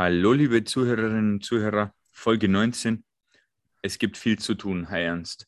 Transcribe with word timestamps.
Hallo, 0.00 0.32
liebe 0.32 0.64
Zuhörerinnen 0.64 1.34
und 1.34 1.44
Zuhörer, 1.44 1.92
Folge 2.10 2.48
19. 2.48 3.04
Es 3.82 3.98
gibt 3.98 4.16
viel 4.16 4.38
zu 4.38 4.54
tun, 4.54 4.88
Hi 4.88 5.02
Ernst. 5.02 5.46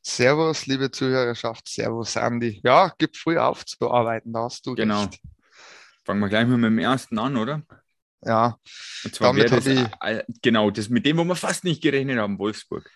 Servus, 0.00 0.66
liebe 0.66 0.92
Zuhörerschaft. 0.92 1.68
Servus, 1.68 2.16
Andi. 2.16 2.60
Ja, 2.62 2.94
gibt 2.98 3.16
früh 3.16 3.36
aufzuarbeiten, 3.36 4.32
da 4.32 4.44
hast 4.44 4.64
du 4.64 4.76
Genau. 4.76 5.06
recht. 5.06 5.18
Fangen 6.04 6.20
wir 6.20 6.28
gleich 6.28 6.46
mal 6.46 6.56
mit 6.56 6.70
dem 6.70 6.78
ersten 6.78 7.18
an, 7.18 7.36
oder? 7.36 7.62
Ja, 8.24 8.56
Und 9.02 9.12
zwar 9.12 9.34
Damit 9.34 9.50
das, 9.50 9.66
hab 9.66 10.04
äh, 10.04 10.22
genau, 10.40 10.70
das 10.70 10.88
mit 10.88 11.04
dem, 11.04 11.16
wo 11.16 11.24
wir 11.24 11.34
fast 11.34 11.64
nicht 11.64 11.82
gerechnet 11.82 12.20
haben, 12.20 12.38
Wolfsburg. 12.38 12.88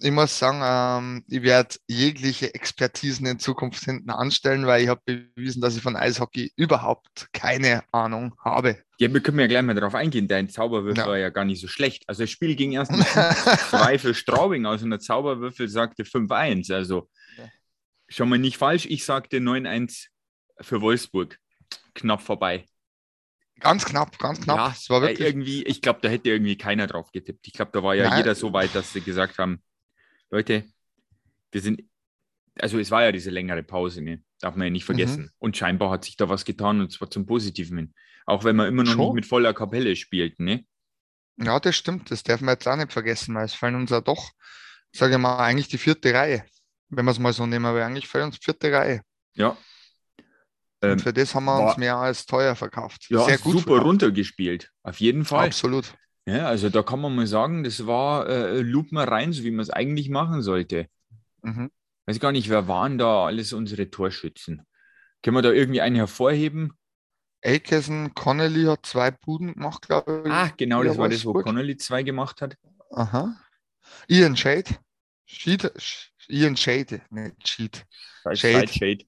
ich 0.00 0.10
muss 0.10 0.36
sagen, 0.36 0.60
ähm, 0.64 1.24
ich 1.28 1.42
werde 1.42 1.76
jegliche 1.86 2.52
Expertisen 2.52 3.26
in 3.26 3.38
Zukunft 3.38 3.84
hinten 3.84 4.10
anstellen, 4.10 4.66
weil 4.66 4.82
ich 4.82 4.88
habe 4.88 5.02
bewiesen, 5.04 5.62
dass 5.62 5.76
ich 5.76 5.84
von 5.84 5.94
Eishockey 5.94 6.52
überhaupt 6.56 7.28
keine 7.32 7.84
Ahnung 7.92 8.34
habe. 8.44 8.82
Ja, 9.02 9.12
wir 9.12 9.20
können 9.20 9.38
ja 9.40 9.46
gleich 9.48 9.62
mal 9.62 9.74
darauf 9.74 9.94
eingehen. 9.96 10.28
Dein 10.28 10.48
Zauberwürfel 10.48 11.02
Ja. 11.02 11.08
war 11.08 11.18
ja 11.18 11.30
gar 11.30 11.44
nicht 11.44 11.60
so 11.60 11.66
schlecht. 11.66 12.04
Also 12.06 12.22
das 12.22 12.30
Spiel 12.30 12.54
ging 12.54 12.72
erst 12.72 12.92
mal 12.92 13.04
2 13.04 13.98
für 13.98 14.14
Straubing 14.14 14.64
aus 14.64 14.82
und 14.82 14.90
der 14.90 15.00
Zauberwürfel 15.00 15.68
sagte 15.68 16.04
5-1. 16.04 16.72
Also 16.72 17.08
Ja. 17.36 17.50
schon 18.08 18.28
mal 18.28 18.38
nicht 18.38 18.58
falsch. 18.58 18.86
Ich 18.86 19.04
sagte 19.04 19.38
9-1 19.38 20.06
für 20.60 20.80
Wolfsburg. 20.80 21.38
Knapp 21.94 22.22
vorbei. 22.22 22.64
Ganz 23.60 23.84
knapp, 23.84 24.18
ganz 24.18 24.40
knapp. 24.40 24.56
Ja, 24.56 24.72
es 24.72 24.88
war 24.90 24.98
äh, 25.02 25.08
wirklich. 25.08 25.26
irgendwie, 25.28 25.62
ich 25.64 25.80
glaube, 25.82 26.00
da 26.02 26.08
hätte 26.08 26.28
irgendwie 26.30 26.56
keiner 26.56 26.86
drauf 26.86 27.10
getippt. 27.12 27.46
Ich 27.46 27.52
glaube, 27.52 27.70
da 27.72 27.82
war 27.82 27.94
ja 27.94 28.08
Nein. 28.08 28.18
jeder 28.18 28.34
so 28.34 28.52
weit, 28.52 28.74
dass 28.74 28.92
sie 28.92 29.00
gesagt 29.00 29.38
haben, 29.38 29.62
Leute, 30.30 30.64
wir 31.50 31.60
sind, 31.60 31.82
also 32.58 32.78
es 32.78 32.90
war 32.90 33.02
ja 33.04 33.12
diese 33.12 33.30
längere 33.30 33.62
Pause, 33.62 34.00
ne? 34.02 34.22
Darf 34.42 34.54
man 34.56 34.66
ja 34.66 34.70
nicht 34.70 34.84
vergessen. 34.84 35.22
Mhm. 35.24 35.30
Und 35.38 35.56
scheinbar 35.56 35.90
hat 35.90 36.04
sich 36.04 36.16
da 36.16 36.28
was 36.28 36.44
getan 36.44 36.80
und 36.80 36.92
zwar 36.92 37.10
zum 37.10 37.24
Positiven 37.26 37.78
hin. 37.78 37.94
Auch 38.26 38.44
wenn 38.44 38.56
man 38.56 38.68
immer 38.68 38.84
noch 38.84 38.92
Schon. 38.92 39.06
nicht 39.06 39.14
mit 39.14 39.26
voller 39.26 39.54
Kapelle 39.54 39.96
spielt, 39.96 40.38
ne? 40.38 40.64
Ja, 41.38 41.58
das 41.58 41.74
stimmt. 41.76 42.10
Das 42.10 42.22
darf 42.22 42.40
man 42.42 42.54
jetzt 42.54 42.68
auch 42.68 42.76
nicht 42.76 42.92
vergessen, 42.92 43.34
weil 43.34 43.46
es 43.46 43.54
fällt 43.54 43.74
uns 43.74 43.90
ja 43.90 44.00
doch, 44.00 44.30
sage 44.92 45.14
ich 45.14 45.18
mal, 45.20 45.38
eigentlich 45.38 45.68
die 45.68 45.78
vierte 45.78 46.12
Reihe. 46.12 46.44
Wenn 46.90 47.04
wir 47.06 47.10
es 47.12 47.18
mal 47.18 47.32
so 47.32 47.46
nehmen, 47.46 47.64
aber 47.64 47.84
eigentlich 47.84 48.06
fällt 48.06 48.24
uns 48.26 48.38
die 48.38 48.44
vierte 48.44 48.70
Reihe. 48.70 49.00
Ja. 49.34 49.56
Und 50.82 50.90
Ähm, 50.90 50.98
für 50.98 51.12
das 51.12 51.34
haben 51.34 51.44
wir 51.44 51.52
war- 51.58 51.68
uns 51.68 51.76
mehr 51.78 51.96
als 51.96 52.26
teuer 52.26 52.54
verkauft. 52.56 53.06
ja, 53.08 53.24
Sehr 53.24 53.38
gut. 53.38 53.58
super 53.60 53.78
runtergespielt. 53.80 54.70
Auf 54.82 54.98
jeden 55.00 55.24
Fall. 55.24 55.46
Absolut. 55.46 55.94
Ja, 56.26 56.46
also 56.46 56.68
da 56.68 56.82
kann 56.82 57.00
man 57.00 57.14
mal 57.16 57.26
sagen, 57.26 57.64
das 57.64 57.86
war 57.86 58.28
äh, 58.28 58.60
Loop 58.60 58.92
mal 58.92 59.08
rein, 59.08 59.32
so 59.32 59.42
wie 59.42 59.50
man 59.50 59.60
es 59.60 59.70
eigentlich 59.70 60.08
machen 60.10 60.42
sollte. 60.42 60.86
Mhm. 61.42 61.70
Weiß 62.12 62.20
gar 62.20 62.32
nicht, 62.32 62.50
wer 62.50 62.68
waren 62.68 62.98
da 62.98 63.24
alles 63.24 63.54
unsere 63.54 63.88
Torschützen? 63.88 64.66
Können 65.22 65.34
wir 65.34 65.40
da 65.40 65.50
irgendwie 65.50 65.80
einen 65.80 65.96
hervorheben? 65.96 66.74
Akeson, 67.42 68.12
Connolly 68.12 68.64
hat 68.64 68.84
zwei 68.84 69.12
Buden 69.12 69.54
gemacht, 69.54 69.88
glaube 69.88 70.24
ich. 70.26 70.30
Ah, 70.30 70.52
genau, 70.54 70.82
das 70.82 70.98
war 70.98 71.08
das, 71.08 71.24
wo. 71.24 71.32
Connolly 71.32 71.78
zwei 71.78 72.02
gemacht 72.02 72.42
hat. 72.42 72.58
Aha. 72.90 73.34
Ian 74.08 74.36
Shade. 74.36 74.76
Shade 75.24 75.72
Ian 76.28 76.54
Shade, 76.54 77.00
nicht 77.08 77.48
Shade. 77.48 77.78
Shade. 78.34 78.68
Shade. 78.68 79.06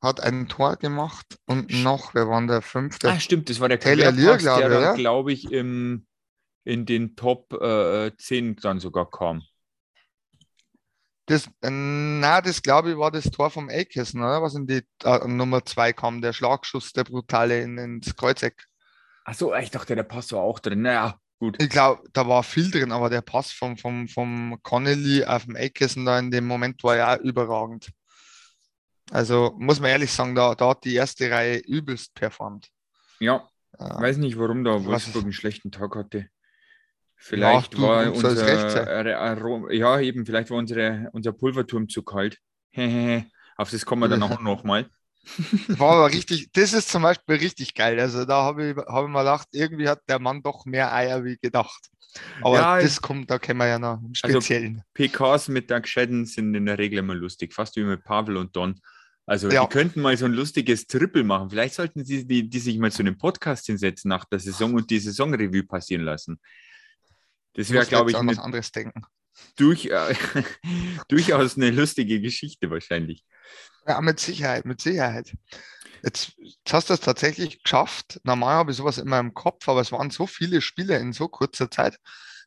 Hat 0.00 0.22
ein 0.22 0.48
Tor 0.48 0.76
gemacht 0.76 1.38
und 1.44 1.70
noch, 1.82 2.14
wer 2.14 2.28
war 2.28 2.40
der 2.46 2.62
fünfte? 2.62 3.10
Ah, 3.10 3.20
stimmt, 3.20 3.50
das 3.50 3.60
war 3.60 3.68
der 3.68 3.78
Lear, 3.94 4.38
glaube 4.38 4.68
der 4.70 4.78
ich, 4.78 4.84
ja? 4.84 4.94
glaube 4.94 5.32
ich, 5.34 5.52
im, 5.52 6.06
in 6.64 6.86
den 6.86 7.14
Top 7.14 7.52
äh, 7.52 8.10
10 8.16 8.56
dann 8.56 8.80
sogar 8.80 9.10
kam. 9.10 9.42
Das, 11.30 11.48
na, 11.62 12.40
das 12.40 12.60
glaube 12.60 12.90
ich 12.90 12.98
war 12.98 13.12
das 13.12 13.30
Tor 13.30 13.50
vom 13.50 13.68
Akeson, 13.68 14.20
oder? 14.20 14.42
Was 14.42 14.56
in 14.56 14.66
die 14.66 14.82
äh, 15.04 15.28
Nummer 15.28 15.64
zwei 15.64 15.92
kam, 15.92 16.20
der 16.20 16.32
Schlagschuss, 16.32 16.92
der 16.92 17.04
brutale 17.04 17.60
in, 17.62 17.78
ins 17.78 18.16
Kreuzeck. 18.16 18.66
Achso, 19.24 19.54
ich 19.54 19.70
dachte, 19.70 19.94
der 19.94 20.02
Pass 20.02 20.32
war 20.32 20.40
auch 20.40 20.58
drin. 20.58 20.82
Naja, 20.82 21.20
gut. 21.38 21.62
Ich 21.62 21.68
glaube, 21.68 22.02
da 22.12 22.26
war 22.26 22.42
viel 22.42 22.68
drin, 22.72 22.90
aber 22.90 23.10
der 23.10 23.20
Pass 23.20 23.52
vom, 23.52 23.76
vom, 23.76 24.08
vom 24.08 24.58
Connolly 24.64 25.24
auf 25.24 25.44
dem 25.44 25.54
Akeson 25.54 26.04
da 26.04 26.18
in 26.18 26.32
dem 26.32 26.46
Moment 26.48 26.82
war 26.82 26.96
ja 26.96 27.14
auch 27.14 27.20
überragend. 27.20 27.90
Also 29.12 29.54
muss 29.58 29.78
man 29.78 29.90
ehrlich 29.90 30.12
sagen, 30.12 30.34
da, 30.34 30.56
da 30.56 30.70
hat 30.70 30.84
die 30.84 30.94
erste 30.94 31.30
Reihe 31.30 31.58
übelst 31.58 32.12
performt. 32.14 32.70
Ja, 33.20 33.48
Äh, 33.78 33.84
weiß 33.84 34.16
nicht, 34.16 34.36
warum 34.36 34.64
da 34.64 34.72
Was 34.72 34.84
Wolfsburg 34.84 35.22
einen 35.24 35.32
schlechten 35.32 35.70
Tag 35.70 35.94
hatte. 35.94 36.28
Vielleicht 37.22 37.74
du- 37.74 37.82
war 37.82 38.06
du 38.06 38.14
sollst 38.18 38.42
unser, 38.42 39.72
ja 39.72 40.00
eben, 40.00 40.24
vielleicht 40.24 40.50
war 40.50 40.56
unsere, 40.56 41.08
unser 41.12 41.32
Pulverturm 41.32 41.88
zu 41.88 42.02
kalt. 42.02 42.38
Auf 43.56 43.70
das 43.70 43.84
kommen 43.84 44.02
wir 44.02 44.08
dann 44.08 44.22
auch 44.22 44.40
nochmal. 44.40 44.88
War 45.68 45.92
aber 45.96 46.08
richtig, 46.14 46.50
das 46.52 46.72
ist 46.72 46.88
zum 46.88 47.02
Beispiel 47.02 47.36
richtig 47.36 47.74
geil. 47.74 48.00
Also 48.00 48.24
da 48.24 48.42
habe 48.42 48.70
ich, 48.70 48.76
hab 48.76 49.04
ich 49.04 49.10
mal 49.10 49.20
gedacht, 49.20 49.48
irgendwie 49.52 49.86
hat 49.86 50.00
der 50.08 50.18
Mann 50.18 50.42
doch 50.42 50.64
mehr 50.64 50.94
Eier 50.94 51.22
wie 51.24 51.36
gedacht. 51.36 51.88
Aber 52.40 52.56
Ja, 52.56 52.80
das 52.80 53.02
kommt, 53.02 53.30
da 53.30 53.38
kennen 53.38 53.58
wir 53.58 53.68
ja 53.68 53.78
noch 53.78 53.98
im 54.00 54.12
Also- 54.22 54.40
Speziellen. 54.40 54.82
PKs 54.94 55.48
mit 55.48 55.70
Doug 55.70 55.82
Shedden 55.86 56.24
sind 56.24 56.54
in 56.54 56.64
der 56.64 56.78
Regel 56.78 57.00
immer 57.00 57.14
lustig, 57.14 57.52
fast 57.52 57.76
wie 57.76 57.84
mit 57.84 58.02
Pavel 58.02 58.38
und 58.38 58.56
Don. 58.56 58.80
Also 59.26 59.48
Ja. 59.50 59.62
die 59.66 59.68
könnten 59.68 60.00
mal 60.00 60.16
so 60.16 60.24
ein 60.24 60.32
lustiges 60.32 60.86
Triple 60.86 61.22
machen. 61.22 61.50
Vielleicht 61.50 61.74
sollten 61.74 62.02
sie 62.04 62.26
die, 62.26 62.48
die 62.48 62.58
sich 62.58 62.78
mal 62.78 62.90
zu 62.90 63.02
einem 63.02 63.18
Podcast 63.18 63.66
hinsetzen 63.66 64.08
nach 64.08 64.24
der 64.24 64.38
Saison 64.40 64.72
und 64.74 64.90
die 64.90 64.98
Saisonrevue 64.98 65.64
passieren 65.64 66.02
lassen. 66.04 66.40
Das 67.60 67.70
wäre, 67.70 67.86
glaube 67.86 68.10
ich, 68.10 68.16
an 68.16 68.26
was 68.26 68.38
eine, 68.38 68.44
anderes 68.44 68.72
denken. 68.72 69.02
durch, 69.56 69.86
äh, 69.86 70.14
durchaus 71.08 71.56
eine 71.56 71.70
lustige 71.70 72.20
Geschichte 72.20 72.70
wahrscheinlich. 72.70 73.24
Ja, 73.86 74.00
mit 74.00 74.18
Sicherheit, 74.18 74.64
mit 74.64 74.80
Sicherheit. 74.80 75.36
Jetzt, 76.02 76.32
jetzt 76.38 76.72
hast 76.72 76.88
du 76.88 76.94
es 76.94 77.00
tatsächlich 77.00 77.62
geschafft. 77.62 78.20
Normal 78.24 78.54
habe 78.54 78.70
ich 78.70 78.78
sowas 78.78 78.96
immer 78.96 79.18
im 79.18 79.34
Kopf, 79.34 79.68
aber 79.68 79.82
es 79.82 79.92
waren 79.92 80.10
so 80.10 80.26
viele 80.26 80.62
Spiele 80.62 80.96
in 80.96 81.12
so 81.12 81.28
kurzer 81.28 81.70
Zeit, 81.70 81.98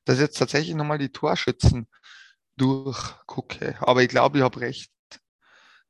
dass 0.05 0.15
ich 0.15 0.21
jetzt 0.21 0.37
tatsächlich 0.37 0.75
nochmal 0.75 0.97
die 0.97 1.11
Torschützen 1.11 1.87
durchgucke. 2.57 3.75
Aber 3.81 4.01
ich 4.01 4.09
glaube, 4.09 4.39
ich 4.39 4.43
habe 4.43 4.59
recht. 4.61 4.91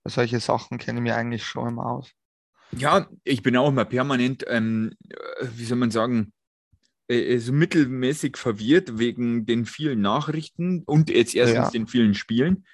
Solche 0.03 0.41
Sachen 0.41 0.79
kenne 0.79 0.99
ich 0.99 1.03
mir 1.03 1.15
eigentlich 1.15 1.45
schon 1.45 1.69
immer 1.69 1.85
aus. 1.85 2.11
Ja, 2.71 3.07
ich 3.23 3.41
bin 3.41 3.55
auch 3.55 3.69
immer 3.69 3.85
permanent, 3.85 4.43
ähm, 4.47 4.91
äh, 5.09 5.47
wie 5.53 5.63
soll 5.63 5.77
man 5.77 5.91
sagen, 5.91 6.32
äh, 7.13 7.37
so 7.39 7.51
mittelmäßig 7.53 8.37
verwirrt 8.37 8.97
wegen 8.97 9.45
den 9.45 9.65
vielen 9.65 10.01
Nachrichten 10.01 10.83
und 10.85 11.09
jetzt 11.09 11.35
erstens 11.35 11.65
Ja. 11.67 11.71
den 11.71 11.87
vielen 11.87 12.13
Spielen, 12.15 12.65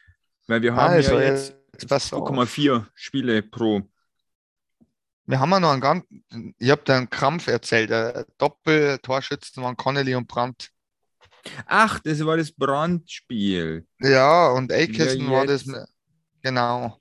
weil 0.47 0.61
wir 0.61 0.75
haben 0.75 0.94
Also, 0.94 1.19
ja 1.19 1.22
jetzt 1.33 1.55
jetzt 1.73 1.88
pass 1.88 2.11
auf. 2.13 2.27
2,4 2.29 2.88
Spiele 2.95 3.41
pro. 3.44 3.81
Wir 5.25 5.39
haben 5.39 5.51
ja 5.51 5.59
noch 5.59 5.72
einen 5.72 5.81
ganz, 5.81 6.05
ich 6.57 6.72
habe 6.72 6.81
da 6.85 6.97
einen 6.97 7.09
Krampf 7.09 7.47
erzählt. 7.47 7.91
äh, 7.91 8.25
Doppel-Torschützen 8.39 9.61
waren 9.61 9.78
Connolly 9.78 10.16
und 10.16 10.28
Brandt. 10.28 10.72
Ach, 11.66 11.99
das 11.99 12.25
war 12.25 12.35
das 12.38 12.51
Brandspiel. 12.51 13.85
Ja, 13.99 14.49
und 14.49 14.73
Akeson 14.73 15.25
Ja, 15.25 15.31
war 15.31 15.45
das, 15.45 15.66
genau. 16.41 16.99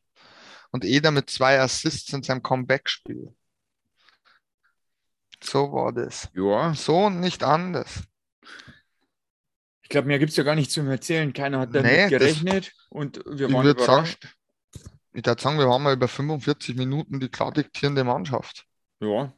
Und 0.71 0.85
Eder 0.85 1.11
mit 1.11 1.31
zwei 1.31 1.59
Assists 1.59 2.13
in 2.13 2.23
seinem 2.23 2.43
Comeback-Spiel. 2.43 3.35
So 5.43 5.73
war 5.73 5.93
das. 5.93 6.29
Ja, 6.35 6.75
So 6.75 7.07
und 7.07 7.21
nicht 7.21 7.43
anders. 7.45 8.03
ich 9.83 9.89
glaube, 9.89 10.09
mehr 10.09 10.19
gibt 10.19 10.31
es 10.31 10.37
ja 10.37 10.45
gar 10.45 10.55
nicht 10.55 10.71
zum 10.71 10.89
Erzählen. 10.89 11.33
Keiner 11.33 11.61
hat 11.61 11.75
damit 11.75 11.91
Nee, 11.93 12.09
gerechnet 12.09 12.73
und 12.91 13.23
wir 13.27 13.51
waren 13.53 13.65
würd 13.65 13.81
sagen, 13.81 14.07
überrascht. 14.07 14.37
Ich 15.13 15.27
würde 15.27 15.41
sagen, 15.41 15.59
wir 15.59 15.69
haben 15.69 15.83
mal 15.83 15.95
über 15.95 16.09
45 16.09 16.77
Minuten 16.77 17.21
die 17.21 17.29
klar 17.29 17.53
diktierende 17.53 18.05
Mannschaft. 18.05 18.67
Ja, 19.01 19.33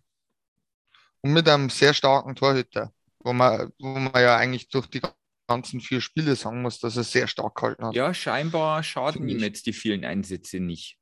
Und 1.23 1.33
mit 1.33 1.49
einem 1.49 1.71
sehr 1.71 1.95
starken 1.95 2.35
Torhüter, 2.35 2.93
wo 3.21 3.33
man, 3.33 3.73
wo 3.79 3.89
man 3.89 4.13
ja 4.23 4.37
eigentlich 4.37 4.69
durch 4.69 4.87
die 4.87 5.01
ganzen 5.47 5.81
vier 5.81 6.01
Spiele 6.01 6.35
sagen 6.37 6.63
muss, 6.63 6.79
dass 6.81 6.97
er 6.97 7.05
sehr 7.05 7.27
stark 7.29 7.55
gehalten 7.55 7.85
hat. 7.87 7.95
ja, 7.95 8.13
scheinbar 8.15 8.83
schaden 8.83 9.29
ihm 9.29 9.39
jetzt 9.39 9.67
die 9.67 9.73
vielen 9.73 10.05
Einsätze 10.05 10.61
nicht. 10.61 10.97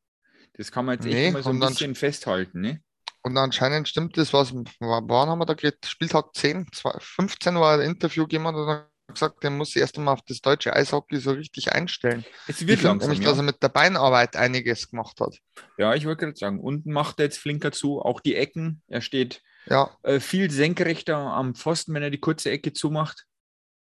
Das 0.54 0.72
kann 0.72 0.84
man 0.84 0.96
jetzt 0.96 1.06
echt 1.06 1.14
Nee, 1.14 1.30
mal 1.30 1.42
so 1.42 1.50
ein 1.50 1.60
bisschen 1.60 1.94
festhalten, 1.94 2.60
ne? 2.60 2.82
Und 3.22 3.36
anscheinend 3.36 3.88
stimmt 3.88 4.16
das, 4.16 4.32
was, 4.32 4.54
wann 4.54 5.28
haben 5.28 5.38
wir 5.38 5.46
da 5.46 5.54
geredet? 5.54 5.84
Spieltag 5.86 6.34
10, 6.34 6.66
2, 6.72 6.92
15 7.00 7.54
war 7.56 7.74
ein 7.74 7.80
Interview 7.80 8.26
jemand 8.30 8.56
und 8.56 8.66
hat 8.68 8.88
gesagt, 9.08 9.42
der 9.42 9.50
muss 9.50 9.70
sich 9.72 9.80
erst 9.80 9.96
einmal 9.96 10.14
auf 10.14 10.22
das 10.26 10.40
deutsche 10.40 10.74
Eishockey 10.74 11.18
so 11.18 11.32
richtig 11.32 11.72
einstellen. 11.72 12.24
Es 12.46 12.60
Ich 12.60 12.68
wird 12.68 12.78
finde 12.80 12.88
langsam, 12.90 13.10
nämlich, 13.10 13.24
ja. 13.24 13.30
dass 13.30 13.38
er 13.38 13.44
mit 13.44 13.62
der 13.62 13.70
Beinarbeit 13.70 14.36
einiges 14.36 14.90
gemacht 14.90 15.20
hat. 15.20 15.36
Ja, 15.78 15.94
ich 15.94 16.04
wollte 16.06 16.26
gerade 16.26 16.36
sagen, 16.36 16.60
unten 16.60 16.92
macht 16.92 17.18
er 17.18 17.24
jetzt 17.24 17.38
flinker 17.38 17.72
zu, 17.72 18.00
auch 18.00 18.20
die 18.20 18.34
Ecken. 18.36 18.82
Er 18.86 19.00
steht 19.00 19.42
Ja, 19.66 19.90
äh, 20.02 20.20
viel 20.20 20.50
senkrechter 20.50 21.16
am 21.16 21.54
Pfosten, 21.54 21.94
wenn 21.94 22.02
er 22.02 22.10
die 22.10 22.20
kurze 22.20 22.50
Ecke 22.50 22.72
zumacht. 22.72 23.24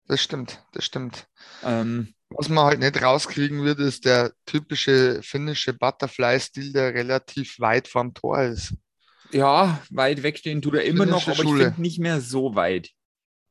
das 0.08 0.22
stimmt, 0.22 0.64
das 0.74 0.86
stimmt. 0.86 1.28
Ähm, 1.64 2.14
Was 2.30 2.50
man 2.50 2.66
halt 2.66 2.80
nicht 2.80 3.02
rauskriegen 3.02 3.64
wird, 3.64 3.80
ist 3.80 4.06
der 4.06 4.34
typische 4.46 5.22
finnische 5.22 5.74
Butterfly-Stil, 5.74 6.74
der 6.74 6.94
relativ 6.94 7.60
weit 7.60 7.88
vorm 7.88 8.14
Tor 8.14 8.42
ist. 8.42 8.74
Ja, 9.32 9.82
weit 9.90 10.24
wegstehen 10.24 10.62
tut 10.62 10.76
er 10.76 10.84
immer 10.84 11.06
noch, 11.06 11.24
aber 11.24 11.32
ich 11.34 11.42
Schule. 11.42 11.66
finde 11.66 11.82
nicht 11.82 12.00
mehr 12.00 12.22
so 12.22 12.56
weit. 12.56 12.90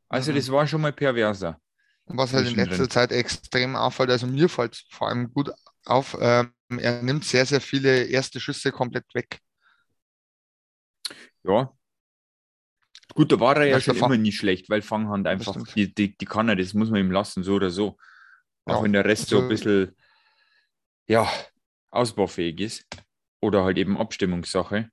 Also 0.08 0.32
Mhm. 0.32 0.36
das 0.36 0.50
war 0.50 0.66
schon 0.66 0.80
mal 0.80 0.92
perverser. 0.92 1.60
Und 2.04 2.16
was 2.16 2.32
halt 2.32 2.48
in 2.48 2.56
letzter 2.56 2.88
Zeit 2.88 3.12
extrem 3.12 3.76
auffällt, 3.76 4.10
also 4.10 4.26
mir 4.26 4.48
fällt 4.48 4.74
es 4.74 4.84
vor 4.90 5.08
allem 5.08 5.32
gut 5.32 5.50
auf, 5.84 6.16
ähm, 6.20 6.52
er 6.76 7.02
nimmt 7.02 7.24
sehr, 7.24 7.46
sehr 7.46 7.60
viele 7.60 8.04
erste 8.04 8.40
Schüsse 8.40 8.72
komplett 8.72 9.04
weg. 9.14 9.38
Ja, 11.44 11.72
Gut, 13.14 13.32
da 13.32 13.40
war 13.40 13.56
er 13.56 13.66
ja 13.66 13.76
du, 13.78 13.82
schon 13.82 13.96
immer 13.96 14.16
nie 14.16 14.30
schlecht, 14.30 14.70
weil 14.70 14.82
Fanghand 14.82 15.26
einfach, 15.26 15.56
die, 15.74 15.92
die, 15.92 16.16
die 16.16 16.24
kann 16.26 16.48
er, 16.48 16.54
das 16.54 16.74
muss 16.74 16.90
man 16.90 17.00
ihm 17.00 17.10
lassen, 17.10 17.42
so 17.42 17.54
oder 17.54 17.70
so. 17.70 17.96
Auch 18.66 18.76
Ja, 18.78 18.82
wenn 18.84 18.92
der 18.92 19.04
Rest 19.04 19.28
so 19.28 19.38
ein 19.38 19.42
also- 19.42 19.48
bisschen, 19.48 19.96
ja, 21.08 21.28
ausbaufähig 21.90 22.60
ist. 22.60 22.86
Oder 23.40 23.64
halt 23.64 23.78
eben 23.78 23.98
Abstimmungssache. 23.98 24.90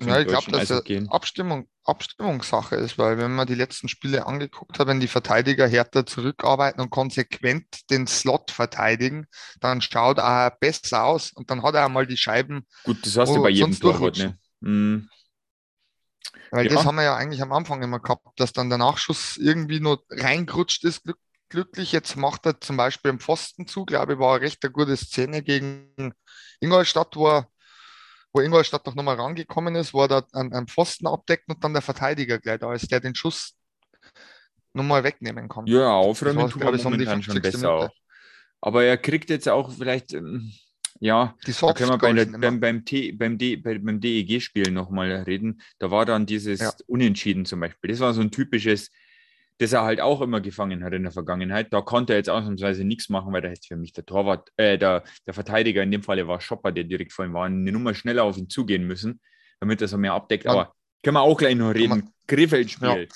Ja, 0.00 0.20
ich 0.20 0.26
glaube, 0.26 0.50
dass 0.50 0.70
es. 0.70 0.82
Abstimmung, 1.08 1.68
Abstimmungssache 1.84 2.76
ist, 2.76 2.98
weil 2.98 3.18
wenn 3.18 3.34
man 3.34 3.46
die 3.46 3.54
letzten 3.54 3.88
Spiele 3.88 4.26
angeguckt 4.26 4.78
hat, 4.78 4.86
wenn 4.86 4.98
die 5.00 5.06
Verteidiger 5.08 5.68
härter 5.68 6.06
zurückarbeiten 6.06 6.80
und 6.80 6.90
konsequent 6.90 7.66
den 7.90 8.06
Slot 8.06 8.50
verteidigen, 8.50 9.26
dann 9.60 9.80
schaut 9.80 10.18
er 10.18 10.50
besser 10.58 11.04
aus 11.04 11.32
und 11.32 11.50
dann 11.50 11.62
hat 11.62 11.74
er 11.74 11.84
einmal 11.84 12.06
die 12.06 12.16
Scheiben, 12.16 12.66
Gut, 12.84 13.06
das 13.06 13.16
hast 13.16 13.30
du 13.30 13.40
Oh, 13.40 13.42
bei 13.42 13.50
jedem 13.50 13.78
Torwart, 13.78 14.02
durchrutschen. 14.02 14.38
ne? 14.60 14.68
Mhm. 14.68 15.08
weil 16.50 16.66
Ja. 16.66 16.74
das 16.74 16.84
haben 16.84 16.96
wir 16.96 17.02
ja 17.04 17.16
eigentlich 17.16 17.42
am 17.42 17.52
Anfang 17.52 17.82
immer 17.82 18.00
gehabt, 18.00 18.26
dass 18.36 18.52
dann 18.52 18.68
der 18.68 18.78
Nachschuss 18.78 19.36
irgendwie 19.36 19.80
nur 19.80 20.02
reingerutscht 20.10 20.84
ist. 20.84 21.02
Glück, 21.04 21.18
glücklich, 21.48 21.92
jetzt 21.92 22.16
macht 22.16 22.46
er 22.46 22.60
zum 22.60 22.76
Beispiel 22.76 23.10
im 23.10 23.20
Pfosten 23.20 23.66
zu, 23.66 23.84
glaube 23.84 24.14
ich, 24.14 24.18
war 24.18 24.34
eine 24.36 24.42
recht 24.44 24.62
eine 24.64 24.72
gute 24.72 24.96
Szene 24.96 25.42
gegen 25.42 26.14
Ingolstadt, 26.60 27.16
wo 27.16 27.28
er 27.28 27.48
wo 28.32 28.40
Ingolstadt 28.40 28.86
noch 28.86 28.94
nochmal 28.94 29.16
rangekommen 29.16 29.74
ist, 29.74 29.92
wo 29.92 30.02
er 30.02 30.08
da 30.08 30.26
einen, 30.32 30.52
einen 30.52 30.68
Pfosten 30.68 31.06
abdeckt 31.06 31.48
und 31.48 31.62
dann 31.62 31.72
der 31.72 31.82
Verteidiger 31.82 32.38
gleich 32.38 32.60
da 32.60 32.72
ist, 32.72 32.90
der 32.90 33.00
den 33.00 33.14
Schuss 33.14 33.54
nochmal 34.72 35.04
wegnehmen 35.04 35.48
kann. 35.48 35.66
Ja, 35.66 35.90
aufräumen 35.90 36.48
tut 36.48 36.62
er 36.62 36.72
momentan 36.82 37.22
schon 37.22 37.34
50. 37.34 37.42
besser 37.42 37.58
Minute. 37.58 37.90
auch. 37.90 37.96
Aber 38.60 38.84
er 38.84 38.96
kriegt 38.96 39.28
jetzt 39.28 39.48
auch 39.48 39.70
vielleicht, 39.72 40.14
ähm, 40.14 40.52
ja, 41.00 41.34
Die 41.46 41.52
da 41.52 41.72
können 41.72 41.90
wir 41.90 41.98
bei 41.98 42.12
der, 42.12 42.24
Soft-Goals 42.24 42.40
beim, 42.40 42.60
beim, 42.60 42.84
T, 42.84 43.12
beim, 43.12 43.36
D, 43.36 43.56
beim 43.56 44.00
DEG-Spiel 44.00 44.70
nochmal 44.70 45.12
reden. 45.22 45.60
Da 45.78 45.90
war 45.90 46.06
dann 46.06 46.26
dieses 46.26 46.60
Ja. 46.60 46.72
Unentschieden 46.86 47.44
zum 47.44 47.60
Beispiel. 47.60 47.90
Das 47.90 48.00
war 48.00 48.14
so 48.14 48.20
ein 48.20 48.30
typisches, 48.30 48.90
das 49.62 49.72
er 49.72 49.82
halt 49.82 50.00
auch 50.00 50.20
immer 50.20 50.40
gefangen 50.40 50.82
hat 50.84 50.92
in 50.92 51.04
der 51.04 51.12
Vergangenheit. 51.12 51.72
Da 51.72 51.80
konnte 51.80 52.12
er 52.12 52.18
jetzt 52.18 52.28
ausnahmsweise 52.30 52.84
nichts 52.84 53.08
machen, 53.08 53.32
weil 53.32 53.42
da 53.42 53.48
hätte 53.48 53.66
für 53.66 53.76
mich 53.76 53.92
der 53.92 54.04
Torwart, 54.04 54.50
äh, 54.56 54.76
der, 54.76 55.04
der 55.26 55.34
Verteidiger, 55.34 55.82
in 55.82 55.90
dem 55.90 56.02
Falle 56.02 56.26
war 56.28 56.40
Schopper, 56.40 56.72
der 56.72 56.84
direkt 56.84 57.12
vor 57.12 57.24
ihm 57.24 57.32
war, 57.34 57.46
eine 57.46 57.72
Nummer 57.72 57.94
schneller 57.94 58.24
auf 58.24 58.36
ihn 58.36 58.48
zugehen 58.50 58.86
müssen, 58.86 59.20
damit 59.60 59.80
er 59.80 59.88
so 59.88 59.98
mehr 59.98 60.14
abdeckt. 60.14 60.44
Ja. 60.44 60.50
Aber 60.52 60.74
können 61.02 61.14
wir 61.16 61.22
auch 61.22 61.36
gleich 61.38 61.54
noch 61.56 61.70
reden. 61.70 62.10
Krefeld-Spiel. 62.26 63.08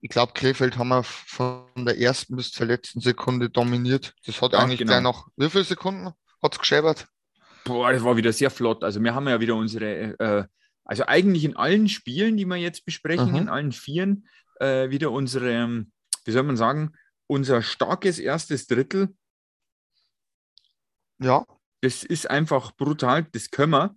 Ich 0.00 0.10
glaube, 0.10 0.32
Krefeld 0.32 0.78
haben 0.78 0.88
wir 0.88 1.02
von 1.02 1.64
der 1.76 1.98
ersten 1.98 2.36
bis 2.36 2.52
zur 2.52 2.66
letzten 2.66 3.00
Sekunde 3.00 3.50
dominiert. 3.50 4.14
Das 4.26 4.40
hat 4.40 4.52
Ja, 4.52 4.60
eigentlich 4.60 4.78
genau. 4.78 4.92
gleich 4.92 5.02
noch, 5.02 5.26
wie 5.36 5.50
viele 5.50 5.64
Sekunden 5.64 6.12
hat 6.42 6.52
es 6.52 6.58
geschäbert? 6.58 7.08
Boah, 7.64 7.92
das 7.92 8.04
war 8.04 8.16
wieder 8.16 8.32
sehr 8.32 8.50
flott. 8.50 8.84
Also 8.84 9.02
wir 9.02 9.14
haben 9.14 9.26
ja 9.28 9.40
wieder 9.40 9.56
unsere, 9.56 10.18
äh, 10.18 10.44
also 10.84 11.04
eigentlich 11.06 11.44
in 11.44 11.56
allen 11.56 11.88
Spielen, 11.88 12.36
die 12.36 12.44
wir 12.46 12.56
jetzt 12.56 12.84
besprechen, 12.84 13.30
Mhm. 13.30 13.36
in 13.36 13.48
allen 13.48 13.72
Vieren, 13.72 14.28
äh, 14.60 14.90
wieder 14.90 15.10
unsere, 15.10 15.84
wie 16.24 16.30
soll 16.32 16.42
man 16.42 16.56
sagen, 16.56 16.92
unser 17.26 17.62
starkes 17.62 18.18
erstes 18.18 18.66
Drittel. 18.66 19.14
Ja, 21.20 21.44
Das 21.80 22.02
ist 22.04 22.28
einfach 22.30 22.72
brutal. 22.76 23.24
Das 23.32 23.50
können 23.50 23.72
wir. 23.72 23.94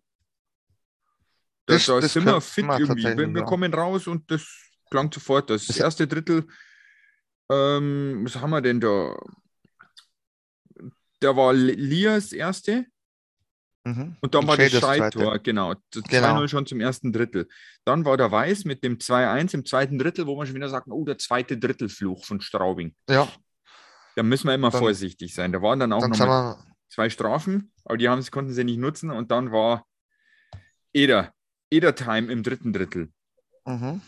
Da, 1.65 1.73
Das- 1.75 1.85
da 1.85 1.99
das 1.99 2.13
sind 2.13 2.25
wir 2.25 2.41
fit 2.41 2.63
irgendwie. 2.79 3.03
Wir, 3.17 3.33
wir 3.35 3.41
kommen 3.45 3.73
raus 3.73 4.07
und 4.07 4.29
das 4.29 4.45
klang 4.89 5.11
sofort. 5.11 5.49
Das, 5.49 5.65
Das- 5.67 5.77
erste 5.77 6.07
Drittel, 6.07 6.47
ähm, 7.49 8.21
was 8.23 8.35
haben 8.35 8.49
wir 8.51 8.61
denn 8.61 8.79
da? 8.79 9.15
Da 11.19 11.35
war 11.35 11.53
Lias 11.53 12.33
erste. 12.33 12.85
Mhm. 13.83 14.15
Und 14.21 14.35
dann 14.35 14.47
war 14.47 14.57
das. 14.57 14.71
Scheittor, 14.71 15.39
genau. 15.39 15.73
Das 15.91 16.03
Genau. 16.03 16.35
2-0 16.41 16.47
schon 16.47 16.65
zum 16.65 16.79
ersten 16.79 17.11
Drittel. 17.11 17.47
Dann 17.85 18.05
war 18.05 18.17
der 18.17 18.31
Weiß 18.31 18.65
mit 18.65 18.83
dem 18.83 18.97
2-1 18.99 19.53
im 19.53 19.65
zweiten 19.65 19.97
Drittel, 19.99 20.27
wo 20.27 20.35
man 20.35 20.45
schon 20.47 20.55
wieder 20.55 20.69
sagt, 20.69 20.87
oh, 20.89 21.03
der 21.05 21.17
zweite 21.17 21.57
Drittelfluch 21.57 22.25
von 22.25 22.41
Straubing. 22.41 22.95
Ja, 23.09 23.27
Da 24.15 24.23
müssen 24.23 24.47
wir 24.47 24.55
immer 24.55 24.69
Dann- 24.71 24.81
vorsichtig 24.81 25.33
sein. 25.33 25.51
Da 25.51 25.61
waren 25.61 25.79
dann 25.79 25.93
auch 25.93 26.01
dann 26.01 26.11
noch 26.11 26.57
zwei 26.89 27.09
Strafen, 27.09 27.71
aber 27.85 27.97
die 27.97 28.09
haben, 28.09 28.23
konnten 28.31 28.53
sie 28.53 28.63
nicht 28.65 28.77
nutzen. 28.79 29.09
Und 29.09 29.31
dann 29.31 29.51
war 29.51 29.85
Eder, 30.93 31.33
Eder-Time 31.69 32.31
im 32.31 32.43
dritten 32.43 32.73
Drittel. 32.73 33.09
mhm. 33.65 34.01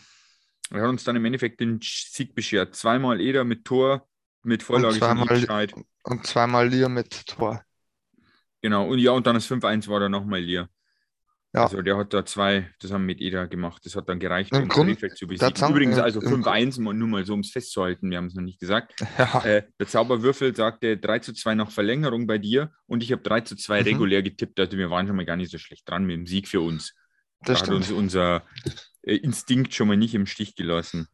Er 0.70 0.82
hat 0.82 0.88
uns 0.88 1.04
dann 1.04 1.14
im 1.14 1.24
Endeffekt 1.26 1.60
den 1.60 1.78
Sieg 1.82 2.34
beschert. 2.34 2.74
Zweimal 2.74 3.20
Eder 3.20 3.44
mit 3.44 3.64
Tor, 3.66 4.08
mit 4.42 4.62
Vorlage 4.62 4.94
von 4.94 4.98
zweimal- 4.98 5.68
und 6.04 6.26
zweimal 6.26 6.68
Lier 6.68 6.88
mit 6.88 7.26
Tor. 7.26 7.62
Genau. 8.64 8.86
Und 8.88 8.98
ja, 8.98 9.10
und 9.10 9.26
dann 9.26 9.34
das 9.34 9.46
5-1 9.46 9.88
war 9.88 10.00
da 10.00 10.08
nochmal 10.08 10.40
Lier. 10.40 10.70
Ja. 11.52 11.64
Also 11.64 11.82
der 11.82 11.98
hat 11.98 12.14
da 12.14 12.24
zwei 12.24 12.70
zusammen 12.80 13.04
mit 13.04 13.20
Eder 13.20 13.46
gemacht. 13.46 13.82
Das 13.84 13.94
hat 13.94 14.08
dann 14.08 14.18
gereicht, 14.18 14.54
Im 14.54 14.62
um 14.62 14.68
Grund- 14.68 14.88
Krefeld 14.92 15.18
zu 15.18 15.26
besiegen. 15.26 15.54
sagen, 15.54 15.72
Übrigens, 15.74 15.98
also 15.98 16.22
im 16.22 16.42
5-1, 16.42 16.80
mal- 16.80 16.94
nur 16.94 17.06
mal 17.08 17.26
so, 17.26 17.34
um 17.34 17.40
es 17.40 17.50
festzuhalten, 17.50 18.10
wir 18.10 18.16
haben 18.16 18.28
es 18.28 18.34
noch 18.34 18.42
nicht 18.42 18.58
gesagt. 18.58 18.94
Ja, 19.18 19.44
Äh, 19.44 19.62
der 19.78 19.86
Zauberwürfel 19.86 20.56
sagte 20.56 20.96
3 20.96 21.18
zu 21.18 21.34
2 21.34 21.54
nach 21.54 21.70
Verlängerung 21.70 22.26
bei 22.26 22.38
dir 22.38 22.72
und 22.86 23.02
ich 23.02 23.12
habe 23.12 23.20
3 23.22 23.42
zu 23.42 23.54
2 23.54 23.80
Mhm. 23.80 23.86
regulär 23.86 24.22
getippt. 24.22 24.58
Also 24.58 24.78
wir 24.78 24.88
waren 24.88 25.06
schon 25.06 25.14
mal 25.16 25.26
gar 25.26 25.36
nicht 25.36 25.50
so 25.52 25.58
schlecht 25.58 25.86
dran 25.88 26.04
mit 26.06 26.16
dem 26.16 26.26
Sieg 26.26 26.48
für 26.48 26.62
uns. 26.62 26.94
das 27.42 27.60
da 27.60 27.66
hat 27.66 27.74
uns 27.74 27.90
unser 27.90 28.42
äh, 29.02 29.16
Instinkt 29.16 29.74
schon 29.74 29.88
mal 29.88 29.98
nicht 29.98 30.14
im 30.14 30.24
Stich 30.24 30.56
gelassen. 30.56 31.06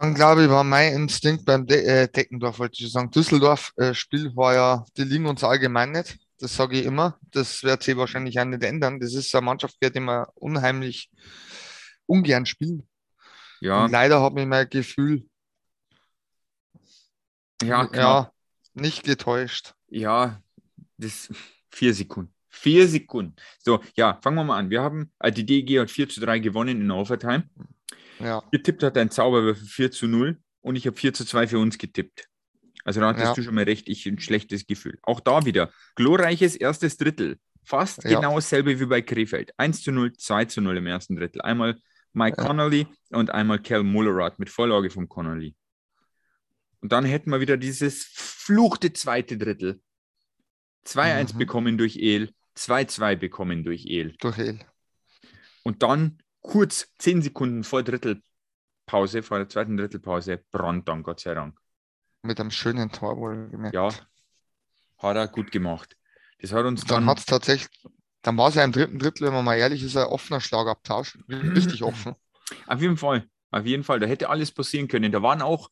Dann 0.00 0.14
glaube 0.14 0.44
ich, 0.44 0.48
war 0.48 0.64
mein 0.64 0.94
Instinkt 0.94 1.44
beim 1.44 1.66
De 1.66 1.84
äh, 1.84 2.08
Deckendorf, 2.08 2.58
wollte 2.58 2.82
ich 2.82 2.90
sagen. 2.90 3.10
Düsseldorf 3.10 3.72
äh, 3.76 3.92
war 4.34 4.54
ja, 4.54 4.84
die 4.96 5.04
liegen 5.04 5.26
uns 5.26 5.44
allgemein 5.44 5.92
nicht. 5.92 6.18
Das 6.38 6.54
sage 6.54 6.78
ich 6.78 6.86
immer. 6.86 7.18
Das 7.32 7.62
wird 7.64 7.82
sich 7.82 7.96
wahrscheinlich 7.96 8.38
auch 8.38 8.44
nicht 8.44 8.62
ändern. 8.62 9.00
Das 9.00 9.14
ist 9.14 9.34
eine 9.34 9.44
Mannschaft, 9.44 9.76
die 9.82 10.00
wir 10.00 10.28
unheimlich 10.34 11.10
ungern 12.06 12.46
spielen. 12.46 12.88
Ja, 13.60 13.84
Und 13.84 13.90
leider 13.90 14.20
habe 14.20 14.40
ich 14.40 14.46
mein 14.46 14.68
Gefühl 14.68 15.26
ja, 17.62 17.86
knapp. 17.86 17.94
ja, 17.94 18.32
nicht 18.74 19.02
getäuscht. 19.04 19.74
Ja, 19.88 20.40
das 20.96 21.28
vier 21.70 21.92
Sekunden. 21.92 22.32
Vier 22.48 22.88
Sekunden. 22.88 23.34
So, 23.58 23.82
ja, 23.94 24.18
fangen 24.22 24.36
wir 24.36 24.44
mal 24.44 24.58
an. 24.58 24.70
Wir 24.70 24.82
haben, 24.82 25.12
die 25.32 25.46
DG 25.46 25.80
hat 25.80 25.90
4 25.90 26.08
zu 26.08 26.20
3 26.20 26.38
gewonnen 26.38 26.80
in 26.80 26.90
Overtime. 26.90 27.48
Ja, 28.20 28.42
Getippt 28.50 28.82
hat 28.82 28.96
ein 28.96 29.10
Zauberwürfel 29.10 29.66
4 29.66 29.90
zu 29.92 30.06
0 30.08 30.40
und 30.60 30.76
ich 30.76 30.86
habe 30.86 30.96
4 30.96 31.14
zu 31.14 31.24
2 31.24 31.48
für 31.48 31.58
uns 31.58 31.78
getippt. 31.78 32.28
Also 32.88 33.00
da 33.00 33.08
hattest 33.08 33.26
Ja. 33.26 33.34
du 33.34 33.42
schon 33.42 33.54
mal 33.54 33.64
recht, 33.64 33.86
ich 33.90 34.06
ein 34.06 34.18
schlechtes 34.18 34.66
Gefühl. 34.66 34.98
Auch 35.02 35.20
da 35.20 35.44
wieder 35.44 35.70
glorreiches 35.94 36.56
erstes 36.56 36.96
Drittel. 36.96 37.38
Fast 37.62 38.02
Ja. 38.04 38.18
genau 38.18 38.36
dasselbe 38.36 38.80
wie 38.80 38.86
bei 38.86 39.02
Krefeld. 39.02 39.52
1 39.58 39.82
zu 39.82 39.92
0, 39.92 40.14
2 40.14 40.46
zu 40.46 40.62
0 40.62 40.78
im 40.78 40.86
ersten 40.86 41.14
Drittel. 41.14 41.42
Einmal 41.42 41.78
Mike 42.14 42.38
Ja. 42.40 42.46
Connolly 42.46 42.86
und 43.10 43.30
einmal 43.30 43.58
Cal 43.60 43.82
Mullerath 43.82 44.38
mit 44.38 44.48
Vorlage 44.48 44.88
von 44.88 45.06
Connolly. 45.06 45.54
Und 46.80 46.92
dann 46.92 47.04
hätten 47.04 47.28
wir 47.30 47.40
wieder 47.40 47.58
dieses 47.58 48.04
fluchte 48.10 48.94
zweite 48.94 49.36
Drittel. 49.36 49.82
2-1 50.84 51.34
Mhm. 51.34 51.38
bekommen 51.38 51.76
durch 51.76 51.98
El, 51.98 52.30
2-2 52.54 53.16
bekommen 53.16 53.64
durch 53.64 53.84
El. 53.84 54.16
durch 54.18 54.38
El. 54.38 54.60
Und 55.62 55.82
dann 55.82 56.22
kurz 56.40 56.90
10 56.96 57.20
Sekunden 57.20 57.64
vor 57.64 57.82
Drittelpause, 57.82 59.22
vor 59.22 59.36
der 59.36 59.48
zweiten 59.50 59.76
Drittelpause, 59.76 60.42
Brand 60.50 60.88
dann, 60.88 61.02
Gott 61.02 61.20
sei 61.20 61.34
Dank. 61.34 61.58
Mit 62.22 62.40
einem 62.40 62.50
schönen 62.50 62.90
Tor 62.90 63.16
wohl 63.16 63.48
gemerkt. 63.48 63.74
Ja, 63.74 63.90
hat 64.98 65.16
er 65.16 65.28
gut 65.28 65.52
gemacht. 65.52 65.96
Das 66.40 66.52
hat 66.52 66.64
uns 66.64 66.84
Dann 66.84 67.02
dann, 67.02 67.10
hat 67.10 67.18
es 67.18 67.26
tatsächlich, 67.26 67.68
dann 68.22 68.36
war 68.36 68.48
es 68.48 68.54
ja 68.54 68.64
im 68.64 68.72
dritten 68.72 68.98
Drittel, 68.98 69.26
wenn 69.26 69.34
man 69.34 69.44
mal 69.44 69.56
ehrlich 69.56 69.82
ist, 69.82 69.96
ein 69.96 70.06
offener 70.06 70.40
Schlagabtausch. 70.40 71.18
Richtig 71.28 71.82
offen. 71.84 72.14
auf 72.66 72.80
jeden 72.80 72.96
Fall, 72.96 73.28
auf 73.50 73.66
jeden 73.66 73.84
Fall, 73.84 74.00
da 74.00 74.06
hätte 74.06 74.28
alles 74.28 74.52
passieren 74.52 74.88
können. 74.88 75.12
Da 75.12 75.22
waren 75.22 75.42
auch 75.42 75.70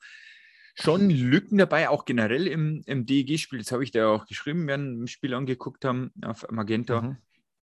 schon 0.75 1.11
Lücken 1.11 1.59
dabei, 1.59 1.89
auch 1.89 2.05
generell 2.05 2.47
im, 2.47 2.83
im 2.87 3.07
DEG-Spiel. 3.07 3.59
Das 3.59 3.73
habe 3.73 3.85
ich 3.85 3.91
da 3.91 4.09
auch 4.09 4.27
geschrieben, 4.27 4.67
während 4.67 4.97
wir 4.97 5.05
ein 5.05 5.09
Spiel 5.09 5.35
angeguckt 5.35 5.85
haben 5.85 6.13
auf 6.23 6.47
Magenta. 6.51 7.01
Mhm. 7.01 7.17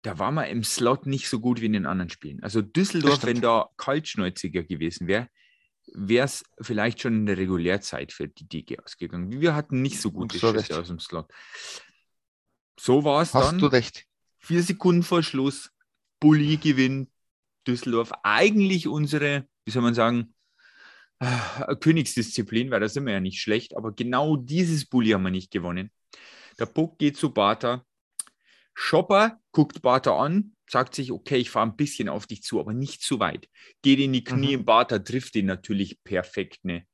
Da 0.03 0.19
war 0.19 0.31
man 0.31 0.45
im 0.45 0.63
Slot 0.63 1.05
nicht 1.05 1.29
so 1.29 1.39
gut 1.39 1.61
wie 1.61 1.65
in 1.65 1.73
den 1.73 1.85
anderen 1.85 2.09
Spielen. 2.09 2.43
Also 2.43 2.61
Düsseldorf, 2.61 3.25
wenn 3.25 3.41
da 3.41 3.69
kaltschnäuziger 3.77 4.63
gewesen 4.63 5.07
wäre, 5.07 5.29
wäre 5.95 6.25
es 6.25 6.43
vielleicht 6.59 7.01
schon 7.01 7.13
in 7.13 7.25
der 7.25 7.37
Regulärzeit 7.37 8.11
für 8.11 8.27
die 8.27 8.47
DG 8.47 8.79
ausgegangen. 8.79 9.39
Wir 9.41 9.55
hatten 9.55 9.81
nicht 9.81 9.99
so 10.01 10.11
gute 10.11 10.37
So 10.37 10.47
Schüsse 10.51 10.59
recht. 10.59 10.73
aus 10.73 10.87
dem 10.87 10.99
Slot. 10.99 11.29
So 12.79 13.03
war 13.03 13.21
es 13.21 13.33
Hast 13.33 13.51
dann. 13.51 13.59
du 13.59 13.67
recht. 13.67 14.05
Vier 14.39 14.63
Sekunden 14.63 15.03
vor 15.03 15.23
Schluss. 15.23 15.71
Bulli 16.19 16.57
gewinnt. 16.57 17.09
Düsseldorf. 17.67 18.11
Eigentlich 18.23 18.87
unsere, 18.87 19.47
wie 19.65 19.71
soll 19.71 19.83
man 19.83 19.93
sagen, 19.93 20.33
äh, 21.19 21.75
Königsdisziplin, 21.79 22.71
weil 22.71 22.81
da 22.81 22.89
sind 22.89 23.05
wir 23.05 23.13
ja 23.13 23.19
nicht 23.21 23.39
schlecht. 23.39 23.77
Aber 23.77 23.93
genau 23.93 24.35
dieses 24.35 24.85
Bulli 24.85 25.11
haben 25.11 25.23
wir 25.23 25.31
nicht 25.31 25.51
gewonnen. 25.51 25.91
Der 26.59 26.65
Puck 26.65 26.97
geht 26.97 27.17
zu 27.17 27.31
Bata. 27.33 27.85
Schopper 28.73 29.39
guckt 29.51 29.81
Bata 29.81 30.17
an, 30.17 30.55
sagt 30.69 30.95
sich, 30.95 31.11
okay, 31.11 31.37
ich 31.37 31.49
fahre 31.49 31.67
ein 31.67 31.75
bisschen 31.75 32.09
auf 32.09 32.25
dich 32.27 32.41
zu, 32.43 32.59
aber 32.59 32.73
nicht 32.73 33.01
zu 33.01 33.19
weit. 33.19 33.47
Geht 33.81 33.99
in 33.99 34.13
die 34.13 34.23
Knie, 34.23 34.57
Mhm. 34.57 34.65
Bata 34.65 34.99
trifft 34.99 35.35
ihn 35.35 35.45
natürlich 35.45 36.01
perfekt. 36.03 36.63
Ne? 36.65 36.85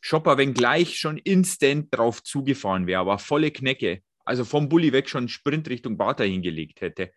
Schopper, 0.00 0.36
wenn 0.38 0.54
gleich 0.54 0.98
schon 0.98 1.18
instant 1.18 1.88
drauf 1.90 2.22
zugefahren 2.22 2.86
wäre, 2.86 3.00
aber 3.00 3.18
volle 3.18 3.50
Knecke, 3.50 4.02
also 4.24 4.44
vom 4.44 4.68
Bulli 4.68 4.92
weg 4.92 5.08
schon 5.08 5.20
einen 5.22 5.28
Sprint 5.28 5.68
Richtung 5.68 5.96
Bata 5.96 6.24
hingelegt 6.24 6.80
hätte. 6.80 7.12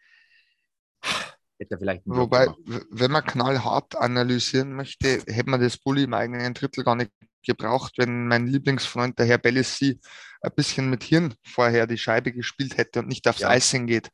Hätte 1.58 1.76
er 1.76 1.80
vielleicht 1.80 2.02
Wobei, 2.06 2.46
gemacht. 2.46 2.86
wenn 2.90 3.12
man 3.12 3.26
knallhart 3.26 3.96
analysieren 3.96 4.74
möchte, 4.74 5.24
hätte 5.28 5.50
man 5.50 5.60
das 5.62 5.78
Bulli 5.78 6.04
im 6.04 6.14
eigenen 6.14 6.54
Drittel 6.54 6.84
gar 6.84 6.96
nicht 6.96 7.12
gebraucht, 7.46 7.94
wenn 7.98 8.28
mein 8.28 8.48
Lieblingsfreund, 8.48 9.18
der 9.20 9.26
Herr 9.26 9.38
Bellissi, 9.38 10.00
ein 10.42 10.52
bisschen 10.56 10.90
mit 10.90 11.04
Hirn 11.04 11.34
vorher 11.44 11.86
die 11.86 11.98
Scheibe 11.98 12.32
gespielt 12.32 12.78
hätte 12.78 13.00
und 13.00 13.08
nicht 13.08 13.28
aufs 13.28 13.42
Ja. 13.42 13.54
Icing 13.56 13.88
geht. 13.88 14.10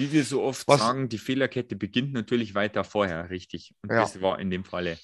Wie 0.00 0.12
wir 0.12 0.24
so 0.24 0.42
oft 0.42 0.66
Was- 0.68 0.80
sagen, 0.80 1.08
die 1.08 1.18
Fehlerkette 1.18 1.76
beginnt 1.76 2.12
natürlich 2.12 2.54
weiter 2.54 2.84
vorher, 2.84 3.30
richtig. 3.30 3.74
Und 3.82 3.90
Ja. 3.92 4.00
das 4.00 4.20
war 4.20 4.38
in 4.40 4.50
dem 4.50 4.64
Falle 4.64 4.98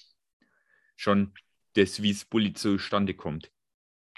schon 0.97 1.33
das, 1.75 2.03
wie 2.03 2.11
es 2.11 2.25
Bulli 2.25 2.53
zustande 2.55 3.15
kommt. 3.15 3.51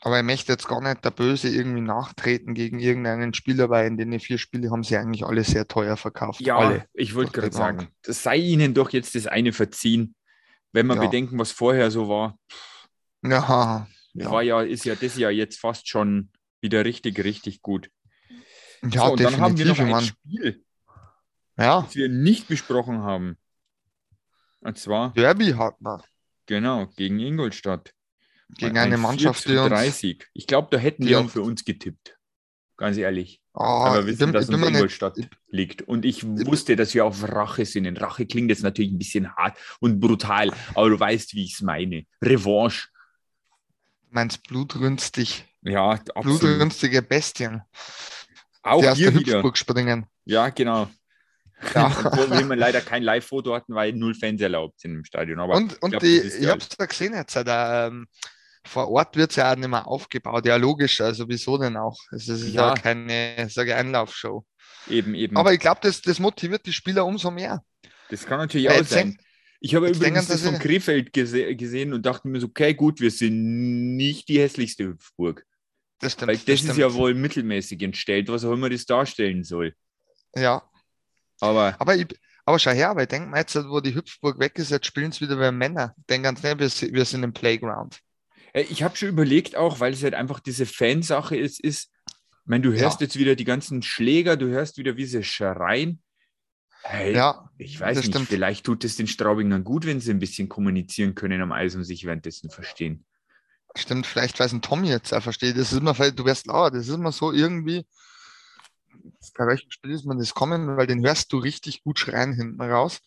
Aber 0.03 0.17
ich 0.21 0.25
möchte 0.25 0.53
jetzt 0.53 0.69
gar 0.69 0.81
nicht 0.81 1.05
der 1.05 1.11
Böse 1.11 1.49
irgendwie 1.49 1.81
nachtreten 1.81 2.55
gegen 2.55 2.79
irgendeinen 2.79 3.35
Spieler, 3.35 3.69
weil 3.69 3.89
in 3.89 3.97
den 3.97 4.21
vier 4.21 4.39
Spiele 4.39 4.71
haben 4.71 4.85
sie 4.85 4.97
eigentlich 4.97 5.25
alle 5.25 5.43
sehr 5.43 5.67
teuer 5.67 5.97
verkauft. 5.97 6.41
Ja, 6.41 6.57
Alle. 6.57 6.87
ich 6.95 7.17
wollte 7.17 7.33
gerade 7.33 7.51
sagen, 7.53 7.89
das 8.03 8.23
sei 8.23 8.37
ihnen 8.37 8.75
doch 8.75 8.91
jetzt 8.91 9.17
das 9.17 9.27
eine 9.27 9.53
verziehen. 9.53 10.15
Wenn 10.73 10.87
wir 10.87 10.95
Ja. 10.95 11.01
bedenken, 11.01 11.37
was 11.41 11.51
vorher 11.51 11.91
so 11.91 12.09
war, 12.09 12.39
Ja, 13.25 13.89
ja. 14.15 14.31
war 14.31 14.43
ja, 14.45 14.63
ist 14.63 14.85
ja 14.85 14.95
das 14.95 15.17
ja 15.17 15.31
jetzt 15.31 15.59
fast 15.59 15.89
schon 15.89 16.31
wieder 16.61 16.85
richtig, 16.85 17.19
richtig 17.25 17.61
gut. 17.63 17.91
ja 18.89 19.07
so, 19.07 19.13
und 19.15 19.21
dann 19.21 19.41
haben 19.41 19.59
wir 19.59 19.67
noch 19.67 19.75
definitiv. 19.79 19.81
ein 19.81 19.91
mein, 19.91 20.05
Spiel, 20.05 20.65
ja, 21.59 21.83
das 21.83 21.95
wir 21.95 22.09
nicht 22.09 22.49
besprochen 22.49 23.03
haben. 23.03 23.37
Und 24.61 24.79
zwar, 24.79 25.13
Derby 25.13 25.53
hat 25.53 25.81
man 25.81 26.03
genau, 26.47 26.87
gegen 26.97 27.19
Ingolstadt. 27.21 27.93
gegen 28.57 28.77
Ein 28.79 28.87
eine 28.89 28.99
Mannschaft, 28.99 29.47
die 29.47 29.57
uns. 29.57 29.73
4-3-Sieg. 29.73 30.29
Ich 30.33 30.47
glaube, 30.47 30.69
da 30.71 30.79
hätten 30.79 31.03
die 31.03 31.11
wir 31.11 31.21
auch 31.21 31.29
für 31.31 31.43
uns 31.43 31.65
getippt. 31.65 32.17
Ganz 32.77 32.97
ehrlich. 32.97 33.41
Ah, 33.55 33.87
Aber 33.91 34.01
ich 34.01 34.07
wissen, 34.07 34.19
bin, 34.27 34.33
dass 34.35 34.45
ich 34.49 34.51
uns 34.51 34.59
mir 34.61 34.67
nicht, 34.67 34.77
Ingolstadt 34.77 35.17
liegt. 35.49 35.83
Und 35.83 36.05
ich 36.05 36.25
wusste, 36.25 36.77
dass 36.77 36.95
wir 36.95 37.05
auf 37.05 37.23
Rache 37.25 37.65
sind. 37.67 38.01
Rache 38.01 38.25
klingt 38.27 38.51
jetzt 38.51 38.63
natürlich 38.63 38.93
ein 38.93 38.99
bisschen 38.99 39.35
hart 39.35 39.59
und 39.81 39.99
brutal, 40.01 40.53
aber 40.75 40.89
du 40.89 40.99
weißt, 41.01 41.35
wie 41.35 41.45
ich 41.45 41.55
es 41.55 41.61
meine. 41.63 42.05
Revanche. 42.23 42.89
meinst 44.11 44.43
blutrünstig, 44.45 45.45
Ja, 45.63 45.91
absolut. 45.91 46.41
blutrünstige 46.41 47.03
Bestien, 47.03 47.63
Auch 48.63 48.81
die 48.81 48.89
aus 48.89 48.97
hier 48.97 49.11
der 49.11 49.21
wieder. 49.21 49.33
Hüpfburg 49.39 49.59
springen. 49.59 50.07
Ja, 50.25 50.49
genau. 50.51 50.89
Ja. 51.75 51.87
Obwohl 52.05 52.49
wir 52.49 52.57
leider 52.57 52.81
kein 52.81 53.03
Live-Foto 53.03 53.55
hatten, 53.55 53.75
weil 53.75 53.93
null 53.93 54.15
Fans 54.15 54.41
erlaubt 54.41 54.81
sind 54.81 54.95
im 54.95 55.05
Stadion. 55.05 55.41
Aber 55.41 55.55
und 55.57 55.81
und 55.83 55.91
glaub, 55.91 56.03
die, 56.03 56.23
das 56.23 56.35
ich 56.35 56.47
habe 56.47 56.61
es 56.61 56.69
da 56.69 56.87
gesehen 56.87 57.15
jetzt, 57.15 57.35
da, 57.37 57.87
ähm, 57.89 58.07
vor 58.65 58.89
Ort 58.91 59.17
wird 59.17 59.31
es 59.31 59.37
ja 59.37 59.51
auch 59.53 59.57
nicht 59.57 59.69
mehr 59.69 59.87
aufgebaut. 59.87 60.45
Ja, 60.47 60.57
logisch, 60.57 61.01
also 61.01 61.29
wieso 61.29 61.57
denn 61.59 61.77
auch? 61.77 61.97
Es 62.13 62.29
ist 62.29 62.49
ja, 62.53 62.69
Ja. 62.69 62.75
keine 62.75 63.49
sage 63.49 63.71
ich, 63.71 63.77
Einlaufshow. 63.77 64.45
eben, 64.89 65.15
eben. 65.15 65.37
Aber 65.37 65.53
ich 65.53 65.61
glaube, 65.61 65.81
das, 65.83 66.03
das 66.03 66.19
motiviert 66.19 66.65
die 66.67 66.73
Spieler 66.73 67.05
umso 67.07 67.31
mehr. 67.31 67.63
das 68.11 68.25
kann 68.27 68.39
natürlich 68.39 68.69
Weil 68.69 68.83
auch 68.83 68.87
sein. 68.87 69.09
denk- 69.13 69.21
Ich 69.61 69.75
habe 69.75 69.87
übrigens 69.89 70.27
denken 70.27 70.33
das 70.33 70.43
von 70.43 70.59
Krefeld 70.61 71.13
gese 71.13 71.57
gesehen 71.57 71.93
und 71.93 72.05
dachte 72.07 72.29
mir 72.29 72.41
so, 72.41 72.47
okay, 72.47 72.75
gut, 72.75 73.01
wir 73.01 73.11
sind 73.11 73.97
nicht 73.97 74.29
die 74.29 74.39
hässlichste 74.41 74.85
Hüpfburg. 74.85 75.45
Das 76.01 76.13
stimmt. 76.13 76.29
Weil 76.29 76.37
das 76.37 76.47
ist 76.49 76.61
stimmt. 76.61 76.77
ja 76.79 76.95
wohl 76.95 77.15
mittelmäßig 77.15 77.83
entstellt, 77.83 78.29
was 78.29 78.45
auch 78.45 78.53
immer 78.53 78.71
das 78.71 78.85
darstellen 78.87 79.43
soll. 79.43 79.75
Ja, 80.37 80.63
Aber 81.41 81.77
aber, 81.79 81.97
ich, 81.97 82.07
aber 82.45 82.59
schau 82.59 82.71
her, 82.73 82.95
weil 82.97 83.03
ich 83.03 83.09
denke 83.09 83.29
mal 83.29 83.39
jetzt, 83.41 83.55
wo 83.57 83.81
die 83.81 83.95
Hüpfburg 83.95 84.39
weg 84.39 84.59
ist, 84.59 84.71
jetzt 84.71 84.87
spielen 84.87 85.11
es 85.11 85.21
wieder 85.21 85.37
bei 85.37 85.53
Männer. 85.53 85.95
Denken 86.09 86.25
ganz 86.25 86.43
nicht, 86.43 86.59
wir, 86.59 86.93
wir 86.95 87.05
sind 87.05 87.23
im 87.23 87.33
Playground. 87.33 88.01
äh, 88.53 88.63
ich 88.63 88.83
habe 88.83 88.97
schon 88.97 89.09
überlegt 89.11 89.57
auch, 89.57 89.81
weil 89.81 89.93
es 89.93 90.03
halt 90.03 90.15
einfach 90.15 90.41
diese 90.41 90.67
Fansache 90.67 91.37
ist, 91.37 91.61
ist, 91.61 91.91
ich 92.09 92.15
meine, 92.51 92.63
du 92.63 92.71
hörst 92.73 93.01
Ja. 93.01 93.05
jetzt 93.07 93.17
wieder 93.19 93.37
die 93.37 93.45
ganzen 93.45 93.83
Schläger, 93.83 94.37
du 94.37 94.47
hörst 94.49 94.79
wieder, 94.79 94.97
wie 94.97 95.05
sie 95.05 95.23
schreien. 95.23 96.03
Hey, 96.83 97.15
Ja, 97.15 97.51
ich 97.59 97.79
weiß 97.79 97.99
nicht, 97.99 98.07
stimmt. 98.09 98.29
vielleicht 98.29 98.65
tut 98.65 98.85
es 98.85 98.97
den 98.97 99.07
Straubingern 99.09 99.65
gut, 99.65 99.85
wenn 99.85 100.01
sie 100.01 100.11
ein 100.13 100.19
bisschen 100.21 100.49
kommunizieren 100.49 101.15
können 101.15 101.43
am 101.43 101.53
Eis 101.53 101.75
und 101.75 101.85
sich 101.85 102.05
währenddessen 102.07 102.51
verstehen. 102.51 103.05
Stimmt, 103.77 104.07
vielleicht 104.07 104.41
weiß 104.41 104.53
ein 104.55 104.63
Tommy 104.63 104.89
jetzt 104.89 105.13
auch 105.13 105.23
versteht. 105.23 105.57
Das 105.59 105.73
ist 105.73 105.79
immer, 105.79 105.95
vielleicht- 105.95 106.19
du 106.19 106.25
wirst 106.25 106.47
lauer, 106.47 106.71
das 106.71 106.89
ist 106.89 106.95
immer 106.95 107.13
so 107.13 107.33
irgendwie. 107.33 107.85
Bei 109.37 109.47
welchem 109.47 109.71
Spiel 109.71 109.91
ist 109.93 110.05
man 110.07 110.19
das 110.19 110.35
kommen? 110.35 110.77
Weil 110.77 110.87
den 110.87 111.05
hörst 111.05 111.33
du 111.33 111.39
richtig 111.39 111.83
gut 111.83 111.99
schreien 111.99 112.33
hinten 112.33 112.61
raus. 112.61 113.01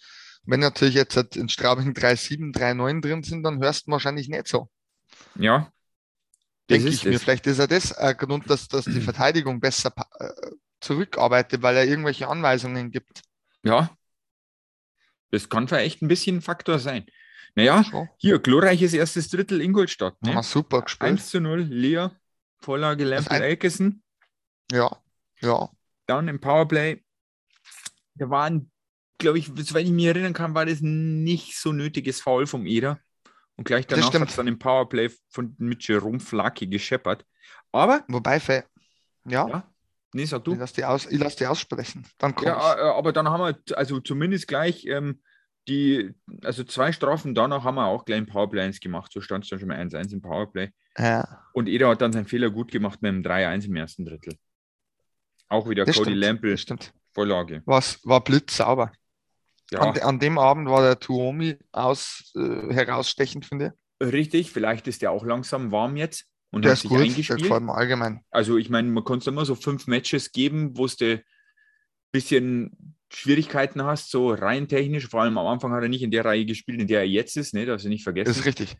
Wenn 0.44 0.60
natürlich 0.60 0.96
jetzt 0.96 1.16
halt 1.16 1.36
in 1.36 1.50
Straubing 1.50 1.94
3,7, 1.94 2.54
3,9 2.54 3.02
drin 3.02 3.24
sind, 3.24 3.44
dann 3.44 3.62
hörst 3.62 3.88
du 3.88 3.92
wahrscheinlich 3.92 4.28
nicht 4.28 4.48
so. 4.48 4.70
Ja, 5.36 5.72
das 6.68 6.80
Denke 6.80 6.90
ich 6.90 7.04
mir. 7.06 7.12
es. 7.16 7.24
Vielleicht 7.24 7.46
ist 7.48 7.60
ja 7.60 7.68
das 7.68 7.94
ein 7.94 8.18
Grund, 8.18 8.50
dass, 8.50 8.68
dass 8.68 8.86
die 8.86 9.02
Verteidigung 9.02 9.60
besser 9.60 9.94
äh, 10.20 10.30
zurückarbeitet, 10.80 11.62
weil 11.62 11.76
er 11.78 11.86
irgendwelche 11.86 12.28
Anweisungen 12.28 12.90
gibt. 12.92 13.22
Ja, 13.64 13.96
das 15.30 15.48
kann 15.48 15.68
vielleicht 15.68 16.02
ein 16.02 16.08
bisschen 16.08 16.38
ein 16.38 16.42
Faktor 16.42 16.80
sein. 16.80 17.06
Naja, 17.56 17.84
So. 17.84 18.08
hier, 18.18 18.40
glorreiches 18.40 18.94
erstes 18.94 19.30
Drittel 19.30 19.62
Ingolstadt. 19.62 20.16
Haben 20.22 20.28
wir 20.30 20.36
Ne? 20.36 20.44
super 20.44 20.82
gespielt. 20.82 21.12
1 21.12 21.30
zu 21.30 21.40
0, 21.42 21.62
Lea, 21.62 22.08
Vorlage 22.60 23.04
Lampel 23.04 23.42
Elkesen. 23.42 24.04
Ja, 24.72 24.90
ja. 25.42 25.70
Dann 26.12 26.28
im 26.28 26.42
Powerplay, 26.42 27.02
da 28.16 28.30
waren, 28.30 28.70
glaube 29.18 29.40
ich, 29.40 29.46
soweit 29.56 29.86
ich 29.86 29.92
mich 29.92 30.06
erinnern 30.08 30.34
kann, 30.34 30.54
war 30.54 30.66
das 30.66 30.82
nicht 30.82 31.58
so 31.58 31.72
nötiges 31.72 32.20
Foul 32.20 32.46
vom 32.48 32.66
Eder. 32.66 33.00
Und 33.56 33.64
gleich 33.64 33.88
danach 33.88 34.14
hat 34.14 34.30
es 34.30 34.36
dann 34.36 34.48
im 34.48 34.60
Powerplay 34.60 35.10
von 35.30 35.56
mit 35.58 35.88
Jerome 35.88 36.20
Flacke 36.20 36.68
gescheppert. 36.68 37.26
Aber, 37.72 38.04
Wobei, 38.10 38.42
Fe- 38.42 38.66
ja, 39.24 39.48
ja, 39.48 39.72
nee, 40.12 40.26
sag 40.26 40.40
ich 40.40 40.44
du. 40.44 40.56
lasse 40.56 40.74
die, 40.76 40.84
aus, 40.84 41.06
ich 41.06 41.18
lass 41.18 41.38
die 41.38 41.48
aussprechen. 41.48 42.06
Dann 42.18 42.36
kommt's. 42.36 42.52
Ja, 42.52 42.76
äh, 42.76 42.98
aber 42.98 43.14
dann 43.14 43.30
haben 43.30 43.42
wir 43.42 43.78
also 43.78 44.02
zumindest 44.02 44.50
gleich 44.50 44.86
ähm, 44.86 45.22
die, 45.70 46.14
also 46.44 46.66
zwei 46.66 46.92
Strafen 46.92 47.34
danach 47.34 47.64
haben 47.64 47.76
wir 47.76 47.86
auch 47.86 48.04
gleich 48.04 48.20
im 48.20 48.26
Powerplay 48.26 48.64
1 48.64 48.82
gemacht. 48.82 49.14
So 49.14 49.22
stand 49.22 49.46
es 49.46 49.50
dann 49.50 49.60
schon 49.60 49.70
mal 49.70 49.80
1-1 49.80 50.12
im 50.12 50.22
Powerplay. 50.22 50.72
Ja. 50.98 51.46
Und 51.54 51.70
Eder 51.70 51.88
hat 51.88 52.02
dann 52.02 52.12
seinen 52.12 52.26
Fehler 52.26 52.50
gut 52.50 52.70
gemacht 52.72 53.02
mit 53.02 53.10
einem 53.10 53.22
3-1 53.22 53.68
im 53.68 53.76
ersten 53.78 54.06
Drittel. 54.06 54.36
Auch 55.52 55.68
wieder 55.70 55.84
Das 55.86 55.96
Cody 55.98 56.12
stimmt, 56.12 56.22
Lampel, 56.22 56.58
stimmt. 56.58 56.94
Vorlage. 57.14 57.62
Was 57.66 58.00
war 58.06 58.24
blitzsauber. 58.24 58.92
Ja, 59.72 59.80
An, 59.82 60.00
an 60.00 60.20
dem 60.20 60.38
Abend 60.38 60.70
war 60.70 60.82
der 60.82 60.98
Tuomi 61.00 61.58
aus, 61.72 62.32
äh, 62.36 62.74
herausstechend, 62.74 63.46
finde 63.46 63.74
ich. 64.02 64.08
richtig. 64.14 64.52
Vielleicht 64.52 64.88
ist 64.88 65.02
der 65.02 65.12
auch 65.12 65.26
langsam 65.26 65.72
warm 65.72 65.98
jetzt 65.98 66.26
und 66.52 66.64
Der 66.64 66.72
hat 66.72 66.78
ist 66.78 66.82
sich 66.84 66.90
gut, 66.90 67.00
der 67.00 67.06
eingespielt. 67.06 67.42
gefällt 67.42 67.64
mir 67.64 67.74
allgemein. 67.76 68.24
Also 68.32 68.58
ich 68.58 68.70
meine, 68.70 68.88
man 68.90 69.04
kann 69.04 69.20
es 69.20 69.28
immer 69.28 69.46
so 69.46 69.56
fünf 69.56 69.88
Matches 69.88 70.32
geben, 70.32 70.78
wo 70.78 70.88
du 70.88 71.06
ein 71.16 71.22
bisschen 72.14 72.96
Schwierigkeiten 73.14 73.84
hast, 73.84 74.10
so 74.10 74.30
rein 74.32 74.70
technisch. 74.70 75.08
Vor 75.10 75.22
allem 75.22 75.38
am 75.38 75.48
Anfang 75.48 75.74
hat 75.74 75.84
er 75.84 75.90
nicht 75.90 76.02
in 76.04 76.12
der 76.12 76.24
Reihe 76.24 76.46
gespielt, 76.46 76.80
in 76.80 76.88
der 76.88 77.00
er 77.02 77.08
jetzt 77.08 77.36
ist, 77.36 77.54
ne? 77.54 77.66
darfst 77.66 77.86
du 77.86 77.90
nicht 77.90 78.04
vergessen. 78.04 78.30
Das 78.30 78.38
ist 78.38 78.46
richtig. 78.46 78.78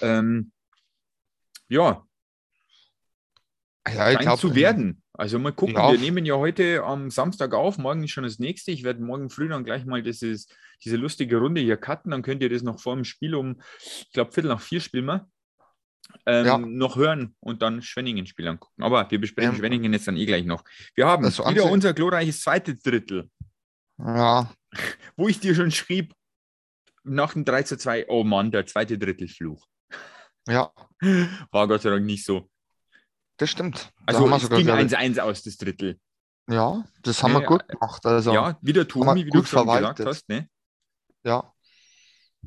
ähm, 0.00 0.50
ja, 1.68 2.04
Ja, 3.88 4.10
ich 4.10 4.20
scheint 4.22 4.38
zu 4.40 4.54
werden. 4.56 5.02
Also 5.20 5.38
mal 5.38 5.52
gucken, 5.52 5.74
Ja. 5.74 5.92
wir 5.92 5.98
nehmen 5.98 6.24
ja 6.24 6.36
heute 6.36 6.82
am 6.82 7.10
Samstag 7.10 7.52
auf, 7.52 7.76
morgen 7.76 8.02
ist 8.04 8.10
schon 8.12 8.24
das 8.24 8.38
nächste. 8.38 8.70
Ich 8.70 8.84
werde 8.84 9.02
morgen 9.02 9.28
früh 9.28 9.48
dann 9.50 9.64
gleich 9.64 9.84
mal 9.84 10.02
dieses, 10.02 10.48
diese 10.82 10.96
lustige 10.96 11.36
Runde 11.36 11.60
hier 11.60 11.76
cutten, 11.76 12.10
dann 12.10 12.22
könnt 12.22 12.42
ihr 12.42 12.48
das 12.48 12.62
noch 12.62 12.80
vor 12.80 12.94
dem 12.94 13.04
Spiel 13.04 13.34
um, 13.34 13.60
ich 13.82 14.10
glaube, 14.14 14.32
Viertel 14.32 14.48
nach 14.48 14.62
vier 14.62 14.80
spielen 14.80 15.04
wir, 15.04 15.28
ähm, 16.24 16.46
Ja. 16.46 16.56
noch 16.56 16.96
hören 16.96 17.36
und 17.40 17.60
dann 17.60 17.82
Schwenningen-Spiel 17.82 18.48
angucken. 18.48 18.82
Aber 18.82 19.10
wir 19.10 19.20
besprechen 19.20 19.52
Ja. 19.52 19.58
Schwenningen 19.58 19.92
jetzt 19.92 20.08
dann 20.08 20.16
eh 20.16 20.24
gleich 20.24 20.46
noch. 20.46 20.64
Wir 20.94 21.06
haben 21.06 21.26
Also 21.26 21.42
wieder 21.42 21.64
Ansel- 21.64 21.70
unser 21.72 21.92
glorreiches 21.92 22.40
zweites 22.40 22.80
Drittel, 22.80 23.28
Ja, 23.98 24.50
wo 25.18 25.28
ich 25.28 25.38
dir 25.38 25.54
schon 25.54 25.70
schrieb, 25.70 26.14
nach 27.04 27.34
dem 27.34 27.44
3 27.44 27.64
zu 27.64 27.76
2, 27.76 28.06
oh 28.08 28.24
Mann, 28.24 28.50
der 28.52 28.64
zweite 28.64 28.96
Drittelfluch. 28.96 29.66
ja, 30.48 30.72
War 31.50 31.68
Gott 31.68 31.82
sei 31.82 31.90
Dank 31.90 32.06
nicht 32.06 32.24
so. 32.24 32.48
Das 33.40 33.50
stimmt. 33.50 33.92
Da 34.06 34.14
Also 34.18 34.28
wir 34.28 34.36
es 34.36 34.48
ging 34.48 34.64
glaub 34.66 34.78
ich- 34.78 34.96
1-1 34.96 35.18
aus, 35.20 35.42
das 35.42 35.56
Drittel. 35.56 35.98
Ja, 36.48 36.84
das 37.02 37.22
haben 37.22 37.32
Nee, 37.32 37.40
wir 37.40 37.46
gut 37.46 37.68
gemacht. 37.68 38.04
Also, 38.06 38.32
ja, 38.34 38.50
Ja, 38.50 38.58
wieder 38.60 38.86
Tomi, 38.88 39.24
wie 39.24 39.30
du 39.30 39.38
schon 39.38 39.46
verwaltet. 39.46 39.96
gesagt 39.96 40.08
hast, 40.08 40.28
ne? 40.28 40.48
ja. 41.24 41.52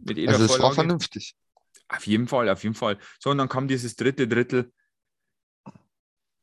Also 0.07 0.21
es 0.33 0.39
war 0.39 0.47
Vorlage. 0.57 0.75
vernünftig. 0.75 1.35
Auf 1.87 2.05
jeden 2.07 2.27
Fall, 2.27 2.49
auf 2.49 2.63
jeden 2.63 2.75
Fall. 2.75 2.97
So, 3.19 3.29
und 3.29 3.37
dann 3.37 3.47
kam 3.49 3.67
dieses 3.67 3.95
dritte 3.95 4.27
Drittel. 4.27 4.71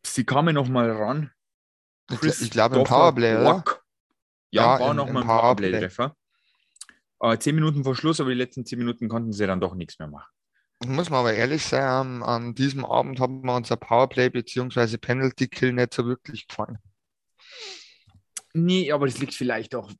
Sie 0.06 0.24
kamen 0.24 0.54
nochmal 0.54 0.90
ran. 0.90 1.30
Ich, 2.10 2.18
gl- 2.18 2.42
ich 2.42 2.50
glaube 2.50 2.76
im 2.78 2.84
Powerplay, 2.84 3.36
oder? 3.36 3.64
Ja, 4.50 4.78
Ja, 4.78 4.80
war 4.80 4.94
nochmal 4.94 5.22
ein 5.22 5.28
Powerplay. 5.28 5.70
Powerplay-Treffer. 5.70 6.16
Äh, 7.20 7.38
zehn 7.38 7.54
Minuten 7.54 7.84
vor 7.84 7.94
Schluss, 7.94 8.20
aber 8.20 8.30
die 8.30 8.36
letzten 8.36 8.64
zehn 8.64 8.78
Minuten 8.78 9.08
konnten 9.08 9.32
sie 9.32 9.46
dann 9.46 9.60
doch 9.60 9.74
nichts 9.74 9.98
mehr 9.98 10.08
machen. 10.08 10.30
Muss 10.84 11.08
man 11.08 11.20
aber 11.20 11.32
ehrlich 11.32 11.62
sein, 11.64 11.82
an, 11.84 12.22
an 12.22 12.54
diesem 12.54 12.84
Abend 12.84 13.18
haben 13.18 13.42
wir 13.46 13.54
unser 13.56 13.76
Powerplay 13.78 14.28
bzw. 14.28 14.98
Penalty 14.98 15.48
Kill 15.48 15.72
nicht 15.72 15.94
so 15.94 16.04
wirklich 16.04 16.48
gefallen. 16.48 16.78
Nee, 18.52 18.90
aber 18.92 19.06
das 19.06 19.18
liegt 19.18 19.34
vielleicht 19.34 19.74
auch 19.74 19.90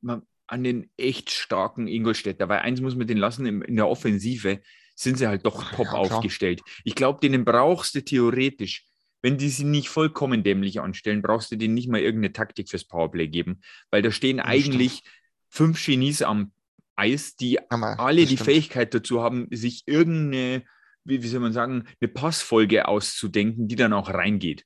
an 0.46 0.64
den 0.64 0.90
echt 0.96 1.30
starken 1.30 1.87
Ingolstädter, 1.87 2.49
weil 2.49 2.60
eins 2.60 2.80
muss 2.80 2.96
man 2.96 3.06
den 3.06 3.18
lassen, 3.18 3.46
in 3.62 3.76
der 3.76 3.88
Offensive 3.88 4.60
sind 4.96 5.18
sie 5.18 5.28
halt 5.28 5.46
doch 5.46 5.64
top 5.64 5.92
Ja, 5.92 5.94
aufgestellt. 5.94 6.62
Ich 6.84 6.94
glaube, 6.96 7.20
denen 7.20 7.44
brauchst 7.44 7.94
du 7.94 8.04
theoretisch, 8.04 8.87
wenn 9.22 9.38
die 9.38 9.50
sie 9.50 9.64
nicht 9.64 9.88
vollkommen 9.88 10.42
dämlich 10.42 10.80
anstellen, 10.80 11.22
brauchst 11.22 11.52
du 11.52 11.56
denen 11.56 11.75
nicht 11.75 11.88
mal 11.88 12.00
irgendeine 12.00 12.32
Taktik 12.32 12.68
fürs 12.68 12.84
Powerplay 12.84 13.28
geben, 13.28 13.60
weil 13.90 14.02
da 14.02 14.10
stehen 14.10 14.40
Ja, 14.42 14.50
eigentlich 14.50 15.02
fünf 15.49 15.84
Genies 15.84 16.22
am 16.22 16.52
Eis, 17.00 17.35
die 17.37 17.59
Hammer, 17.71 17.99
alle 17.99 18.26
die 18.26 18.37
stimmt. 18.37 18.42
Fähigkeit 18.42 18.92
dazu 18.95 19.23
haben, 19.23 19.49
sich 19.50 19.83
irgendeine, 19.87 20.62
wie, 21.04 21.23
wie 21.23 21.28
soll 21.28 21.40
man 21.40 21.52
sagen, 21.52 21.87
eine 22.00 22.09
Passfolge 22.09 22.87
auszudenken, 22.87 23.69
die 23.69 23.76
dann 23.76 23.92
auch 23.92 24.11
reingeht. 24.11 24.64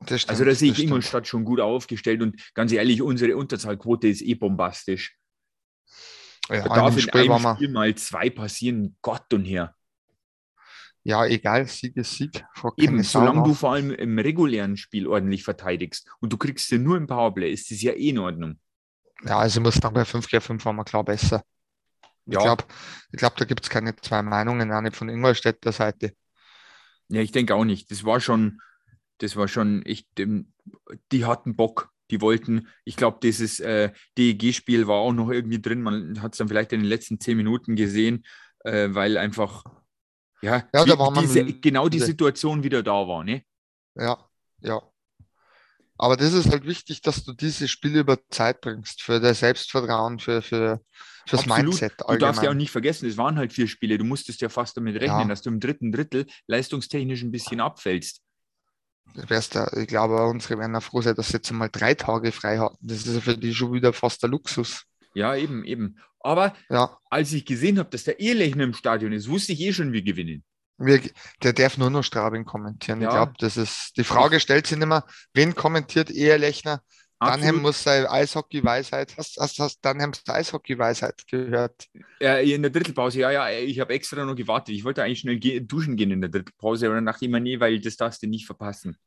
Das 0.00 0.20
stimmt, 0.20 0.30
Also 0.30 0.44
da 0.44 0.54
sehe 0.54 0.72
ich. 0.72 0.82
Ingolstadt 0.82 1.26
schon 1.26 1.44
gut 1.44 1.60
aufgestellt 1.60 2.20
und 2.22 2.38
ganz 2.54 2.72
ehrlich, 2.72 3.00
unsere 3.00 3.36
Unterzahlquote 3.36 4.08
ist 4.08 4.22
eh 4.22 4.34
bombastisch. 4.34 5.16
Ja, 6.50 6.62
Da 6.68 6.74
darf 6.74 6.98
in 6.98 7.08
einem 7.10 7.56
Spiel 7.56 7.68
mal 7.70 7.94
zwei 7.94 8.28
passieren, 8.28 8.96
Gott 9.00 9.32
und 9.32 9.46
Herr. 9.46 9.74
ja, 11.02 11.24
egal, 11.26 11.66
Sieg 11.66 11.96
ist 11.96 12.14
Sieg. 12.16 12.44
Eben, 12.76 13.02
solange 13.02 13.42
du 13.44 13.54
vor 13.54 13.72
allem 13.72 13.90
im 13.90 14.18
regulären 14.18 14.76
Spiel 14.76 15.06
ordentlich 15.06 15.42
verteidigst 15.44 16.10
und 16.20 16.32
du 16.32 16.36
kriegst 16.36 16.68
sie 16.68 16.78
nur 16.78 16.96
im 16.96 17.06
Powerplay, 17.06 17.50
ist 17.50 17.70
das 17.70 17.80
ja 17.82 17.92
eh 17.92 18.10
in 18.10 18.18
Ordnung. 18.18 18.58
Ja, 19.24 19.38
also 19.38 19.60
muss 19.60 19.76
sagen, 19.76 19.94
bei 19.94 20.04
5 20.04 20.28
gegen 20.28 20.42
5 20.42 20.64
waren 20.64 20.76
wir 20.76 20.84
klar 20.84 21.04
besser. 21.04 21.42
Ich 22.26 22.34
Ja. 22.34 22.40
glaube, 22.40 22.64
ich 23.12 23.18
glaub, 23.18 23.36
da 23.36 23.44
gibt 23.44 23.64
es 23.64 23.70
keine 23.70 23.94
zwei 23.96 24.22
Meinungen, 24.22 24.72
auch 24.72 24.80
nicht 24.80 24.96
von 24.96 25.08
Ingolstädter 25.08 25.72
Seite. 25.72 26.14
Ja, 27.08 27.20
ich 27.20 27.32
denke 27.32 27.54
auch 27.54 27.64
nicht. 27.64 27.90
Das 27.90 28.04
war 28.04 28.20
schon, 28.20 28.60
das 29.18 29.36
war 29.36 29.48
schon 29.48 29.82
echt, 29.86 30.08
ähm, 30.18 30.52
die 31.12 31.24
hatten 31.24 31.56
Bock, 31.56 31.90
die 32.10 32.20
wollten, 32.20 32.68
ich 32.84 32.96
glaube, 32.96 33.18
dieses 33.22 33.60
äh, 33.60 33.92
DEG-Spiel 34.18 34.86
war 34.86 34.96
auch 34.96 35.12
noch 35.12 35.30
irgendwie 35.30 35.60
drin. 35.60 35.82
Man 35.82 36.22
hat 36.22 36.32
es 36.32 36.38
dann 36.38 36.48
vielleicht 36.48 36.72
in 36.72 36.80
den 36.80 36.88
letzten 36.88 37.20
zehn 37.20 37.36
Minuten 37.36 37.76
gesehen, 37.76 38.24
äh, 38.60 38.88
weil 38.92 39.16
einfach, 39.18 39.64
ja, 40.42 40.68
Ja, 40.74 40.84
man 41.10 41.14
diese, 41.14 41.44
genau 41.44 41.88
die 41.88 42.00
Situation 42.00 42.62
wieder 42.62 42.82
da 42.82 43.06
war, 43.08 43.24
ne? 43.24 43.42
Ja, 43.94 44.30
ja. 44.60 44.80
Aber 45.96 46.16
das 46.16 46.32
ist 46.32 46.50
halt 46.50 46.66
wichtig, 46.66 47.02
dass 47.02 47.24
du 47.24 47.32
diese 47.32 47.68
Spiele 47.68 48.00
über 48.00 48.18
Zeit 48.30 48.60
bringst, 48.60 49.02
für 49.02 49.20
dein 49.20 49.34
Selbstvertrauen, 49.34 50.18
für, 50.18 50.42
für, 50.42 50.80
fürs 51.26 51.42
Absolut. 51.42 51.64
Mindset 51.66 51.92
Du 52.00 52.04
darfst 52.16 52.20
ja 52.20 52.28
auch 52.28 52.28
allgemein. 52.34 52.56
nicht 52.58 52.70
vergessen, 52.70 53.08
es 53.08 53.16
waren 53.16 53.36
halt 53.38 53.52
vier 53.52 53.68
Spiele. 53.68 53.98
Du 53.98 54.04
musstest 54.04 54.40
ja 54.40 54.48
fast 54.48 54.76
damit 54.76 54.96
rechnen, 54.96 55.20
Ja. 55.20 55.24
dass 55.24 55.42
du 55.42 55.50
im 55.50 55.60
dritten 55.60 55.92
Drittel 55.92 56.26
leistungstechnisch 56.46 57.22
ein 57.22 57.30
bisschen 57.32 57.60
abfällst. 57.60 58.20
Ich 59.16 59.86
glaube, 59.86 60.26
unsere 60.26 60.58
werden 60.58 60.74
auch 60.74 60.82
froh 60.82 61.00
sein, 61.00 61.14
dass 61.14 61.28
sie 61.28 61.34
jetzt 61.34 61.50
mal 61.52 61.68
drei 61.70 61.94
Tage 61.94 62.32
frei 62.32 62.58
hatten. 62.58 62.76
Das 62.80 63.06
ist 63.06 63.14
ja 63.14 63.20
für 63.20 63.36
die 63.38 63.54
schon 63.54 63.72
wieder 63.72 63.92
fast 63.92 64.22
der 64.22 64.30
Luxus. 64.30 64.84
Ja, 65.14 65.36
eben, 65.36 65.64
eben. 65.64 65.98
Aber 66.20 66.54
Ja, 66.68 66.98
als 67.10 67.32
ich 67.32 67.44
gesehen 67.44 67.78
habe, 67.78 67.90
dass 67.90 68.04
der 68.04 68.18
Ehrlechner 68.18 68.64
im 68.64 68.74
Stadion 68.74 69.12
ist, 69.12 69.28
wusste 69.28 69.52
ich 69.52 69.60
eh 69.60 69.72
schon, 69.72 69.92
wir 69.92 70.02
gewinnen. 70.02 70.42
wir, 70.78 71.00
der 71.42 71.52
darf 71.52 71.78
nur 71.78 71.90
noch 71.90 72.02
Straubing 72.02 72.44
kommentieren. 72.44 73.00
Ja. 73.02 73.08
Ich 73.08 73.14
glaube, 73.14 73.32
das 73.38 73.56
ist, 73.56 73.92
die 73.96 74.02
Frage 74.04 74.40
stellt 74.40 74.66
sich 74.66 74.78
nicht 74.78 74.88
mehr, 74.88 75.04
wen 75.32 75.54
kommentiert 75.54 76.10
Ehelechner? 76.10 76.82
Dunham 77.20 77.36
Absolut. 77.36 77.62
muss 77.62 77.82
seine 77.82 78.10
Eishockey-Weisheit, 78.10 79.16
hast, 79.16 79.38
hast, 79.38 79.58
hast 79.58 79.84
Dunhams 79.84 80.22
Eishockey-Weisheit 80.28 81.26
gehört? 81.26 81.86
Äh, 82.20 82.52
in 82.52 82.62
der 82.62 82.70
Drittelpause, 82.70 83.20
ja, 83.20 83.30
ja, 83.30 83.50
ich 83.50 83.80
habe 83.80 83.94
extra 83.94 84.24
noch 84.24 84.34
gewartet. 84.34 84.74
Ich 84.74 84.84
wollte 84.84 85.02
eigentlich 85.02 85.20
schnell 85.20 85.38
ge 85.38 85.60
duschen 85.60 85.96
gehen 85.96 86.10
in 86.10 86.20
der 86.20 86.30
Drittelpause, 86.30 86.86
aber 86.86 86.96
dann 86.96 87.06
dachte 87.06 87.24
ich 87.24 87.30
mir, 87.30 87.40
nee, 87.40 87.60
weil 87.60 87.80
das 87.80 87.96
darfst 87.96 88.22
du 88.22 88.26
nicht 88.26 88.46
verpassen. 88.46 88.98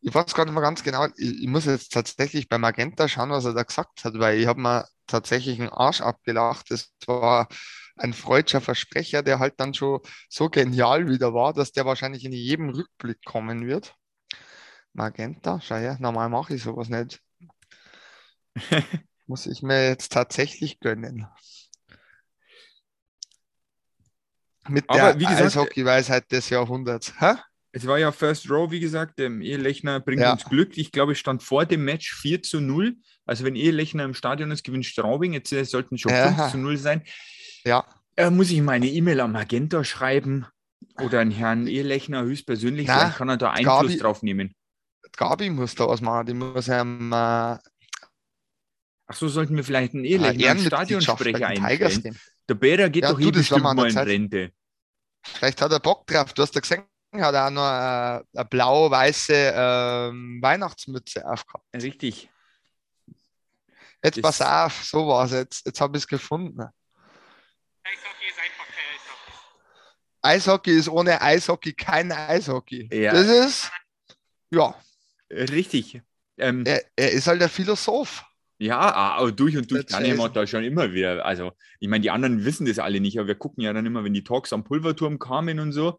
Ich 0.00 0.14
weiß 0.14 0.34
gar 0.34 0.44
nicht 0.44 0.54
mehr 0.54 0.62
ganz 0.62 0.84
genau, 0.84 1.06
ich, 1.16 1.42
ich 1.42 1.48
muss 1.48 1.64
jetzt 1.64 1.92
tatsächlich 1.92 2.48
bei 2.48 2.58
Magenta 2.58 3.08
schauen, 3.08 3.30
was 3.30 3.44
er 3.44 3.54
da 3.54 3.64
gesagt 3.64 4.04
hat, 4.04 4.18
weil 4.18 4.38
ich 4.38 4.46
habe 4.46 4.60
mir 4.60 4.84
tatsächlich 5.08 5.58
einen 5.58 5.70
Arsch 5.70 6.00
abgelacht. 6.00 6.70
Das 6.70 6.92
war 7.06 7.48
ein 7.96 8.12
freudscher 8.12 8.60
Versprecher, 8.60 9.22
der 9.22 9.40
halt 9.40 9.54
dann 9.58 9.74
schon 9.74 10.00
so 10.28 10.48
genial 10.48 11.08
wieder 11.08 11.34
war, 11.34 11.52
dass 11.52 11.72
der 11.72 11.84
wahrscheinlich 11.84 12.24
in 12.24 12.32
jedem 12.32 12.68
Rückblick 12.68 13.24
kommen 13.24 13.66
wird. 13.66 13.94
Magenta, 14.92 15.60
schau 15.60 15.76
her, 15.76 15.96
normal 16.00 16.28
mache 16.28 16.54
ich 16.54 16.62
sowas 16.62 16.88
nicht. 16.88 17.20
Muss 19.26 19.46
ich 19.46 19.62
mir 19.62 19.88
jetzt 19.88 20.12
tatsächlich 20.12 20.80
gönnen. 20.80 21.26
Mit 24.68 24.84
Aber 24.88 24.98
der 24.98 25.20
wie 25.20 25.24
gesagt, 25.24 25.42
Eishockey-Weisheit 25.56 26.30
des 26.30 26.50
Jahrhunderts. 26.50 27.14
Hä? 27.20 27.34
Es 27.72 27.86
war 27.86 27.98
ja 27.98 28.12
First 28.12 28.50
Row, 28.50 28.70
wie 28.70 28.80
gesagt, 28.80 29.20
ähm, 29.20 29.40
Ehelechner 29.40 30.00
bringt 30.00 30.22
Ja. 30.22 30.32
uns 30.32 30.44
Glück. 30.44 30.76
Ich 30.76 30.90
glaube, 30.92 31.12
es 31.12 31.18
stand 31.18 31.42
vor 31.42 31.64
dem 31.66 31.84
Match 31.84 32.14
4 32.14 32.42
zu 32.42 32.60
0. 32.60 32.96
Also 33.24 33.44
wenn 33.44 33.56
Ehelechner 33.56 34.04
im 34.04 34.14
Stadion 34.14 34.50
ist, 34.50 34.64
gewinnt 34.64 34.86
Straubing. 34.86 35.32
Jetzt 35.34 35.52
äh, 35.52 35.64
sollten 35.64 35.96
schon 35.98 36.12
Ja. 36.12 36.32
5 36.34 36.50
zu 36.52 36.58
0 36.58 36.76
sein. 36.76 37.02
Ja, 37.64 37.84
Äh, 38.16 38.30
muss 38.30 38.50
ich 38.50 38.60
meine 38.62 38.88
E-Mail 38.88 39.20
an 39.20 39.32
Magenta 39.32 39.84
schreiben 39.84 40.46
oder 41.00 41.20
an 41.20 41.30
Herrn 41.30 41.66
Ehelechner 41.66 42.22
höchstpersönlich? 42.22 42.86
Na, 42.88 42.98
Vielleicht 42.98 43.18
kann 43.18 43.28
er 43.28 43.36
da 43.36 43.50
Einfluss 43.52 43.92
Gabi- 43.92 43.98
drauf 43.98 44.22
nehmen. 44.22 44.54
Gabi 45.16 45.50
muss 45.50 45.74
da 45.74 45.86
was 45.88 46.00
machen. 46.00 46.26
Die 46.26 46.34
muss 46.34 46.68
ähm, 46.68 47.12
äh, 47.12 47.56
Ach 49.10 49.16
so, 49.16 49.26
sollten 49.28 49.56
wir 49.56 49.64
vielleicht 49.64 49.94
einen 49.94 50.04
als 50.22 50.36
Ehrenmitgliedschaft 50.36 50.70
bei 50.70 51.30
Stadionsprecher 51.30 51.46
einstellen. 51.48 52.18
Der 52.48 52.54
Bärer 52.54 52.90
geht 52.90 53.02
Ja, 53.04 53.10
doch 53.10 53.16
du, 53.18 53.22
eh 53.22 53.26
war 53.26 53.32
bestimmt 53.32 53.62
mal 53.62 53.86
in 53.86 53.90
Zeit. 53.94 54.06
Rente. 54.06 54.52
Vielleicht 55.22 55.60
hat 55.62 55.72
er 55.72 55.80
Bock 55.80 56.06
drauf. 56.06 56.32
Du 56.34 56.42
hast 56.42 56.54
ja 56.54 56.60
gesehen, 56.60 56.84
er 57.12 57.24
hat 57.26 57.34
auch 57.34 57.50
noch 57.50 57.62
äh, 57.66 58.22
eine 58.38 58.44
blau-weiße 58.48 59.52
ähm, 59.54 60.38
Weihnachtsmütze 60.42 61.26
aufgehabt. 61.26 61.64
Richtig. 61.74 62.28
Jetzt 64.02 64.18
Das- 64.18 64.22
pass 64.38 64.40
auf, 64.42 64.84
so 64.84 65.08
war 65.08 65.24
es. 65.24 65.32
Jetzt, 65.32 65.66
jetzt 65.66 65.80
habe 65.80 65.96
ich 65.96 66.04
es 66.04 66.08
gefunden. 66.08 66.60
Eishockey 67.82 68.28
ist 68.28 68.38
einfach 68.38 68.66
kein 68.66 68.84
Eishockey. 68.94 69.32
Eishockey 70.22 70.70
ist 70.78 70.88
ohne 70.88 71.20
Eishockey 71.22 71.72
kein 71.72 72.12
Eishockey. 72.12 72.88
Ja. 72.92 73.12
Das 73.12 73.26
ist, 73.26 73.70
ja, 74.50 74.74
Richtig. 75.30 76.00
Ähm, 76.38 76.64
er, 76.64 76.82
er 76.96 77.10
ist 77.12 77.26
halt 77.26 77.40
der 77.40 77.48
Philosoph. 77.48 78.24
Ja, 78.60 78.78
aber 78.78 79.30
durch 79.30 79.56
und 79.56 79.70
durch 79.70 79.86
crazy. 79.86 80.16
hat 80.18 80.34
da 80.36 80.46
schon 80.46 80.64
immer 80.64 80.92
wieder, 80.92 81.24
also 81.24 81.52
ich 81.78 81.88
meine, 81.88 82.02
die 82.02 82.10
anderen 82.10 82.44
wissen 82.44 82.66
das 82.66 82.80
alle 82.80 83.00
nicht, 83.00 83.16
aber 83.18 83.28
wir 83.28 83.36
gucken 83.36 83.62
ja 83.62 83.72
dann 83.72 83.86
immer, 83.86 84.02
wenn 84.02 84.14
die 84.14 84.24
Talks 84.24 84.52
am 84.52 84.64
Pulverturm 84.64 85.20
kamen 85.20 85.60
und 85.60 85.70
so, 85.72 85.98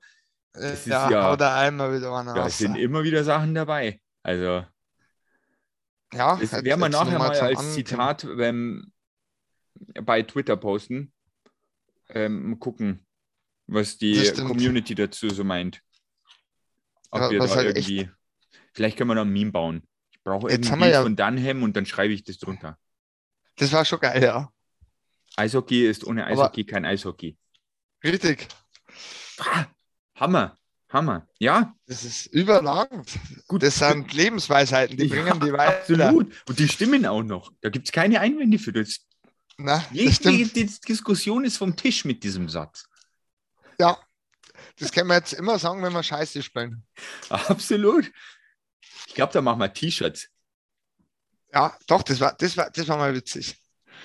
Das 0.52 0.74
ist 0.74 0.88
ja, 0.88 1.10
ja- 1.10 1.24
haut 1.24 1.40
er 1.40 1.56
einmal 1.56 1.96
wieder 1.96 2.14
einer 2.14 2.34
da 2.34 2.42
raus. 2.44 2.58
sind 2.58 2.76
immer 2.76 3.04
wieder 3.04 3.24
Sachen 3.24 3.56
dabei. 3.56 4.02
Also 4.24 4.66
Ja, 6.14 6.36
das 6.38 6.52
werden 6.52 6.82
wir 6.82 6.90
nachher 6.90 7.12
noch 7.14 7.20
mal 7.20 7.40
als 7.40 7.60
An- 7.60 7.72
Zitat 7.72 8.24
ähm, 8.26 8.92
bei 10.04 10.22
Twitter 10.24 10.58
posten. 10.58 11.14
Ähm, 12.10 12.50
mal 12.50 12.58
gucken, 12.60 13.06
was 13.68 13.98
die 13.98 14.16
Das. 14.16 14.36
Community 14.44 14.96
dazu 14.96 15.30
so 15.30 15.44
meint. 15.46 15.82
Ob 17.12 17.22
Ja, 17.22 17.30
wir 17.30 17.40
da 17.40 17.50
halt 17.56 17.68
irgendwie, 17.78 18.10
vielleicht 18.74 18.98
können 18.98 19.12
wir 19.12 19.16
da 19.16 19.22
ein 19.22 19.30
Meme 19.30 19.52
bauen. 19.52 19.84
Brauche 20.30 20.52
Jetzt 20.52 20.70
haben 20.72 20.80
wir 20.80 20.90
ja- 20.90 21.02
von 21.04 21.16
Dunham 21.16 21.64
und 21.64 21.76
dann 21.76 21.86
schreibe 21.86 22.14
ich 22.14 22.24
das 22.24 22.38
drunter. 22.38 22.78
Das 23.58 23.72
war 23.72 23.84
schon 23.86 24.00
geil, 24.00 24.22
ja. 24.24 24.52
Eishockey 25.36 25.88
ist 25.88 26.06
ohne 26.06 26.24
Aber- 26.26 26.32
Eishockey 26.34 26.66
kein 26.66 26.86
Eishockey. 26.86 27.38
Richtig. 28.04 28.48
Ah, 29.40 29.66
Hammer, 30.16 30.58
Hammer. 30.90 31.28
Ja, 31.40 31.74
Das 31.86 32.04
ist 32.04 32.28
überragend. 32.28 33.10
gut. 33.48 33.64
Das 33.64 33.76
sind 33.80 34.14
Lebensweisheiten, 34.14 34.98
die 34.98 35.06
Ja, 35.08 35.22
bringen 35.24 35.40
die 35.40 35.52
weiter. 35.54 35.80
Absolut. 35.80 36.34
Und 36.48 36.60
die 36.60 36.68
stimmen 36.68 37.06
auch 37.06 37.24
noch. 37.24 37.52
Da 37.62 37.70
gibt 37.70 37.88
es 37.88 37.92
keine 37.92 38.20
Einwände 38.20 38.60
für 38.60 38.74
das. 38.74 39.00
Na, 39.58 39.84
das 39.94 40.16
stimmt. 40.16 40.56
die 40.56 40.66
Diskussion 40.88 41.44
ist 41.44 41.58
vom 41.58 41.76
Tisch 41.76 42.06
mit 42.06 42.24
diesem 42.24 42.48
Satz. 42.48 42.86
Ja, 43.80 43.98
das 44.78 44.92
können 44.92 45.08
wir 45.10 45.16
jetzt 45.16 45.34
immer 45.34 45.60
sagen, 45.60 45.84
wenn 45.84 45.92
wir 45.94 46.04
Scheiße 46.04 46.42
spielen. 46.44 46.86
Absolut. 47.30 48.10
Ich 49.10 49.16
glaube, 49.16 49.34
da 49.34 49.42
machen 49.42 49.60
wir 49.60 49.74
T-Shirts. 49.74 50.30
Ja, 51.52 51.76
doch, 51.88 52.04
das 52.04 52.20
war, 52.20 52.36
das 52.38 52.56
war, 52.56 52.70
das 52.70 52.88
war 52.88 52.98
mal 52.98 53.16
witzig. 53.16 53.58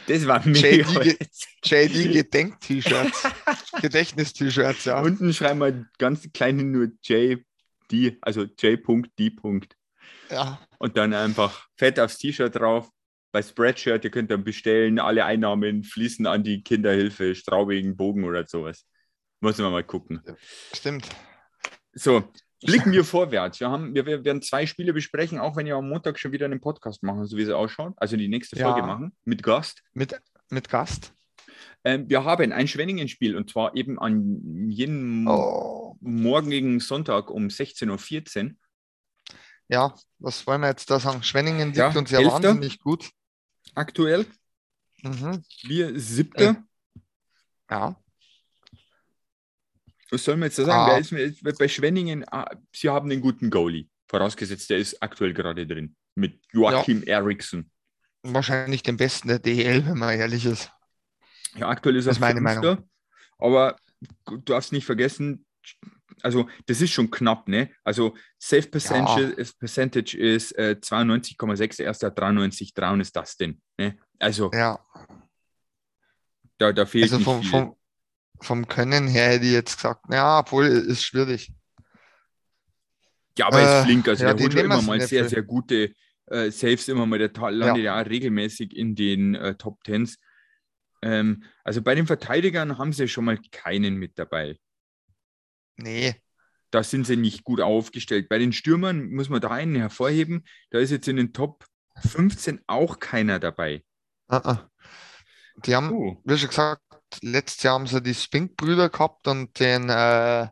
Das 0.06 0.26
war 0.26 0.40
mega. 0.48 1.02
JD. 1.02 1.28
JD 1.62 2.12
Gedenk-T-Shirts. 2.12 3.22
Gedächtnis-T-Shirts, 3.82 4.86
ja. 4.86 5.02
Unten 5.02 5.34
schreiben 5.34 5.60
wir 5.60 5.84
ganz 5.98 6.26
kleine 6.32 6.64
nur 6.64 6.88
J, 7.02 7.38
D, 7.92 8.16
also 8.22 8.44
J.D. 8.44 9.36
ja. 10.30 10.58
Und 10.78 10.96
dann 10.96 11.12
einfach 11.12 11.68
fett 11.76 12.00
aufs 12.00 12.16
T-Shirt 12.16 12.56
drauf. 12.56 12.88
Bei 13.30 13.42
Spreadshirt, 13.42 14.04
ihr 14.04 14.10
könnt 14.10 14.30
dann 14.30 14.42
bestellen, 14.42 14.98
alle 14.98 15.26
Einnahmen 15.26 15.84
fließen 15.84 16.26
an 16.26 16.44
die 16.44 16.62
Kinderhilfe, 16.62 17.34
Straubing, 17.34 17.94
Bogen 17.94 18.24
oder 18.24 18.46
sowas. 18.46 18.86
Muss 19.40 19.58
man 19.58 19.70
mal 19.70 19.84
gucken. 19.84 20.22
Stimmt. 20.72 21.06
So, 21.92 22.32
blicken 22.66 22.92
wir 22.92 23.04
vorwärts. 23.04 23.60
Wir, 23.60 23.70
haben, 23.70 23.94
wir, 23.94 24.06
wir 24.06 24.24
werden 24.24 24.42
zwei 24.42 24.66
Spiele 24.66 24.92
besprechen, 24.92 25.38
auch 25.38 25.56
wenn 25.56 25.66
wir 25.66 25.76
am 25.76 25.88
Montag 25.88 26.18
schon 26.18 26.32
wieder 26.32 26.46
einen 26.46 26.60
Podcast 26.60 27.02
machen, 27.02 27.26
so 27.26 27.36
wie 27.36 27.42
es 27.42 27.50
ausschaut. 27.50 27.94
Also 27.96 28.16
die 28.16 28.28
nächste 28.28 28.56
Ja. 28.58 28.70
Folge 28.72 28.86
machen 28.86 29.14
mit 29.24 29.42
Gast. 29.42 29.82
Mit, 29.92 30.20
mit 30.50 30.68
Gast. 30.68 31.12
Ähm, 31.84 32.08
wir 32.08 32.24
haben 32.24 32.52
ein 32.52 32.66
Schwenningen-Spiel 32.66 33.36
und 33.36 33.50
zwar 33.50 33.76
eben 33.76 33.98
an 33.98 34.68
jedem 34.70 35.26
Oh. 35.28 35.96
morgigen 36.00 36.80
Sonntag 36.80 37.30
um 37.30 37.48
16.14 37.48 38.44
Uhr. 38.46 38.50
Ja, 39.68 39.94
was 40.18 40.46
wollen 40.46 40.60
wir 40.62 40.68
jetzt 40.68 40.90
da 40.90 40.98
sagen? 41.00 41.22
Schwenningen 41.22 41.68
liegt 41.68 41.78
Ja, 41.78 41.88
uns 41.96 42.10
ja 42.10 42.18
Elfter. 42.20 42.34
wahnsinnig 42.42 42.80
gut. 42.80 43.10
Aktuell. 43.74 44.26
Mhm. 45.02 45.42
Wir 45.62 45.98
siebter. 45.98 46.64
Ja. 47.70 47.96
Was 50.14 50.24
soll 50.24 50.36
man 50.36 50.46
jetzt 50.46 50.58
da 50.58 50.64
sagen? 50.64 50.92
Ah. 50.92 51.18
Ist, 51.18 51.58
bei 51.58 51.68
Schwenningen, 51.68 52.24
ah, 52.30 52.48
sie 52.72 52.88
haben 52.88 53.10
einen 53.10 53.20
guten 53.20 53.50
Goalie. 53.50 53.88
Vorausgesetzt, 54.08 54.70
der 54.70 54.78
ist 54.78 55.02
aktuell 55.02 55.34
gerade 55.34 55.66
drin. 55.66 55.96
Mit 56.14 56.40
Joachim 56.52 57.02
Eriksson. 57.02 57.68
wahrscheinlich 58.22 58.82
den 58.82 58.96
besten 58.96 59.28
der 59.28 59.40
DL, 59.40 59.84
wenn 59.86 59.98
man 59.98 60.16
ehrlich 60.16 60.46
ist. 60.46 60.70
Ja, 61.56 61.68
aktuell 61.68 61.96
ist 61.96 62.06
er 62.06 62.10
Das 62.10 62.16
ist 62.18 62.20
meine 62.20 62.40
Fünfter, 62.40 62.84
aber 63.38 63.76
du 64.26 64.36
darfst 64.38 64.72
nicht 64.72 64.86
vergessen, 64.86 65.44
also 66.22 66.48
das 66.66 66.80
ist 66.80 66.92
schon 66.92 67.10
knapp, 67.10 67.48
ne? 67.48 67.70
Also 67.82 68.16
Safe 68.38 68.68
Percentage, 68.68 69.32
ist, 69.32 69.58
Percentage 69.58 70.16
ist 70.16 70.52
äh, 70.52 70.76
92,6, 70.80 71.76
der 71.78 71.86
erste 71.86 72.06
hat 72.06 72.18
93,3 72.18 72.92
und 72.92 73.00
ist 73.00 73.16
das 73.16 73.36
denn. 73.36 73.60
Ne? 73.76 73.98
Also 74.18 74.50
Ja, 74.52 74.78
da, 76.58 76.72
da 76.72 76.86
fehlt 76.86 77.12
also 77.12 77.18
vom, 77.18 77.42
viel. 77.42 77.50
vom, 77.50 77.76
vom 78.44 78.68
Können 78.68 79.08
her 79.08 79.30
hätte 79.30 79.46
ich 79.46 79.52
jetzt 79.52 79.76
gesagt, 79.76 80.06
ja, 80.10 80.40
obwohl 80.40 80.66
ist 80.66 81.02
schwierig. 81.02 81.52
ja, 83.38 83.46
aber 83.46 83.60
er 83.60 83.68
äh, 83.68 83.78
ist 83.80 83.84
flink, 83.86 84.08
also 84.08 84.24
ja, 84.24 84.34
die 84.34 84.44
holt 84.44 84.54
immer 84.54 84.82
mal 84.82 85.00
sehr, 85.00 85.24
viel. 85.24 85.28
sehr 85.28 85.42
gute 85.42 85.94
äh, 86.26 86.50
Saves, 86.50 86.88
immer 86.88 87.06
mal, 87.06 87.18
der 87.18 87.32
landet 87.50 87.84
ja. 87.84 88.00
auch 88.00 88.06
regelmäßig 88.06 88.76
in 88.76 88.94
den 88.94 89.34
äh, 89.34 89.54
Top 89.56 89.82
Tens. 89.84 90.18
Ähm, 91.02 91.44
also 91.64 91.82
bei 91.82 91.94
den 91.94 92.06
Verteidigern 92.06 92.78
haben 92.78 92.92
sie 92.92 93.08
schon 93.08 93.24
mal 93.24 93.38
keinen 93.50 93.96
mit 93.96 94.18
dabei. 94.18 94.58
Nee, 95.76 96.14
da 96.74 96.82
sind 96.82 97.06
sie 97.06 97.16
nicht 97.16 97.44
gut 97.44 97.60
aufgestellt. 97.60 98.28
Bei 98.28 98.38
den 98.38 98.52
Stürmern 98.52 99.10
muss 99.10 99.28
man 99.28 99.40
da 99.40 99.50
einen 99.50 99.76
hervorheben. 99.76 100.44
Da 100.70 100.80
ist 100.80 100.90
jetzt 100.90 101.06
in 101.06 101.16
den 101.16 101.32
Top 101.32 101.64
15 102.00 102.62
auch 102.66 102.98
keiner 102.98 103.38
dabei. 103.38 103.84
uh 104.28 104.36
-uh. 104.36 104.68
Die 105.56 105.74
haben, 105.74 105.92
Oh, 105.92 106.16
wie 106.24 106.38
schon 106.38 106.48
gesagt, 106.48 106.82
letztes 107.22 107.62
Jahr 107.62 107.74
haben 107.74 107.86
sie 107.86 108.02
die 108.02 108.14
Spink-Brüder 108.14 108.88
gehabt 108.88 109.26
und 109.28 109.58
den 109.60 109.88
äh, 109.88 110.48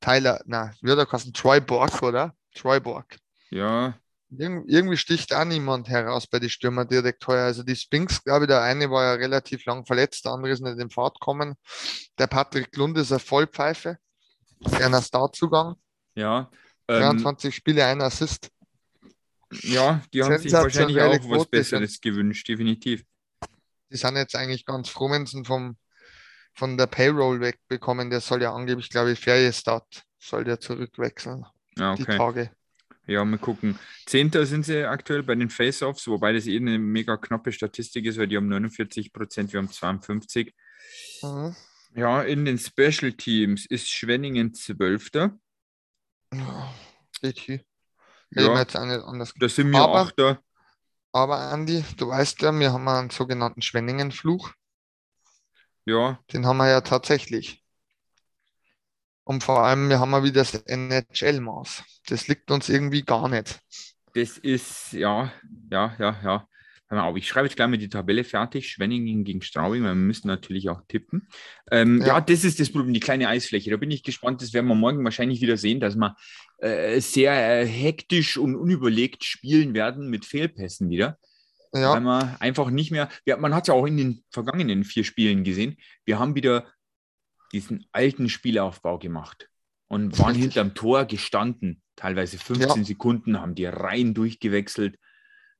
Tyler, 0.00 0.40
na, 0.46 0.72
wie 0.80 0.90
hat 0.90 0.98
er 0.98 1.06
geheißen? 1.06 1.32
Troy 1.32 1.60
Borg, 1.60 2.02
oder? 2.02 2.34
Troy 2.54 2.80
Borg. 2.80 3.16
ja, 3.50 3.94
Irg 4.34 4.64
irgendwie 4.66 4.96
sticht 4.96 5.34
auch 5.34 5.44
niemand 5.44 5.90
heraus 5.90 6.26
bei 6.26 6.38
den 6.38 6.48
Stürmern 6.48 6.88
direkt 6.88 7.26
heuer. 7.26 7.44
Also 7.44 7.62
die 7.62 7.76
Spinks, 7.76 8.24
glaube 8.24 8.44
ich, 8.46 8.48
der 8.48 8.62
eine 8.62 8.90
war 8.90 9.04
ja 9.04 9.12
relativ 9.12 9.66
lang 9.66 9.84
verletzt, 9.84 10.24
der 10.24 10.32
andere 10.32 10.52
ist 10.52 10.62
nicht 10.62 10.78
in 10.78 10.88
Fahrt 10.88 11.20
gekommen. 11.20 11.54
Der 12.18 12.28
Patrick 12.28 12.74
Lund 12.76 12.96
ist 12.96 13.12
eine 13.12 13.18
Vollpfeife. 13.18 13.98
Einer 14.80 15.02
Startzugang. 15.02 15.74
ja. 16.14 16.50
Ähm, 16.88 17.00
23 17.18 17.54
Spiele, 17.54 17.84
ein 17.84 18.00
Assist. 18.00 18.48
ja, 19.62 20.02
die 20.12 20.22
haben 20.22 20.38
sich 20.38 20.52
wahrscheinlich 20.52 21.00
auch 21.00 21.30
was 21.30 21.46
Besseres 21.46 22.00
gewünscht, 22.00 22.48
definitiv. 22.48 23.04
Die 23.92 23.98
sind 23.98 24.16
jetzt 24.16 24.34
eigentlich 24.34 24.64
ganz 24.64 24.88
froh, 24.88 25.10
wenn 25.10 25.26
sie 25.26 25.44
vom, 25.44 25.76
von 26.54 26.78
der 26.78 26.86
Payroll 26.86 27.40
wegbekommen. 27.40 28.08
Der 28.10 28.20
soll 28.20 28.42
ja 28.42 28.52
angeblich, 28.54 28.88
glaube 28.88 29.12
ich, 29.12 29.20
Ferienstart 29.20 30.04
soll 30.18 30.44
der 30.44 30.60
zurückwechseln, 30.60 31.44
Ja, 31.76 31.94
die 31.94 32.02
okay. 32.02 32.16
Tage. 32.16 32.50
Ja, 33.06 33.24
mal 33.24 33.38
gucken. 33.38 33.78
Zehnter 34.06 34.46
sind 34.46 34.64
sie 34.64 34.84
aktuell 34.84 35.24
bei 35.24 35.34
den 35.34 35.50
Face-Offs, 35.50 36.06
wobei 36.06 36.32
das 36.32 36.46
eh 36.46 36.56
eine 36.56 36.78
mega 36.78 37.16
knappe 37.16 37.50
Statistik 37.52 38.06
ist, 38.06 38.16
weil 38.16 38.28
die 38.28 38.36
haben 38.36 38.48
49 38.48 39.12
Prozent, 39.12 39.52
wir 39.52 39.58
haben 39.58 39.70
52. 39.70 40.54
Mhm. 41.22 41.54
Ja, 41.94 42.22
in 42.22 42.44
den 42.44 42.58
Special 42.58 43.12
Teams 43.12 43.66
ist 43.66 43.90
Schwenningen 43.90 44.54
Zwölfter. 44.54 45.36
Ja, 46.32 46.72
geht 47.20 47.38
hier. 47.40 47.60
Ja, 48.30 48.64
da 48.64 49.48
sind 49.48 49.70
wir 49.72 49.80
Aber- 49.80 50.00
Achter. 50.00 50.40
Aber 51.12 51.38
Andi, 51.38 51.84
du 51.98 52.08
weißt 52.08 52.40
ja, 52.42 52.52
wir 52.52 52.72
haben 52.72 52.88
einen 52.88 53.10
sogenannten 53.10 53.62
Schwenningen-Fluch. 53.62 54.52
Ja, 55.84 56.18
Den 56.32 56.46
haben 56.46 56.56
wir 56.58 56.70
ja 56.70 56.80
tatsächlich. 56.80 57.62
Und 59.24 59.44
vor 59.44 59.62
allem, 59.62 59.88
wir 59.88 60.00
haben 60.00 60.12
ja 60.12 60.24
wieder 60.24 60.40
das 60.40 60.54
NHL-Maß. 60.54 61.84
Das 62.06 62.28
liegt 62.28 62.50
uns 62.50 62.68
irgendwie 62.68 63.02
gar 63.02 63.28
nicht. 63.28 63.60
Das 64.14 64.38
ist, 64.38 64.92
ja, 64.92 65.32
ja, 65.70 65.94
ja, 65.98 66.20
ja. 66.22 66.48
Auf, 66.88 67.16
ich 67.16 67.26
schreibe 67.26 67.46
jetzt 67.46 67.56
gleich 67.56 67.68
mal 67.68 67.78
die 67.78 67.88
Tabelle 67.88 68.22
fertig. 68.22 68.68
Schwenningen 68.68 69.24
gegen 69.24 69.40
Straubing, 69.40 69.82
weil 69.82 69.94
wir 69.94 69.94
müssen 69.94 70.28
natürlich 70.28 70.68
auch 70.68 70.82
tippen. 70.88 71.26
Ähm, 71.70 72.00
ja. 72.00 72.08
Ja. 72.08 72.20
das 72.20 72.44
ist 72.44 72.60
das 72.60 72.70
Problem, 72.70 72.92
die 72.92 73.00
kleine 73.00 73.28
Eisfläche. 73.28 73.70
Da 73.70 73.78
bin 73.78 73.90
ich 73.90 74.02
gespannt, 74.02 74.42
das 74.42 74.52
werden 74.52 74.66
wir 74.66 74.74
morgen 74.74 75.02
wahrscheinlich 75.02 75.40
wieder 75.40 75.56
sehen, 75.56 75.80
dass 75.80 75.96
wir 75.96 76.14
äh, 76.62 77.00
sehr 77.00 77.32
äh, 77.62 77.66
hektisch 77.66 78.36
und 78.38 78.54
unüberlegt 78.56 79.24
spielen 79.24 79.74
werden 79.74 80.08
mit 80.08 80.24
Fehlpässen 80.24 80.88
wieder. 80.90 81.18
Weil 81.72 81.82
Ja, 81.82 82.00
man 82.00 82.36
einfach 82.36 82.70
nicht 82.70 82.90
mehr, 82.90 83.08
ja, 83.24 83.36
man 83.36 83.54
hat 83.54 83.64
es 83.64 83.68
ja 83.68 83.74
auch 83.74 83.86
in 83.86 83.96
den 83.96 84.24
vergangenen 84.30 84.84
vier 84.84 85.04
Spielen 85.04 85.42
gesehen, 85.42 85.76
wir 86.04 86.18
haben 86.18 86.34
wieder 86.34 86.66
diesen 87.52 87.86
alten 87.92 88.28
Spielaufbau 88.28 88.98
gemacht 88.98 89.48
und 89.88 90.18
waren 90.18 90.34
hinterm 90.34 90.74
Tor 90.74 91.04
gestanden. 91.06 91.82
Teilweise 91.96 92.38
15 92.38 92.84
Sekunden, 92.84 93.40
haben 93.40 93.54
die 93.54 93.66
Reihen 93.66 94.14
durchgewechselt. 94.14 94.98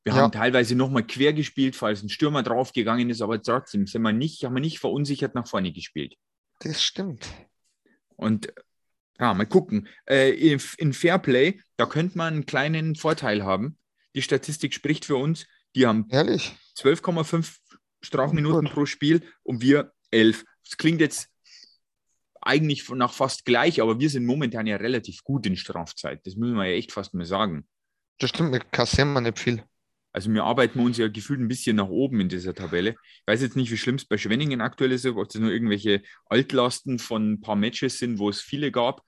Wir 0.05 0.15
Ja. 0.15 0.23
haben 0.23 0.33
teilweise 0.33 0.75
nochmal 0.75 1.07
quer 1.07 1.33
gespielt, 1.33 1.77
falls 1.77 2.03
ein 2.03 2.09
Stürmer 2.09 2.43
draufgegangen 2.43 3.09
ist, 3.11 3.23
aber 3.23 3.41
trotzdem 3.43 3.87
sind 3.87 4.03
wir 4.03 4.13
nicht, 4.13 4.45
haben 4.45 4.55
wir 4.55 4.61
nicht 4.61 4.79
verunsichert 4.81 5.35
nach 5.35 5.47
vorne 5.47 5.73
gespielt. 5.73 6.17
das 6.61 6.83
stimmt. 6.83 7.29
Und 8.17 8.53
ja, 9.21 9.35
mal 9.35 9.47
gucken. 9.47 9.89
Äh, 10.09 10.31
in, 10.31 10.61
in 10.79 10.93
Fairplay, 10.93 11.61
da 11.77 11.87
könnte 11.87 12.19
man 12.19 12.35
einen 12.35 12.47
kleinen 12.47 12.97
Vorteil 12.97 13.45
haben. 13.45 13.79
Die 14.15 14.23
Statistik 14.23 14.75
spricht 14.75 15.05
für 15.05 15.17
uns. 15.17 15.47
Die 15.75 15.87
haben 15.87 16.07
Ehrlich. 16.11 16.55
12,5 16.77 17.57
Strafminuten 18.03 18.69
pro 18.69 18.87
Spiel 18.87 19.23
und 19.43 19.63
wir 19.63 19.93
11. 20.11 20.45
Das 20.65 20.77
klingt 20.77 21.01
jetzt 21.01 21.29
eigentlich 22.41 22.89
nach 22.91 23.13
fast 23.13 23.45
gleich, 23.45 23.81
aber 23.81 24.01
wir 24.01 24.11
sind 24.11 24.27
momentan 24.27 24.67
ja 24.67 24.77
relativ 24.77 25.23
gut 25.23 25.47
in 25.47 25.57
Strafzeit. 25.57 26.27
Das 26.27 26.37
müssen 26.37 26.57
wir 26.57 26.67
ja 26.67 26.77
echt 26.77 26.93
fast 26.93 27.15
mal 27.15 27.25
sagen. 27.25 27.67
Das 28.19 28.31
stimmt, 28.31 28.53
wir 28.53 28.61
kassieren 28.61 29.13
wir 29.13 29.21
nicht 29.21 29.39
viel. 29.39 29.65
Also 30.13 30.33
wir 30.33 30.45
arbeiten 30.45 30.81
uns 30.81 30.99
ja 30.99 31.09
gefühlt 31.09 31.41
ein 31.41 31.49
bisschen 31.49 31.77
nach 31.77 31.89
oben 31.89 32.21
in 32.21 32.29
dieser 32.29 32.55
Tabelle. 32.55 32.91
Ich 32.91 33.23
weiß 33.27 33.41
jetzt 33.41 33.57
nicht, 33.57 33.71
wie 33.71 33.77
schlimm 33.79 33.95
es 33.95 34.05
bei 34.05 34.19
Schwenningen 34.19 34.61
aktuell 34.61 34.93
ist, 34.93 35.07
ob 35.07 35.27
das 35.29 35.41
nur 35.41 35.51
irgendwelche 35.51 36.03
Altlasten 36.27 36.99
von 36.99 37.33
ein 37.33 37.41
paar 37.41 37.57
Matches 37.57 37.99
sind, 37.99 38.19
wo 38.19 38.29
es 38.29 38.41
viele 38.43 38.71
gab. 38.71 39.03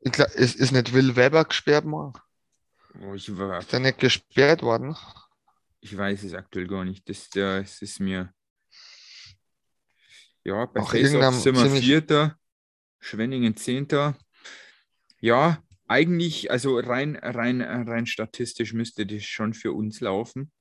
Ist, 0.00 0.56
ist 0.56 0.72
nicht 0.72 0.94
Will 0.94 1.14
Weber 1.14 1.44
gesperrt 1.44 1.84
worden? 1.84 2.14
Oh, 3.02 3.14
Ich, 3.14 3.36
war- 3.36 3.58
Ist 3.58 3.72
der 3.72 3.80
nicht 3.80 3.98
gesperrt 3.98 4.62
worden? 4.62 4.96
ich 5.82 5.96
weiß 5.96 6.24
es 6.24 6.34
aktuell 6.34 6.66
gar 6.66 6.84
nicht. 6.84 7.08
Das, 7.08 7.28
das 7.30 7.82
ist 7.82 8.00
mir. 8.00 8.32
Ja, 10.44 10.64
bei 10.66 10.80
Auch 10.80 10.92
sind 10.92 11.12
wir 11.54 11.70
Vierter, 11.70 12.38
Schwenningen 12.98 13.56
Zehnter. 13.56 14.16
Ja, 15.20 15.62
eigentlich, 15.90 16.50
also 16.52 16.78
rein, 16.78 17.16
rein, 17.16 17.60
rein 17.60 18.06
statistisch 18.06 18.72
müsste 18.72 19.04
das 19.06 19.24
schon 19.24 19.54
für 19.54 19.72
uns 19.72 20.00
laufen. 20.00 20.52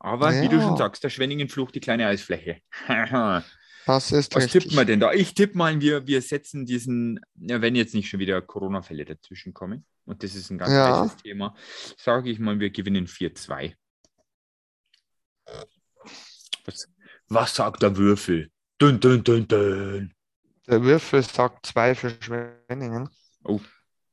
Aber 0.00 0.32
wie 0.42 0.48
du 0.48 0.60
schon 0.60 0.70
Ja. 0.70 0.76
sagst, 0.76 1.04
der 1.04 1.10
Schwenningen 1.10 1.48
flucht 1.48 1.74
die 1.76 1.80
kleine 1.80 2.06
Eisfläche. 2.08 2.60
Das 3.86 4.12
ist 4.12 4.34
Was 4.34 4.44
richtig. 4.44 4.64
tippt 4.64 4.74
man 4.74 4.86
denn 4.86 5.00
da? 5.00 5.14
Ich 5.14 5.32
tippe 5.32 5.56
mal, 5.56 5.80
wir, 5.80 6.06
wir 6.06 6.20
setzen 6.20 6.66
diesen, 6.66 7.20
ja, 7.36 7.62
wenn 7.62 7.74
jetzt 7.74 7.94
nicht 7.94 8.10
schon 8.10 8.20
wieder 8.20 8.42
Corona-Fälle 8.42 9.06
dazwischen 9.06 9.54
kommen, 9.54 9.86
und 10.04 10.22
das 10.22 10.34
ist 10.34 10.50
ein 10.50 10.58
ganz 10.58 10.74
Ja. 10.74 11.00
heißes 11.04 11.22
Thema, 11.22 11.56
sage 11.96 12.28
ich 12.30 12.38
mal, 12.38 12.60
wir 12.60 12.68
gewinnen 12.68 13.06
4-2. 13.06 13.74
Was, 16.66 16.86
was 17.28 17.54
sagt 17.54 17.82
der 17.82 17.96
Würfel? 17.96 18.50
Dün, 18.78 19.00
dün, 19.00 19.24
dün, 19.24 19.48
dün. 19.48 20.14
Der 20.68 20.82
Würfel 20.82 21.22
sagt 21.22 21.66
zwei 21.66 21.94
für 21.94 22.10
Schwenningen. 22.20 23.08
Oh. 23.44 23.60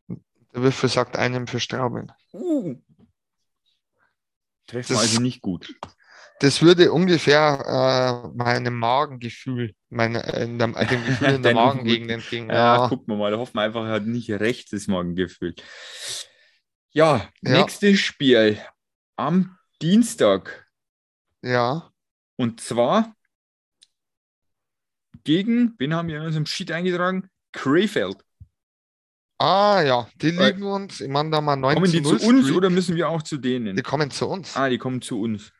Der 0.07 0.61
Würfel 0.61 0.87
sagt 0.89 1.17
einen 1.17 1.47
für 1.47 1.59
Straubing. 1.59 2.11
Uh. 2.33 2.75
Treffen 4.67 4.93
Das- 4.93 5.01
also 5.01 5.21
nicht 5.21 5.41
gut. 5.41 5.75
Das 6.41 6.61
würde 6.61 6.91
ungefähr 6.91 8.23
äh, 8.25 8.37
meinem 8.37 8.77
Magengefühl, 8.77 9.73
meine, 9.89 10.21
äh, 10.33 10.43
in 10.43 10.59
der, 10.59 10.67
dem 10.67 10.75
Gefühl 11.05 11.29
in 11.35 11.43
der 11.43 11.53
Magengegend 11.53 12.11
entgegen. 12.11 12.49
Ja, 12.49 12.75
Ja, 12.83 12.89
gucken 12.89 13.07
wir 13.07 13.15
mal. 13.17 13.31
Da 13.31 13.37
hoffen 13.37 13.55
wir 13.55 13.61
einfach, 13.61 13.85
er 13.85 13.91
hat 13.93 14.05
nicht 14.05 14.29
recht 14.31 14.73
das 14.73 14.87
Morgengefühl. 14.87 15.55
Ja, 16.91 17.29
Ja. 17.41 17.61
nächstes 17.61 17.99
Spiel 17.99 18.59
am 19.15 19.57
Dienstag. 19.81 20.67
ja, 21.41 21.89
Und 22.37 22.59
zwar 22.59 23.14
gegen, 25.25 25.75
wen 25.77 25.93
haben 25.93 26.07
wir 26.07 26.17
in 26.17 26.25
unserem 26.25 26.45
Sheet 26.45 26.71
eingetragen? 26.71 27.29
Krefeld. 27.51 28.23
Ah 29.37 29.81
ja, 29.81 30.07
die 30.21 30.37
Weil- 30.37 30.53
liegen 30.53 30.63
uns, 30.63 31.01
ich 31.01 31.09
meine, 31.09 31.29
da 31.29 31.41
mal 31.41 31.57
9 31.57 31.75
Kommen 31.75 31.91
die 31.91 32.01
zu 32.01 32.13
0 32.13 32.13
uns 32.35 32.45
Streak. 32.45 32.57
oder 32.57 32.69
müssen 32.69 32.95
wir 32.95 33.09
auch 33.09 33.21
zu 33.21 33.37
denen? 33.37 33.75
Die 33.75 33.83
kommen 33.83 34.09
zu 34.09 34.27
uns. 34.27 34.55
Ah, 34.55 34.69
die 34.69 34.77
kommen 34.77 35.01
zu 35.01 35.19
uns. 35.19 35.51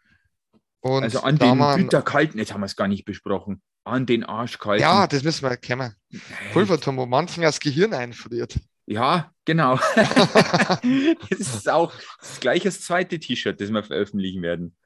Und 0.80 1.04
Also 1.04 1.21
an 1.21 1.38
den 1.38 1.58
man, 1.58 1.82
bitterkalten, 1.82 2.39
jetzt 2.39 2.54
haben 2.54 2.62
wir 2.62 2.67
es 2.67 2.75
gar 2.75 2.88
nicht 2.88 3.04
besprochen, 3.06 3.62
an 3.84 4.06
den 4.06 4.23
arschkalten. 4.23 4.82
Ja, 4.82 5.08
das 5.08 5.23
müssen 5.23 5.43
wir 5.43 5.58
kennen. 5.58 5.93
Äh, 6.12 6.19
Pulverturm, 6.54 6.97
wo 6.97 7.06
manchen 7.06 7.41
das 7.41 7.60
Gehirn 7.60 7.93
einfriert. 7.93 8.58
Ja, 8.86 9.34
genau. 9.45 9.78
das 9.95 11.39
ist 11.39 11.69
auch 11.69 11.91
das 12.19 12.39
gleiche 12.39 12.69
als 12.69 12.82
zweite 12.82 13.19
T-Shirt, 13.19 13.60
das 13.60 13.71
wir 13.71 13.84
veröffentlichen 13.84 14.41
werden. 14.41 14.78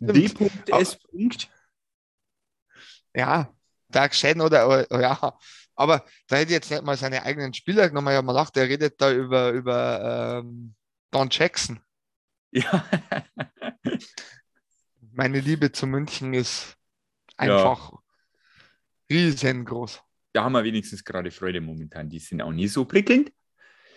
D.S. 0.00 0.98
Ja, 3.14 3.52
Dark 3.88 4.14
Shen 4.14 4.40
oder, 4.40 4.66
oder 4.66 5.00
ja. 5.00 5.38
Aber 5.74 6.04
da 6.26 6.36
hätte 6.36 6.50
ich 6.50 6.56
jetzt 6.56 6.70
nicht 6.70 6.82
mal 6.82 6.96
seine 6.96 7.22
eigenen 7.22 7.54
Spieler 7.54 7.88
genommen. 7.88 8.08
Ich 8.08 8.16
habe 8.16 8.26
mir 8.26 8.32
gedacht, 8.32 8.56
der 8.56 8.68
redet 8.68 9.00
da 9.00 9.12
über, 9.12 9.50
über 9.50 10.40
ähm, 10.42 10.74
Don 11.10 11.28
Jackson. 11.30 11.80
Ja. 12.50 12.84
Meine 15.12 15.40
Liebe 15.40 15.70
zu 15.72 15.86
München 15.86 16.34
ist 16.34 16.76
einfach 17.36 17.92
riesengroß. 19.10 20.00
Da 20.32 20.44
haben 20.44 20.52
wir 20.52 20.64
wenigstens 20.64 21.04
gerade 21.04 21.30
Freude 21.30 21.60
momentan. 21.60 22.08
Die 22.08 22.18
sind 22.18 22.42
auch 22.42 22.52
nie 22.52 22.68
so 22.68 22.84
prickelnd. 22.84 23.32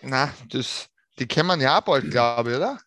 Na, 0.02 0.32
das, 0.48 0.88
die 1.18 1.26
kennen 1.26 1.48
man 1.48 1.60
ja 1.60 1.80
bald, 1.80 2.10
glaube 2.10 2.50
ich, 2.50 2.56
oder? 2.56 2.80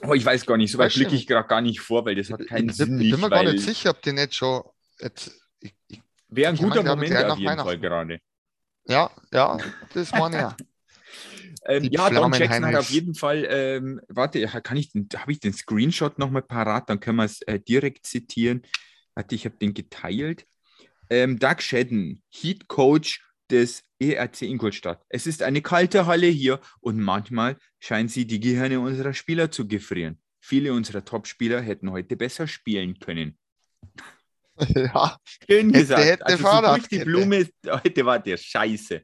Aber 0.00 0.14
ich 0.14 0.24
weiß 0.24 0.46
gar 0.46 0.56
nicht, 0.56 0.70
so 0.70 0.78
weit 0.78 0.94
blicke 0.94 1.14
ich 1.14 1.26
gerade 1.26 1.48
gar 1.48 1.60
nicht 1.60 1.80
vor, 1.80 2.04
weil 2.04 2.14
das 2.14 2.30
hat 2.30 2.46
keinen 2.46 2.68
ich, 2.68 2.76
Sinn. 2.76 3.00
ich 3.00 3.10
bin 3.10 3.20
mir 3.20 3.30
gar 3.30 3.42
nicht 3.42 3.60
sicher, 3.60 3.90
ob 3.90 4.02
die 4.02 4.12
nicht 4.12 4.34
schon 4.34 4.62
jetzt. 5.00 5.32
Ich, 5.60 5.74
ich, 5.88 6.00
Wäre 6.28 6.50
ein 6.50 6.56
kennen 6.56 6.68
guter 6.68 6.80
ich, 6.80 6.86
Moment 6.86 7.16
auf 7.16 7.38
jeden 7.38 7.58
Fall 7.58 7.78
gerade. 7.78 8.20
ja, 8.86 9.10
ja, 9.32 9.58
das 9.94 10.12
meine 10.12 10.36
ich 10.36 10.42
ja. 10.42 10.56
Ähm, 11.66 11.84
ja, 11.90 12.08
Don 12.08 12.32
Jackson 12.32 12.64
hat 12.64 12.76
auf 12.76 12.88
jeden 12.88 13.14
Fall, 13.14 13.46
ähm, 13.50 14.00
warte, 14.08 14.46
kann 14.46 14.76
ich 14.76 14.90
den, 14.92 15.08
habe 15.14 15.32
ich 15.32 15.40
den 15.40 15.52
Screenshot 15.52 16.18
nochmal 16.18 16.42
parat, 16.42 16.88
dann 16.88 16.98
können 16.98 17.16
wir 17.16 17.24
es 17.24 17.42
äh, 17.42 17.60
direkt 17.60 18.06
zitieren. 18.06 18.62
Warte, 19.14 19.34
ich 19.34 19.44
habe 19.44 19.56
den 19.56 19.74
geteilt. 19.74 20.46
Ähm, 21.10 21.38
Doug 21.38 21.56
Shedden, 21.60 22.22
Heat 22.30 22.68
Coach 22.68 23.22
des 23.50 23.84
ERC 23.98 24.42
Ingolstadt. 24.42 25.04
Es 25.08 25.26
ist 25.26 25.42
eine 25.42 25.60
kalte 25.60 26.06
Halle 26.06 26.26
hier 26.26 26.60
und 26.80 27.00
manchmal 27.00 27.56
scheinen 27.80 28.08
sie 28.08 28.26
die 28.26 28.40
Gehirne 28.40 28.80
unserer 28.80 29.12
Spieler 29.12 29.50
zu 29.50 29.66
gefrieren. 29.66 30.18
Viele 30.40 30.72
unserer 30.72 31.04
Top-Spieler 31.04 31.60
hätten 31.60 31.90
heute 31.90 32.16
besser 32.16 32.46
spielen 32.46 32.98
können. 32.98 33.36
ja, 34.74 35.18
Schön 35.46 35.68
Hätte, 35.68 35.78
gesagt. 35.80 36.04
hätte, 36.04 36.26
also 36.26 36.44
so 36.50 36.60
durch 36.60 36.88
die 36.88 36.96
hätte. 37.00 37.04
Blume, 37.06 37.48
heute 37.66 38.06
war 38.06 38.18
der 38.18 38.36
Scheiße. 38.36 39.02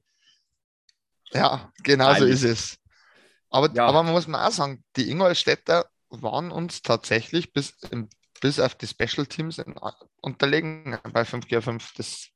ja, 1.33 1.73
genau 1.83 2.07
so 2.15 2.25
Alles. 2.25 2.43
ist 2.43 2.51
es. 2.51 2.79
Aber, 3.51 3.73
Ja. 3.75 3.87
aber 3.87 4.03
man 4.03 4.13
muss 4.13 4.27
mal 4.27 4.47
auch 4.49 4.53
sagen, 4.53 4.83
die 4.97 5.11
Ingolstädter 5.11 5.89
waren 6.11 6.51
uns 6.51 6.83
tatsächlich 6.83 7.53
bis, 7.53 7.75
bis 8.41 8.59
auf 8.61 8.75
die 8.75 8.87
Special 8.87 9.27
Teams 9.27 9.59
in, 9.59 9.75
unterlegen 10.21 10.99
bei 11.13 11.25
5 11.25 11.47
gegen 11.47 11.63
5. 11.63 11.93
Das, 11.97 12.29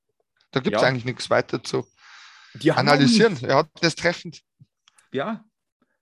da 0.53 0.61
gibt 0.61 0.77
es 0.77 0.83
Ja. 0.83 0.89
eigentlich 0.89 1.05
nichts 1.05 1.29
weiter 1.31 1.63
zu 1.63 1.87
Die 2.55 2.73
analysieren. 2.73 3.37
Er 3.45 3.57
hat 3.59 3.69
das 3.81 3.95
treffend. 3.95 4.43
ja, 5.13 5.45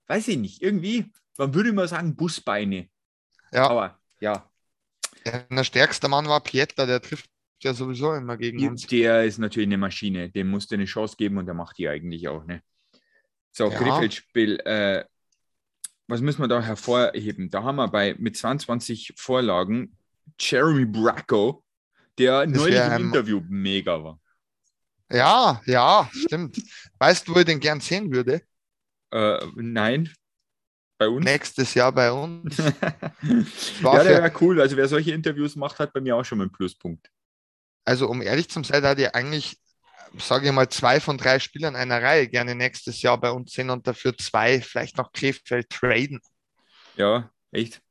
weiß 0.07 0.27
ich 0.29 0.37
nicht. 0.37 0.61
Irgendwie, 0.61 1.11
man 1.37 1.53
würde 1.53 1.69
immer 1.69 1.87
sagen 1.87 2.15
Busbeine. 2.15 2.89
Ja, 3.51 3.69
Aber 3.69 3.99
ja, 4.19 4.49
der 5.25 5.63
stärkste 5.63 6.07
Mann 6.07 6.27
war 6.27 6.41
Pieter, 6.41 6.85
der 6.85 7.01
trifft 7.01 7.29
ja 7.63 7.73
sowieso 7.73 8.13
immer 8.13 8.37
gegen 8.37 8.67
uns. 8.67 8.85
der 8.87 9.23
ist 9.25 9.37
natürlich 9.39 9.67
eine 9.67 9.77
Maschine. 9.77 10.29
Dem 10.29 10.49
musst 10.49 10.71
du 10.71 10.75
eine 10.75 10.85
Chance 10.85 11.15
geben 11.17 11.37
und 11.37 11.45
der 11.45 11.55
macht 11.55 11.77
die 11.77 11.87
eigentlich 11.87 12.27
auch. 12.27 12.45
Ne? 12.45 12.61
So, 13.51 13.69
Ja. 13.71 13.77
Krefeld-Spiel. 13.77 14.59
Äh, 14.59 15.05
was 16.07 16.21
müssen 16.21 16.41
wir 16.41 16.47
da 16.47 16.61
hervorheben? 16.61 17.49
Da 17.49 17.63
haben 17.63 17.75
wir 17.77 17.87
bei 17.87 18.15
mit 18.17 18.37
22 18.37 19.13
Vorlagen 19.17 19.97
Jeremy 20.39 20.85
Bracco, 20.85 21.63
der 22.17 22.45
Das 22.45 22.55
neulich 22.55 22.79
im 22.79 23.07
Interview 23.07 23.41
mega 23.49 24.03
war. 24.03 24.19
Ja, 25.11 25.61
ja, 25.65 26.09
stimmt. 26.13 26.61
Weißt 26.99 27.27
du, 27.27 27.35
wo 27.35 27.39
ich 27.39 27.45
den 27.45 27.59
gern 27.59 27.79
sehen 27.79 28.11
würde? 28.11 28.41
Äh, 29.11 29.39
nein, 29.55 30.13
bei 30.97 31.07
uns. 31.07 31.25
Nächstes 31.25 31.73
Jahr 31.73 31.91
bei 31.91 32.11
uns. 32.11 32.57
ja, 32.57 32.73
war 33.83 34.03
der 34.03 34.21
wäre 34.21 34.31
cool. 34.41 34.61
Also 34.61 34.77
wer 34.77 34.87
solche 34.87 35.11
Interviews 35.11 35.55
macht, 35.55 35.79
hat 35.79 35.93
bei 35.93 36.01
mir 36.01 36.15
auch 36.15 36.23
schon 36.25 36.37
mal 36.37 36.45
einen 36.45 36.51
Pluspunkt. 36.51 37.09
Also, 37.85 38.07
um 38.09 38.21
ehrlich 38.21 38.49
zu 38.49 38.61
sein, 38.63 38.83
hatte 38.83 39.01
ich 39.03 39.15
eigentlich, 39.15 39.57
sage 40.17 40.47
ich 40.47 40.51
mal, 40.53 40.67
zwei 40.69 40.99
von 40.99 41.17
drei 41.17 41.39
Spielern 41.39 41.75
einer 41.75 42.01
Reihe 42.01 42.27
gerne 42.27 42.53
nächstes 42.55 43.01
Jahr 43.01 43.17
bei 43.19 43.31
uns 43.31 43.53
sehen 43.53 43.69
und 43.69 43.87
dafür 43.87 44.17
zwei 44.17 44.61
vielleicht 44.61 44.97
nach 44.97 45.11
Krefeld 45.13 45.69
traden. 45.69 46.19
Ja, 46.95 47.29
echt. 47.51 47.81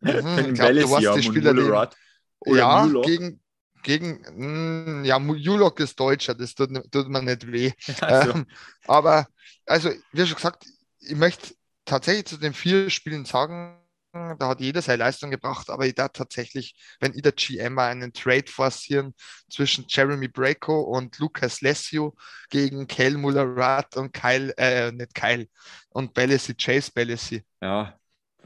Mhm, 0.00 0.38
ich 0.50 0.54
glaub, 0.54 0.72
du 0.78 0.90
warst 0.90 1.16
die 1.16 1.22
Spieler, 1.22 1.54
die- 1.54 2.56
ja, 2.56 2.82
Muloch. 2.82 3.04
gegen, 3.06 3.40
gegen, 3.82 5.02
mh, 5.02 5.06
ja, 5.06 5.18
Julok 5.18 5.80
ist 5.80 5.98
Deutscher, 5.98 6.34
das 6.34 6.54
tut, 6.54 6.70
tut 6.92 7.08
mir 7.08 7.22
nicht 7.22 7.50
weh. 7.50 7.72
Also, 8.02 8.30
Ähm, 8.30 8.46
aber, 8.86 9.26
also, 9.66 9.90
wie 10.12 10.26
schon 10.26 10.36
gesagt, 10.36 10.66
ich 11.00 11.16
möchte 11.16 11.54
tatsächlich 11.84 12.26
zu 12.26 12.36
den 12.36 12.54
vier 12.54 12.90
Spielen 12.90 13.24
sagen, 13.24 13.80
da 14.12 14.48
hat 14.48 14.60
jeder 14.60 14.80
seine 14.80 14.98
Leistung 14.98 15.30
gebracht, 15.30 15.70
aber 15.70 15.86
ich 15.86 15.94
da 15.94 16.08
tatsächlich, 16.08 16.76
wenn 17.00 17.14
ich 17.14 17.22
der 17.22 17.32
GM 17.32 17.74
war, 17.76 17.88
einen 17.88 18.12
Trade 18.12 18.46
forcieren 18.46 19.14
zwischen 19.50 19.86
Jeremy 19.88 20.28
Braco 20.28 20.82
und 20.82 21.18
Lucas 21.18 21.60
Lessio 21.60 22.14
gegen 22.48 22.86
Kel 22.86 23.16
Muller-Rath 23.16 23.96
und 23.96 24.12
Kyle, 24.12 24.54
äh, 24.56 24.92
nicht 24.92 25.14
Kyle, 25.14 25.48
und 25.88 26.14
Bellesi, 26.14 26.54
Chase 26.54 26.92
Bellesi. 26.94 27.42
ja, 27.60 27.98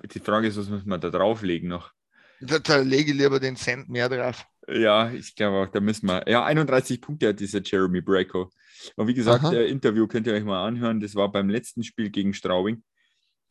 die 0.05 0.21
Frage 0.21 0.47
ist, 0.47 0.57
was 0.57 0.69
muss 0.69 0.85
man 0.87 1.01
da 1.01 1.11
drauflegen 1.11 1.69
noch? 1.69 1.93
Da, 2.41 2.59
da 2.61 2.77
lege 2.79 3.11
ich 3.11 3.19
lieber 3.19 3.41
den 3.41 3.57
Cent 3.57 3.89
mehr 3.89 4.09
drauf. 4.09 4.47
Ja, 4.69 5.11
ich 5.11 5.35
glaube 5.35 5.57
auch, 5.57 5.73
da 5.73 5.81
müssen 5.81 6.07
wir. 6.07 6.29
Ja, 6.29 6.45
31 6.45 7.01
Punkte 7.01 7.29
hat 7.29 7.41
dieser 7.41 7.61
Jeremy 7.63 8.01
Braco. 8.01 8.51
Und 8.97 9.09
wie 9.09 9.15
gesagt, 9.15 9.45
Aha. 9.45 9.51
der 9.51 9.67
Interview 9.67 10.07
könnt 10.07 10.27
ihr 10.27 10.35
euch 10.35 10.45
mal 10.45 10.65
anhören. 10.67 11.01
Das 11.01 11.15
war 11.15 11.33
beim 11.33 11.49
letzten 11.49 11.83
Spiel 11.83 12.11
gegen 12.11 12.35
Straubing. 12.35 12.83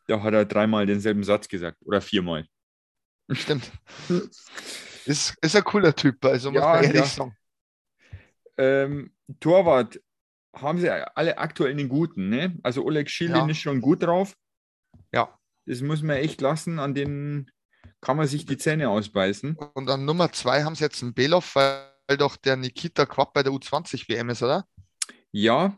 Da 0.08 0.22
hat 0.24 0.34
er 0.34 0.46
dreimal 0.46 0.86
denselben 0.86 1.24
Satz 1.24 1.48
gesagt 1.48 1.78
oder 1.86 2.02
viermal. 2.02 2.46
Stimmt. 3.32 3.72
Ist, 5.06 5.36
ist 5.42 5.56
ein 5.56 5.64
cooler 5.64 5.96
Typ, 5.96 6.24
also 6.26 6.52
muss 6.52 6.60
Ja, 6.62 6.74
man 6.74 6.84
ehrlich 6.84 7.00
ja. 7.00 7.06
sagen. 7.06 7.38
Ähm, 8.58 9.12
Torwart 9.40 10.02
haben 10.54 10.80
sie 10.80 10.90
alle 10.90 11.38
aktuell 11.38 11.72
einen 11.72 11.88
guten, 11.88 12.30
ne? 12.30 12.58
Also 12.64 12.84
Oleg 12.84 13.10
Schilin 13.10 13.36
Ja. 13.36 13.48
ist 13.50 13.60
schon 13.60 13.80
gut 13.80 14.04
drauf. 14.04 14.36
Ja. 15.14 15.38
Das 15.66 15.82
muss 15.82 16.02
man 16.02 16.18
echt 16.18 16.42
lassen. 16.42 16.80
An 16.80 16.94
den 16.94 17.50
kann 18.02 18.18
man 18.18 18.28
sich 18.28 18.46
die 18.46 18.58
Zähne 18.58 18.90
ausbeißen. 18.90 19.56
Und 19.56 19.90
an 19.90 20.04
Nummer 20.06 20.32
zwei 20.34 20.64
haben 20.64 20.76
sie 20.76 20.84
jetzt 20.84 21.02
einen 21.04 21.14
Belov, 21.14 21.56
weil 21.56 22.18
doch 22.18 22.36
der 22.36 22.58
Nikita 22.58 23.06
Quapp 23.06 23.34
bei 23.34 23.44
der 23.44 23.54
U20 23.54 24.10
WM 24.10 24.30
ist, 24.30 24.44
oder? 24.44 24.66
Ja, 25.32 25.78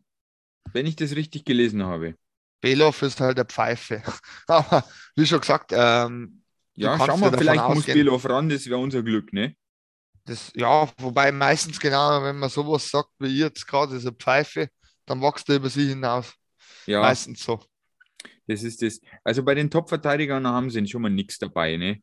wenn 0.73 0.85
ich 0.85 0.95
das 0.95 1.15
richtig 1.15 1.45
gelesen 1.45 1.83
habe. 1.83 2.15
Belov 2.61 3.01
ist 3.01 3.19
halt 3.21 3.37
der 3.37 3.45
Pfeife. 3.45 4.01
Aber 4.47 4.83
wie 5.15 5.25
schon 5.25 5.39
gesagt, 5.39 5.71
ähm, 5.73 6.41
Ja, 6.75 6.97
schauen 6.97 7.21
wir, 7.21 7.37
vielleicht 7.37 7.67
muss 7.67 7.85
ausgehen- 7.85 7.93
Belov 7.95 8.27
ran, 8.29 8.49
das 8.49 8.65
wäre 8.67 8.79
unser 8.79 9.03
Glück, 9.03 9.33
ne? 9.33 9.55
das, 10.25 10.51
ja, 10.55 10.87
wobei 10.99 11.31
meistens 11.31 11.79
genau, 11.79 12.21
wenn 12.23 12.37
man 12.37 12.49
sowas 12.49 12.89
sagt 12.89 13.09
wie 13.19 13.39
jetzt 13.39 13.65
gerade, 13.67 13.95
ist 13.95 14.05
eine 14.05 14.15
Pfeife, 14.15 14.69
dann 15.05 15.21
wächst 15.21 15.49
er 15.49 15.55
über 15.55 15.69
sie 15.69 15.87
hinaus. 15.89 16.33
Ja, 16.85 17.01
Meistens 17.01 17.43
so. 17.43 17.59
das 18.47 18.63
ist 18.63 18.81
das. 18.81 18.99
Also 19.23 19.43
bei 19.43 19.55
den 19.55 19.69
Top-Verteidigern 19.69 20.45
haben 20.47 20.69
sie 20.69 20.85
schon 20.87 21.01
mal 21.01 21.09
nichts 21.09 21.37
dabei, 21.37 21.77
ne? 21.77 22.01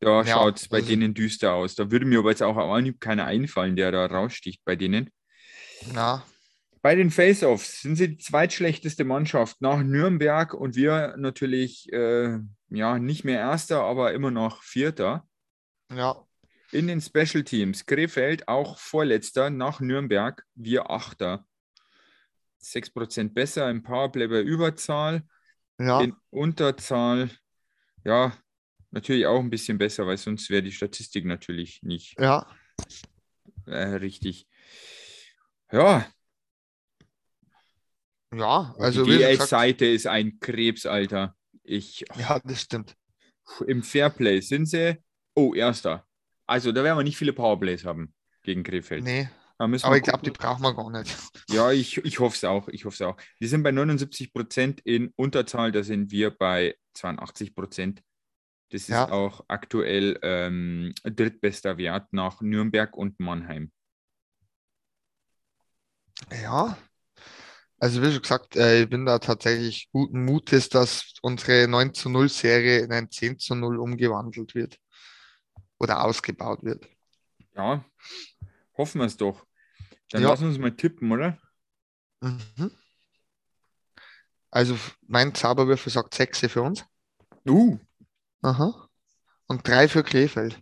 Da 0.00 0.24
Ja, 0.24 0.34
schaut 0.34 0.58
es 0.58 0.68
bei 0.68 0.80
denen 0.82 1.14
düster 1.14 1.54
aus. 1.54 1.74
Da 1.74 1.90
würde 1.90 2.06
mir 2.06 2.18
aber 2.20 2.30
jetzt 2.30 2.42
auch 2.42 2.56
Anhieb 2.56 3.00
keiner 3.00 3.24
einfallen, 3.26 3.76
der 3.76 3.90
da 3.92 4.06
raussticht 4.06 4.62
bei 4.64 4.76
denen. 4.76 5.10
Ja, 5.94 6.22
Bei 6.84 6.94
den 6.94 7.10
Face-Offs 7.10 7.80
sind 7.80 7.96
sie 7.96 8.08
die 8.10 8.18
zweitschlechteste 8.18 9.04
Mannschaft 9.04 9.62
nach 9.62 9.82
Nürnberg 9.82 10.52
und 10.52 10.76
wir 10.76 11.14
natürlich 11.16 11.90
äh, 11.94 12.40
ja 12.68 12.98
nicht 12.98 13.24
mehr 13.24 13.40
Erster, 13.40 13.80
aber 13.80 14.12
immer 14.12 14.30
noch 14.30 14.62
Vierter. 14.62 15.26
ja, 15.90 16.22
In 16.72 16.86
den 16.86 17.00
Special 17.00 17.42
Teams 17.42 17.86
Krefeld 17.86 18.48
auch 18.48 18.76
Vorletzter 18.78 19.48
nach 19.48 19.80
Nürnberg, 19.80 20.44
wir 20.56 20.90
Achter. 20.90 21.46
6% 22.60 23.32
besser 23.32 23.70
im 23.70 23.82
Powerplay 23.82 24.26
bei 24.26 24.42
Überzahl. 24.42 25.22
ja, 25.78 26.02
In 26.02 26.14
Unterzahl, 26.28 27.30
ja, 28.04 28.36
natürlich 28.90 29.24
auch 29.24 29.40
ein 29.40 29.48
bisschen 29.48 29.78
besser, 29.78 30.06
weil 30.06 30.18
sonst 30.18 30.50
wäre 30.50 30.62
die 30.62 30.72
Statistik 30.72 31.24
natürlich 31.24 31.82
nicht 31.82 32.20
ja. 32.20 32.46
äh, 33.64 33.94
richtig. 33.94 34.46
Ja, 35.72 36.06
Ja, 38.38 38.74
also 38.78 39.04
die 39.04 39.10
wie 39.10 39.14
schon 39.14 39.30
gesagt, 39.30 39.40
DF-Seite 39.42 39.86
ist 39.86 40.06
ein 40.06 40.38
Krebsalter. 40.40 41.36
Ich, 41.62 42.04
ja, 42.18 42.38
das 42.44 42.62
stimmt. 42.62 42.96
Im 43.66 43.82
Fairplay 43.82 44.40
sind 44.40 44.66
sie, 44.66 44.96
oh, 45.34 45.54
Erster. 45.54 46.06
Also 46.46 46.72
da 46.72 46.84
werden 46.84 46.98
wir 46.98 47.04
nicht 47.04 47.16
viele 47.16 47.32
Powerplays 47.32 47.84
haben 47.84 48.14
gegen 48.42 48.62
Krefeld. 48.62 49.04
Nee, 49.04 49.28
Da 49.58 49.66
müssen 49.66 49.86
aber 49.86 49.94
wir 49.94 49.98
ich 49.98 50.04
glaube, 50.04 50.22
die 50.22 50.30
brauchen 50.30 50.62
wir 50.62 50.74
gar 50.74 50.90
nicht. 50.90 51.16
Ja, 51.48 51.72
ich, 51.72 51.98
ich 51.98 52.18
hoffe 52.20 52.36
es 52.36 52.44
auch. 52.44 52.68
Ich 52.68 52.84
hoffe 52.84 52.94
es 52.94 53.02
auch. 53.02 53.16
Die 53.40 53.46
sind 53.46 53.62
bei 53.62 53.72
79 53.72 54.32
Prozent 54.32 54.80
in 54.80 55.12
Unterzahl, 55.16 55.72
da 55.72 55.82
sind 55.82 56.10
wir 56.10 56.30
bei 56.30 56.76
82 56.94 57.54
Prozent. 57.54 58.02
Das 58.70 58.82
ist 58.82 58.88
Ja. 58.88 59.10
auch 59.10 59.44
aktuell 59.48 60.18
ähm, 60.22 60.92
drittbester 61.04 61.78
Wert 61.78 62.12
nach 62.12 62.40
Nürnberg 62.40 62.96
und 62.96 63.20
Mannheim. 63.20 63.70
Ja, 66.42 66.76
also 67.84 68.00
wie 68.00 68.10
schon 68.10 68.22
gesagt, 68.22 68.56
äh, 68.56 68.84
ich 68.84 68.88
bin 68.88 69.04
da 69.04 69.18
tatsächlich 69.18 69.90
guten 69.92 70.24
Mutes, 70.24 70.70
dass 70.70 71.12
unsere 71.20 71.68
9 71.68 71.92
zu 71.92 72.08
0 72.08 72.30
Serie 72.30 72.78
in 72.78 72.90
ein 72.90 73.10
10 73.10 73.38
zu 73.38 73.54
0 73.54 73.78
umgewandelt 73.78 74.54
wird 74.54 74.78
oder 75.78 76.02
ausgebaut 76.02 76.62
wird. 76.62 76.88
Ja, 77.54 77.84
hoffen 78.78 79.02
wir 79.02 79.04
es 79.04 79.18
doch. 79.18 79.44
Dann 80.08 80.22
Ja. 80.22 80.30
lass 80.30 80.40
uns 80.40 80.56
mal 80.56 80.74
tippen, 80.74 81.12
oder? 81.12 81.38
Mhm. 82.22 82.70
Also 84.50 84.78
mein 85.06 85.34
Zauberwürfel 85.34 85.92
sagt 85.92 86.14
6 86.14 86.38
für 86.50 86.62
uns. 86.62 86.86
Uh, 87.46 87.78
Aha. 88.40 88.88
Und 89.46 89.68
drei 89.68 89.88
für 89.88 90.02
Krefeld. 90.02 90.58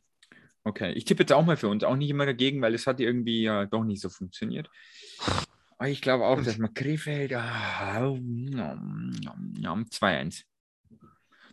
Okay, 0.64 0.90
ich 0.94 1.04
tippe 1.04 1.22
jetzt 1.22 1.32
auch 1.32 1.44
mal 1.44 1.56
für 1.56 1.68
uns, 1.68 1.84
auch 1.84 1.94
nicht 1.94 2.10
immer 2.10 2.26
dagegen, 2.26 2.60
weil 2.62 2.74
es 2.74 2.88
hat 2.88 2.98
irgendwie 2.98 3.42
ja 3.42 3.64
doch 3.66 3.84
nicht 3.84 4.02
so 4.02 4.08
funktioniert. 4.08 4.68
Aber 5.82 5.90
ich 5.90 6.00
glaube 6.00 6.24
auch, 6.26 6.40
dass 6.40 6.58
man 6.58 6.72
Krefeld 6.74 7.32
ah, 7.32 8.04
2-1. 8.04 10.44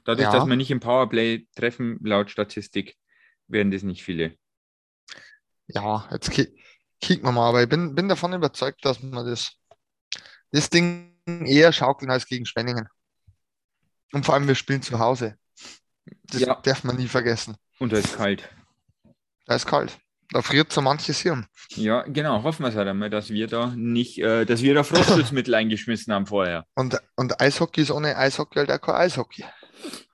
Dadurch, 0.03 0.27
Ja. 0.27 0.31
dass 0.31 0.45
wir 0.45 0.55
nicht 0.55 0.69
im 0.69 0.79
Powerplay 0.79 1.47
treffen, 1.55 1.97
laut 2.03 2.29
Statistik, 2.29 2.95
werden 3.47 3.71
das 3.71 3.81
nicht 3.81 4.03
viele. 4.03 4.37
Ja, 5.65 6.07
jetzt 6.11 6.29
ki 6.29 6.55
kicken 7.01 7.25
wir 7.25 7.31
mal, 7.31 7.49
aber 7.49 7.63
ich 7.63 7.69
bin, 7.69 7.95
bin 7.95 8.07
davon 8.07 8.31
überzeugt, 8.33 8.85
dass 8.85 9.01
wir 9.01 9.23
das, 9.23 9.57
das 10.51 10.69
Ding 10.69 11.17
eher 11.25 11.73
schaukeln 11.73 12.11
als 12.11 12.27
gegen 12.27 12.45
Schwenningen. 12.45 12.87
Und 14.13 14.27
vor 14.27 14.35
allem, 14.35 14.47
wir 14.47 14.53
spielen 14.53 14.83
zu 14.83 14.99
Hause. 14.99 15.39
Das 16.25 16.41
Ja. 16.41 16.53
darf 16.61 16.83
man 16.83 16.97
nie 16.97 17.07
vergessen. 17.07 17.57
Und 17.79 17.93
es 17.93 18.05
ist 18.05 18.17
kalt. 18.17 18.47
Da 19.47 19.55
ist 19.55 19.65
kalt. 19.65 19.97
Da 20.31 20.43
friert 20.43 20.71
so 20.71 20.81
manches 20.81 21.19
Hirn. 21.21 21.47
Ja, 21.71 22.03
genau. 22.03 22.43
Hoffen 22.43 22.63
wir 22.63 22.69
es 22.69 22.75
halt 22.75 22.87
einmal, 22.87 23.09
dass 23.09 23.29
wir 23.29 23.47
da 23.47 23.73
nicht, 23.75 24.19
äh, 24.19 24.45
dass 24.45 24.61
wir 24.61 24.75
da 24.75 24.83
Frostschutzmittel 24.83 25.53
eingeschmissen 25.55 26.13
haben 26.13 26.27
vorher. 26.27 26.65
Und, 26.75 27.01
und 27.15 27.41
Eishockey 27.41 27.81
ist 27.81 27.91
ohne 27.91 28.15
Eishockey 28.15 28.59
halt 28.59 28.71
auch 28.71 28.81
kein 28.81 28.95
Eishockey. 28.95 29.43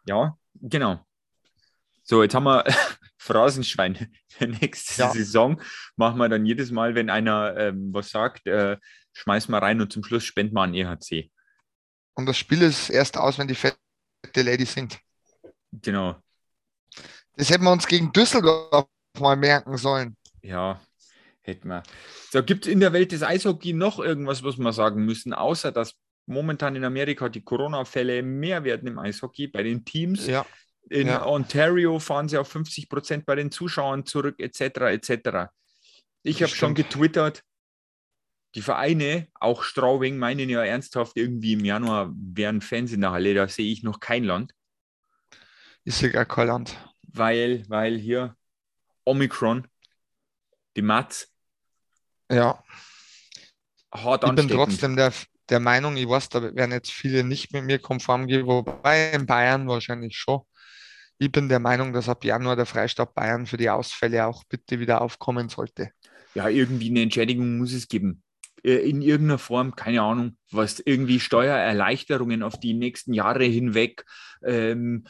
Ja, 0.06 0.38
genau. 0.54 1.06
So, 2.04 2.24
jetzt 2.24 2.34
haben 2.34 2.46
wir 2.46 2.64
Phrasenschwein 3.18 4.10
nächste 4.40 5.02
Ja. 5.02 5.12
Saison. 5.12 5.62
Machen 5.98 6.18
wir 6.18 6.30
dann 6.30 6.46
jedes 6.46 6.72
Mal, 6.72 6.96
wenn 6.96 7.10
einer 7.10 7.58
ähm, 7.58 7.90
was 7.94 8.10
sagt, 8.10 8.48
äh, 8.48 8.78
schmeißen 9.14 9.52
wir 9.54 9.62
rein 9.62 9.82
und 9.82 9.92
zum 9.92 10.04
Schluss 10.04 10.24
spenden 10.24 10.56
wir 10.56 10.62
an 10.62 10.74
EHC. 10.74 11.30
Und 12.14 12.28
das 12.28 12.38
Spiel 12.38 12.62
ist 12.62 12.90
erst 12.90 13.18
aus, 13.18 13.38
wenn 13.38 13.50
die 13.50 13.56
fette 13.56 13.78
Lady 14.36 14.66
singt. 14.66 15.00
Genau. 15.74 16.16
Das 17.36 17.50
hätten 17.50 17.66
wir 17.66 17.72
uns 17.72 17.88
gegen 17.88 18.14
Düsseldorf 18.14 18.88
mal 19.20 19.36
merken 19.36 19.78
sollen. 19.78 20.16
Ja, 20.42 20.80
hätten 21.42 21.68
wir. 21.70 21.84
So, 22.32 22.44
gibt 22.44 22.66
es 22.66 22.72
in 22.72 22.80
der 22.80 22.94
Welt 22.94 23.12
des 23.12 23.24
Eishockey 23.24 23.74
noch 23.74 24.00
irgendwas, 24.00 24.44
was 24.44 24.58
wir 24.58 24.74
sagen 24.74 25.06
müssen, 25.06 25.34
außer 25.34 25.72
dass 25.72 25.94
momentan 26.28 26.76
in 26.76 26.84
Amerika 26.84 27.30
die 27.30 27.44
Corona-Fälle 27.44 28.24
mehr 28.24 28.64
werden 28.64 28.88
im 28.88 29.00
Eishockey 29.00 29.48
bei 29.48 29.64
den 29.64 29.86
Teams. 29.86 30.26
Ja. 30.28 30.46
In 30.90 31.08
Ja. 31.08 31.26
Ontario 31.26 31.98
fahren 32.00 32.30
sie 32.30 32.38
auf 32.38 32.48
50 32.48 32.90
Prozent 32.90 33.26
bei 33.26 33.36
den 33.36 33.52
Zuschauern 33.52 34.06
zurück, 34.06 34.36
etc. 34.40 34.62
etc. 34.92 35.52
Ich 36.24 36.42
habe 36.44 36.52
schon 36.54 36.76
getwittert, 36.76 37.42
die 38.56 38.62
Vereine, 38.62 39.28
auch 39.34 39.64
Straubing, 39.64 40.18
meinen 40.18 40.48
ja 40.50 40.64
ernsthaft, 40.64 41.18
irgendwie 41.18 41.54
im 41.54 41.66
Januar 41.66 42.14
wären 42.16 42.62
Fans 42.62 42.92
in 42.94 43.02
der 43.02 43.12
Halle. 43.12 43.34
Da 43.34 43.48
sehe 43.48 43.72
ich 43.72 43.84
noch 43.84 44.00
kein 44.00 44.24
Land, 44.24 44.54
Ist 45.84 46.02
ja 46.02 46.10
gar 46.10 46.26
kein 46.26 46.48
Land. 46.48 46.78
weil, 47.02 47.64
weil 47.68 47.98
hier 47.98 48.36
Omikron, 49.06 49.68
die 50.76 50.82
Mats, 50.84 51.28
Ja. 52.30 52.64
hart 53.94 54.24
Ich 54.24 54.34
bin 54.36 54.50
trotzdem 54.50 54.96
der, 54.96 55.14
der 55.50 55.60
Meinung, 55.60 55.96
ich 55.98 56.08
weiß, 56.10 56.30
da 56.30 56.42
werden 56.56 56.72
jetzt 56.72 56.92
viele 56.92 57.24
nicht 57.24 57.54
mit 57.54 57.64
mir 57.66 57.80
konform 57.80 58.28
gehen, 58.28 58.46
wobei 58.48 59.12
in 59.12 59.26
Bayern 59.26 59.68
wahrscheinlich 59.68 60.18
schon. 60.18 60.42
Ich 61.18 61.32
bin 61.32 61.50
der 61.50 61.60
Meinung, 61.60 61.94
dass 61.94 62.10
ab 62.10 62.26
Januar 62.26 62.56
der 62.56 62.66
Freistaat 62.66 63.14
Bayern 63.14 63.46
für 63.46 63.58
die 63.58 63.70
Ausfälle 63.70 64.26
auch 64.26 64.44
bitte 64.50 64.80
wieder 64.80 65.02
aufkommen 65.02 65.50
sollte. 65.50 65.92
ja, 66.34 66.50
irgendwie 66.50 66.90
eine 66.90 67.02
Entschädigung 67.02 67.58
muss 67.58 67.74
es 67.74 67.88
geben. 67.88 68.24
Äh, 68.64 68.90
In 68.90 69.02
irgendeiner 69.02 69.38
Form, 69.40 69.76
keine 69.76 70.02
Ahnung, 70.02 70.38
was 70.52 70.80
irgendwie 70.80 71.20
Steuererleichterungen 71.20 72.44
auf 72.44 72.60
die 72.60 72.74
nächsten 72.74 73.14
Jahre 73.14 73.46
hinweg. 73.46 74.06
Ähm, 74.44 75.06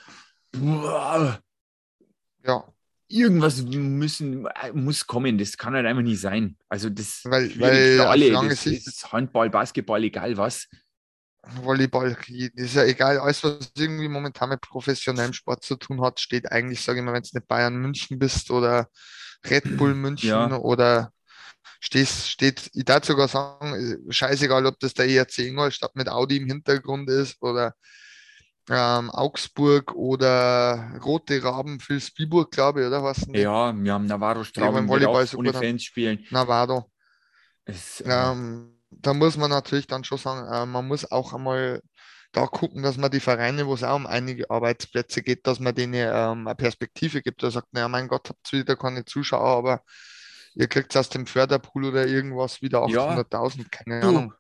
Ja, 2.44 2.74
irgendwas 3.08 3.62
müssen, 3.64 4.46
äh, 4.48 4.72
muss 4.74 5.06
kommen. 5.08 5.38
Das 5.38 5.58
kann 5.58 5.74
halt 5.74 5.86
einfach 5.86 6.02
nicht 6.02 6.20
sein. 6.22 6.58
Also 6.70 6.90
das 6.90 7.22
Weil- 7.26 7.60
weil 7.60 8.02
alle. 8.02 8.32
Das 8.32 8.66
ist 8.66 9.12
Handball, 9.12 9.50
Basketball, 9.50 10.04
egal 10.04 10.38
was. 10.38 10.68
Volleyball, 11.62 12.18
ist 12.28 12.76
ja 12.76 12.84
egal, 12.86 13.20
alles, 13.20 13.44
was 13.44 13.72
irgendwie 13.78 14.08
momentan 14.08 14.50
mit 14.50 14.62
professionellem 14.62 15.34
Sport 15.34 15.64
zu 15.64 15.76
tun 15.76 16.02
hat, 16.02 16.20
steht 16.20 16.52
eigentlich, 16.52 16.82
sage 16.82 17.00
ich 17.00 17.06
mal, 17.06 17.14
wenn 17.14 17.22
es 17.22 17.34
nicht 17.34 17.48
Bayern 17.48 17.76
München 17.76 18.18
bist 18.18 18.50
oder 18.50 18.90
Red 19.48 19.78
Bull 19.78 19.94
München 19.96 20.30
Ja. 20.30 20.58
oder 20.58 21.12
stehst, 21.80 22.30
steht, 22.32 22.72
ich 22.74 22.84
darf 22.86 23.06
sogar 23.06 23.28
sagen, 23.28 23.76
äh, 24.10 24.12
scheißegal, 24.12 24.66
ob 24.66 24.80
das 24.80 24.96
der 24.96 25.08
ERC 25.08 25.38
Ingolstadt 25.46 25.96
mit 25.96 26.10
Audi 26.10 26.38
im 26.38 26.48
Hintergrund 26.48 27.10
ist 27.12 27.40
oder 27.44 27.76
ähm, 28.70 29.10
Augsburg 29.12 29.94
oder 29.96 31.00
Rote 31.04 31.44
Raben 31.44 31.80
für 31.80 32.00
Spielburg, 32.00 32.52
glaube 32.52 32.82
ich, 32.82 32.88
oder 32.88 33.04
was? 33.04 33.26
Ja, 33.28 33.74
wir 33.76 33.94
haben 33.94 34.06
Navarro 34.06 34.44
Straubing 34.44 34.88
Volleyball 34.88 35.24
auch 35.24 35.28
so 35.28 35.38
ohne. 35.38 35.54
Fans 35.54 35.84
spielen. 35.84 36.26
Navado. 36.30 36.92
Es, 37.66 38.02
äh, 38.02 38.10
Ähm, 38.10 38.80
da 38.90 39.14
muss 39.14 39.38
man 39.38 39.50
natürlich 39.50 39.88
dann 39.88 40.04
schon 40.04 40.18
sagen, 40.18 40.52
äh, 40.52 40.66
man 40.66 40.88
muss 40.88 41.10
auch 41.12 41.34
einmal 41.34 41.82
da 42.32 42.48
gucken, 42.48 42.84
dass 42.84 42.98
man 42.98 43.12
die 43.12 43.20
Vereine, 43.20 43.66
wo 43.68 43.74
es 43.74 43.84
auch 43.84 43.96
um 43.96 44.08
einige 44.08 44.50
Arbeitsplätze 44.50 45.22
geht, 45.22 45.48
dass 45.48 45.60
man 45.60 45.74
denen 45.74 45.94
ähm, 45.96 46.48
eine 46.48 46.56
Perspektive 46.56 47.22
gibt. 47.22 47.44
Da 47.44 47.52
sagt, 47.52 47.74
naja, 47.74 47.88
mein 47.88 48.08
Gott, 48.08 48.30
habt 48.30 48.52
ihr 48.54 48.60
wieder 48.60 48.76
keine 48.76 49.06
Zuschauer, 49.06 49.58
aber 49.58 49.82
ihr 50.56 50.68
kriegt 50.68 50.96
aus 50.98 51.10
dem 51.10 51.28
Förderpool 51.28 51.86
oder 51.86 52.08
irgendwas 52.08 52.62
wieder 52.62 52.84
Ja. 52.86 53.08
800.000, 53.10 53.72
keine 53.72 54.02
Du, 54.02 54.08
Ahnung. 54.10 54.34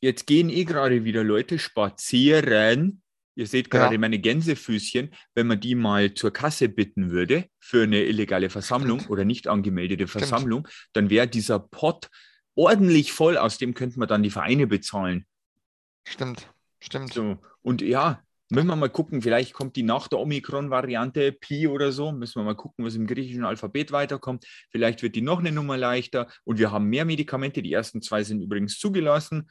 Jetzt 0.00 0.26
gehen 0.26 0.50
eh 0.50 0.64
gerade 0.64 1.04
wieder 1.04 1.24
Leute 1.24 1.58
spazieren. 1.58 3.02
Ihr 3.36 3.46
seht 3.46 3.70
gerade 3.70 3.94
Ja. 3.94 4.00
meine 4.00 4.18
Gänsefüßchen. 4.18 5.10
Wenn 5.34 5.46
man 5.46 5.60
die 5.60 5.74
mal 5.74 6.14
zur 6.14 6.32
Kasse 6.32 6.68
bitten 6.68 7.10
würde 7.10 7.44
für 7.60 7.82
eine 7.84 8.02
illegale 8.02 8.50
Versammlung 8.50 9.00
Stimmt. 9.00 9.10
oder 9.10 9.24
nicht 9.24 9.46
angemeldete 9.46 10.08
Stimmt. 10.08 10.26
Versammlung, 10.26 10.66
dann 10.94 11.10
wäre 11.10 11.28
dieser 11.28 11.58
Pott 11.58 12.08
ordentlich 12.54 13.12
voll. 13.12 13.36
Aus 13.36 13.58
dem 13.58 13.74
könnte 13.74 13.98
man 13.98 14.08
dann 14.08 14.22
die 14.22 14.30
Vereine 14.30 14.66
bezahlen. 14.66 15.26
Stimmt, 16.08 16.48
stimmt. 16.80 17.12
So. 17.12 17.36
Und 17.62 17.82
ja, 17.82 18.22
müssen 18.48 18.68
wir 18.68 18.76
mal 18.76 18.88
gucken, 18.88 19.20
vielleicht 19.20 19.52
kommt 19.52 19.76
die 19.76 19.82
nach 19.82 20.08
der 20.08 20.18
Omikron-Variante 20.20 21.32
Pi 21.32 21.68
oder 21.68 21.92
so. 21.92 22.12
Müssen 22.12 22.40
wir 22.40 22.44
mal 22.44 22.54
gucken, 22.54 22.84
was 22.86 22.94
im 22.94 23.06
griechischen 23.06 23.44
Alphabet 23.44 23.92
weiterkommt. 23.92 24.46
Vielleicht 24.70 25.02
wird 25.02 25.14
die 25.14 25.20
noch 25.20 25.40
eine 25.40 25.52
Nummer 25.52 25.76
leichter 25.76 26.28
und 26.44 26.58
wir 26.58 26.70
haben 26.70 26.86
mehr 26.86 27.04
Medikamente. 27.04 27.60
Die 27.60 27.72
ersten 27.72 28.00
zwei 28.00 28.22
sind 28.24 28.40
übrigens 28.40 28.78
zugelassen. 28.78 29.50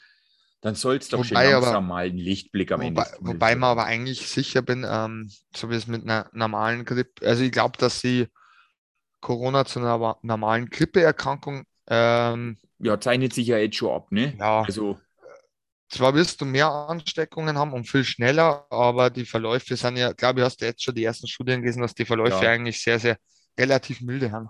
Dann 0.62 0.76
soll 0.76 0.98
es 0.98 1.10
doch 1.10 1.24
schon 1.24 1.38
Wobei 1.38 1.54
aber- 1.56 1.66
langsam 1.68 1.88
mal 1.88 2.06
einen 2.08 2.18
Lichtblick 2.18 2.72
am 2.72 2.82
Ende. 2.82 3.02
Wobei, 3.02 3.10
Tunnels 3.12 3.34
wobei 3.36 3.56
man 3.56 3.70
aber 3.72 3.86
eigentlich 3.86 4.28
sicher 4.28 4.62
bin, 4.62 4.86
ähm, 4.90 5.32
so 5.56 5.70
wie 5.70 5.76
es 5.76 5.86
mit 5.88 6.04
einer 6.04 6.28
normalen 6.34 6.86
Grippe, 6.86 7.26
also 7.28 7.44
ich 7.44 7.52
glaube, 7.52 7.78
dass 7.78 8.00
sie 8.02 8.28
Corona 9.22 9.66
zu 9.66 9.80
einer 9.80 10.18
normalen 10.22 10.70
Grippeerkrankung, 10.70 11.64
ähm, 11.88 12.58
Ja, 12.80 13.00
zeichnet 13.00 13.34
sich 13.34 13.48
ja 13.48 13.58
jetzt 13.58 13.76
schon 13.78 13.92
ab, 13.94 14.12
ne? 14.12 14.36
ja, 14.40 14.62
Also, 14.64 15.00
Zwar 15.88 16.16
wirst 16.16 16.42
du 16.42 16.46
mehr 16.46 16.68
Ansteckungen 16.68 17.58
haben 17.60 17.72
und 17.72 17.88
viel 17.88 18.04
schneller, 18.04 18.66
aber 18.72 19.12
die 19.12 19.24
Verläufe 19.24 19.78
sind 19.78 19.98
ja, 19.98 20.14
glaube 20.14 20.40
ich, 20.40 20.46
hast 20.46 20.60
du 20.60 20.66
jetzt 20.66 20.84
schon 20.84 20.96
die 20.96 21.04
ersten 21.04 21.28
Studien 21.28 21.62
gelesen, 21.62 21.84
dass 21.84 21.94
die 21.94 22.06
Verläufe 22.06 22.44
Ja. 22.44 22.50
eigentlich 22.52 22.82
sehr, 22.82 23.00
sehr 23.00 23.18
relativ 23.58 24.02
milde 24.02 24.32
haben. 24.32 24.50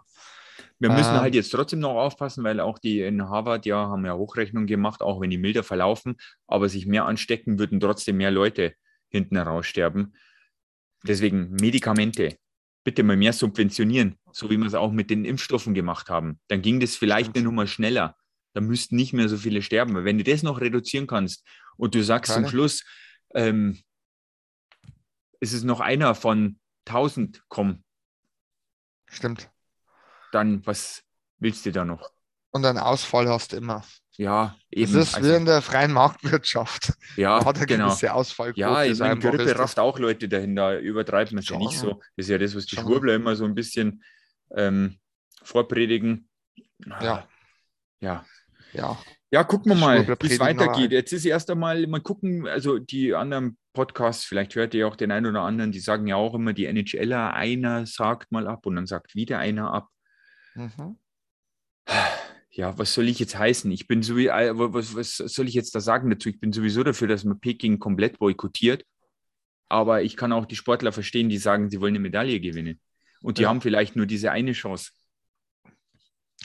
Wir 0.79 0.89
müssen 0.89 1.15
Ähm, 1.15 1.21
halt 1.21 1.35
jetzt 1.35 1.51
trotzdem 1.51 1.79
noch 1.79 1.95
aufpassen, 1.95 2.43
weil 2.43 2.59
auch 2.59 2.79
die 2.79 3.01
in 3.01 3.29
Harvard 3.29 3.65
ja 3.65 3.87
haben 3.87 4.05
ja 4.05 4.15
Hochrechnungen 4.15 4.67
gemacht, 4.67 5.01
auch 5.01 5.21
wenn 5.21 5.29
die 5.29 5.37
milder 5.37 5.63
verlaufen, 5.63 6.17
aber 6.47 6.67
sich 6.67 6.85
mehr 6.85 7.05
anstecken, 7.05 7.59
würden 7.59 7.79
trotzdem 7.79 8.17
mehr 8.17 8.31
Leute 8.31 8.73
hinten 9.09 9.37
heraus 9.37 9.65
sterben. 9.67 10.13
Deswegen 11.03 11.51
Medikamente. 11.51 12.37
Bitte 12.83 13.01
mal 13.03 13.17
mehr 13.17 13.33
subventionieren, 13.33 14.19
so 14.31 14.49
wie 14.49 14.57
wir 14.57 14.67
es 14.67 14.75
auch 14.75 14.91
mit 14.91 15.09
den 15.09 15.25
Impfstoffen 15.25 15.73
gemacht 15.73 16.09
haben. 16.09 16.39
Dann 16.49 16.61
ging 16.61 16.79
das 16.79 16.95
vielleicht 16.95 17.35
eine 17.35 17.43
Nummer 17.43 17.65
schneller. 17.65 18.15
Da 18.53 18.61
müssten 18.61 18.95
nicht 18.95 19.11
mehr 19.11 19.27
so 19.27 19.37
viele 19.37 19.61
sterben. 19.63 19.95
Weil 19.95 20.05
Wenn 20.05 20.19
du 20.19 20.23
das 20.23 20.43
noch 20.43 20.61
reduzieren 20.61 21.07
kannst 21.07 21.47
und 21.77 21.95
du 21.95 22.03
sagst 22.03 22.33
zum 22.33 22.43
Keine. 22.43 22.51
Schluss, 22.51 22.85
ähm, 23.33 23.79
es 25.39 25.51
ist 25.51 25.63
noch 25.63 25.79
einer 25.79 26.13
von 26.13 26.59
1000 26.85 27.43
kommen, 27.49 27.83
Stimmt. 29.07 29.49
Dann 30.35 30.65
was 30.65 31.01
willst 31.39 31.65
du 31.65 31.71
da 31.71 31.85
noch? 31.85 32.11
Und 32.51 32.65
einen 32.65 32.77
Ausfall 32.77 33.27
hast 33.27 33.53
du 33.53 33.57
immer. 33.57 33.83
Ja, 34.17 34.55
Das 34.71 34.79
eben. 34.89 34.97
ist 34.99 35.13
wie 35.13 35.17
also, 35.17 35.33
in 35.33 35.45
der 35.45 35.61
freien 35.61 35.91
Marktwirtschaft. 35.91 36.93
ja, 37.17 37.39
Da 37.39 37.45
hat 37.45 37.57
eine 37.57 37.65
genau. 37.65 37.87
gewisse 37.87 38.13
Ausfallquote. 38.13 38.59
Ja, 38.59 38.83
ich 38.83 38.97
meine, 38.99 39.19
ist 39.19 39.49
das. 39.51 39.59
rafft 39.59 39.79
auch 39.79 39.99
Leute 39.99 40.29
dahin, 40.29 40.55
da 40.55 40.77
übertreibt 40.77 41.33
man 41.33 41.43
es 41.43 41.49
ja 41.49 41.57
nicht 41.57 41.77
so. 41.77 41.99
Das 42.15 42.25
ist 42.25 42.29
ja 42.29 42.37
das, 42.37 42.55
was 42.55 42.65
die 42.65 42.75
Schon. 42.75 42.85
Schwurbler 42.85 43.15
immer 43.15 43.35
so 43.35 43.43
ein 43.43 43.55
bisschen 43.55 44.03
ähm, 44.55 44.99
vorpredigen. 45.43 46.29
Ja. 46.85 47.27
Ja. 47.99 48.25
Ja, 48.71 48.97
Ja, 49.31 49.43
gucken 49.43 49.71
wir 49.71 49.75
mal, 49.75 50.07
wie 50.07 50.27
es 50.27 50.39
weitergeht. 50.39 50.91
Jetzt 50.91 51.11
ist 51.13 51.25
erst 51.25 51.49
einmal, 51.49 51.85
mal 51.87 52.01
gucken, 52.01 52.47
also 52.47 52.77
die 52.77 53.13
anderen 53.13 53.57
Podcasts, 53.73 54.23
vielleicht 54.23 54.55
hört 54.55 54.73
ihr 54.73 54.87
auch 54.87 54.95
den 54.95 55.11
einen 55.11 55.27
oder 55.27 55.41
anderen, 55.41 55.71
die 55.71 55.79
sagen 55.79 56.07
ja 56.07 56.15
auch 56.15 56.33
immer, 56.35 56.53
die 56.53 56.65
NHLer, 56.65 57.33
einer 57.33 57.85
sagt 57.85 58.31
mal 58.31 58.47
ab 58.47 58.65
und 58.65 58.75
dann 58.75 58.85
sagt 58.87 59.15
wieder 59.15 59.39
einer 59.39 59.73
ab. 59.73 59.89
Mhm. 60.55 60.97
Ja, 62.51 62.77
was 62.77 62.93
soll 62.93 63.09
ich 63.09 63.19
jetzt 63.19 63.37
heißen? 63.37 63.69
Ich 63.71 63.85
bin 63.87 64.01
so, 64.01 64.15
was, 64.15 64.95
was 64.95 65.17
soll 65.17 65.47
ich 65.49 65.53
jetzt 65.53 65.75
da 65.75 65.81
sagen 65.81 66.09
dazu? 66.09 66.29
Ich 66.29 66.39
bin 66.39 66.53
sowieso 66.53 66.83
dafür, 66.83 67.07
dass 67.09 67.25
man 67.25 67.39
Peking 67.39 67.79
komplett 67.79 68.17
boykottiert. 68.17 68.85
Aber 69.67 70.03
ich 70.03 70.15
kann 70.15 70.31
auch 70.31 70.45
die 70.45 70.55
Sportler 70.55 70.91
verstehen, 70.93 71.27
die 71.27 71.37
sagen, 71.37 71.69
sie 71.69 71.81
wollen 71.81 71.91
eine 71.91 71.99
Medaille 71.99 72.39
gewinnen. 72.39 72.79
Und 73.21 73.39
die 73.39 73.41
Ja. 73.43 73.49
haben 73.49 73.59
vielleicht 73.61 73.95
nur 73.95 74.05
diese 74.05 74.31
eine 74.31 74.53
Chance. 74.53 74.91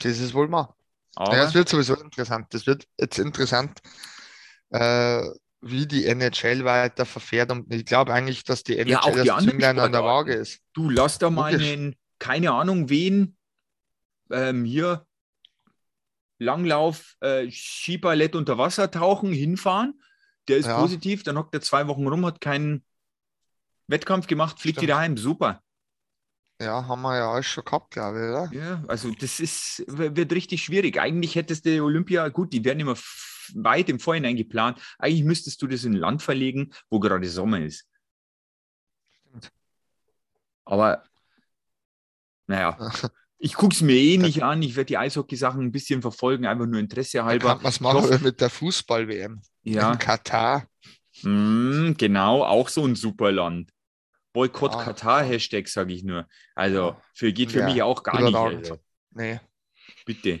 Das 0.01 0.19
ist 0.19 0.33
wohl 0.33 0.47
mal. 0.47 0.73
Aber 1.15 1.37
Ja, 1.37 1.43
es 1.43 1.53
wird 1.53 1.69
sowieso 1.69 1.95
interessant. 1.95 2.47
Das 2.51 2.65
wird 2.67 2.87
jetzt 2.99 3.19
interessant, 3.19 3.79
äh, 4.71 5.21
wie 5.61 5.85
die 5.85 6.05
NHL 6.05 6.65
weiter 6.65 7.05
verfährt. 7.05 7.51
Und 7.51 7.71
ich 7.73 7.85
glaube 7.85 8.13
eigentlich, 8.13 8.43
dass 8.43 8.63
die 8.63 8.77
NHL 8.77 8.89
Ja, 8.89 9.01
auch 9.03 9.11
die 9.11 9.27
das 9.27 9.43
Zünglein 9.43 9.79
an 9.79 9.91
der. 9.91 10.03
Waage 10.03 10.33
ist. 10.33 10.59
du 10.73 10.89
lass 10.89 11.19
da 11.19 11.29
mal 11.29 11.53
einen, 11.53 11.95
keine 12.19 12.51
Ahnung 12.51 12.89
wen, 12.89 13.37
ähm, 14.31 14.65
hier 14.65 15.05
Langlauf, 16.39 17.15
äh, 17.21 17.49
Skiballett 17.51 18.35
unter 18.35 18.57
Wasser 18.57 18.89
tauchen, 18.89 19.31
hinfahren. 19.31 20.01
Der 20.47 20.57
ist 20.57 20.65
Ja. 20.67 20.79
positiv, 20.79 21.23
dann 21.23 21.37
hockt 21.37 21.53
er 21.53 21.61
zwei 21.61 21.87
Wochen 21.87 22.07
rum, 22.07 22.25
hat 22.25 22.41
keinen 22.41 22.83
Wettkampf 23.87 24.27
gemacht, 24.27 24.59
fliegt 24.59 24.77
Stimmt. 24.77 24.83
wieder 24.87 24.97
heim. 24.97 25.17
Super. 25.17 25.61
Ja, 26.59 26.87
haben 26.87 27.01
wir 27.01 27.17
ja 27.17 27.31
alles 27.31 27.47
schon 27.47 27.65
gehabt, 27.65 27.91
glaube 27.91 28.19
ich, 28.19 28.23
oder? 28.23 28.51
Ja, 28.53 28.83
also 28.87 29.11
das 29.11 29.39
ist, 29.39 29.83
wird 29.87 30.31
richtig 30.31 30.63
schwierig. 30.63 30.99
Eigentlich 30.99 31.35
hättest 31.35 31.65
du 31.65 31.83
Olympia, 31.83 32.27
gut, 32.29 32.53
die 32.53 32.63
werden 32.63 32.79
immer 32.79 32.95
weit 33.55 33.89
im 33.89 33.99
Vorhinein 33.99 34.35
geplant. 34.35 34.79
Eigentlich 34.99 35.23
müsstest 35.23 35.61
du 35.61 35.67
das 35.67 35.83
in 35.83 35.93
ein 35.93 35.97
Land 35.97 36.21
verlegen, 36.21 36.71
wo 36.89 36.99
gerade 36.99 37.27
Sommer 37.29 37.61
ist. 37.61 37.87
Stimmt. 39.09 39.51
Aber 40.65 41.03
naja, 42.47 42.77
ich 43.41 43.53
gucke 43.55 43.73
es 43.73 43.81
mir 43.81 43.95
eh 43.95 44.17
nicht 44.17 44.43
an. 44.43 44.61
Ich 44.61 44.75
werde 44.75 44.85
die 44.87 44.97
Eishockey-Sachen 44.97 45.61
ein 45.61 45.71
bisschen 45.71 46.01
verfolgen, 46.01 46.45
einfach 46.45 46.65
nur 46.67 46.79
Interesse 46.79 47.23
halber. 47.23 47.59
es 47.63 47.79
machen 47.79 47.97
hoffe- 48.03 48.19
mit 48.19 48.39
der 48.39 48.49
Fußball-WM 48.49 49.41
Ja, 49.63 49.91
in 49.93 49.99
Katar. 49.99 50.67
mm, 51.23 51.93
genau, 51.97 52.43
auch 52.43 52.69
so 52.69 52.85
ein 52.85 52.95
super 52.95 53.31
Land. 53.31 53.71
Boykott 54.33 54.73
Ja. 54.73 54.83
Katar, 54.83 55.23
Hashtag, 55.23 55.67
sage 55.67 55.93
ich 55.93 56.03
nur. 56.03 56.27
Also, 56.55 56.77
Ja. 56.89 57.01
für, 57.13 57.33
geht 57.33 57.51
für 57.51 57.59
Ja, 57.59 57.65
mich 57.65 57.81
auch 57.83 58.03
gar 58.03 58.19
nicht. 58.19 58.29
überragend. 58.29 58.59
Also, 58.59 58.79
Nee. 59.11 59.39
bitte. 60.05 60.39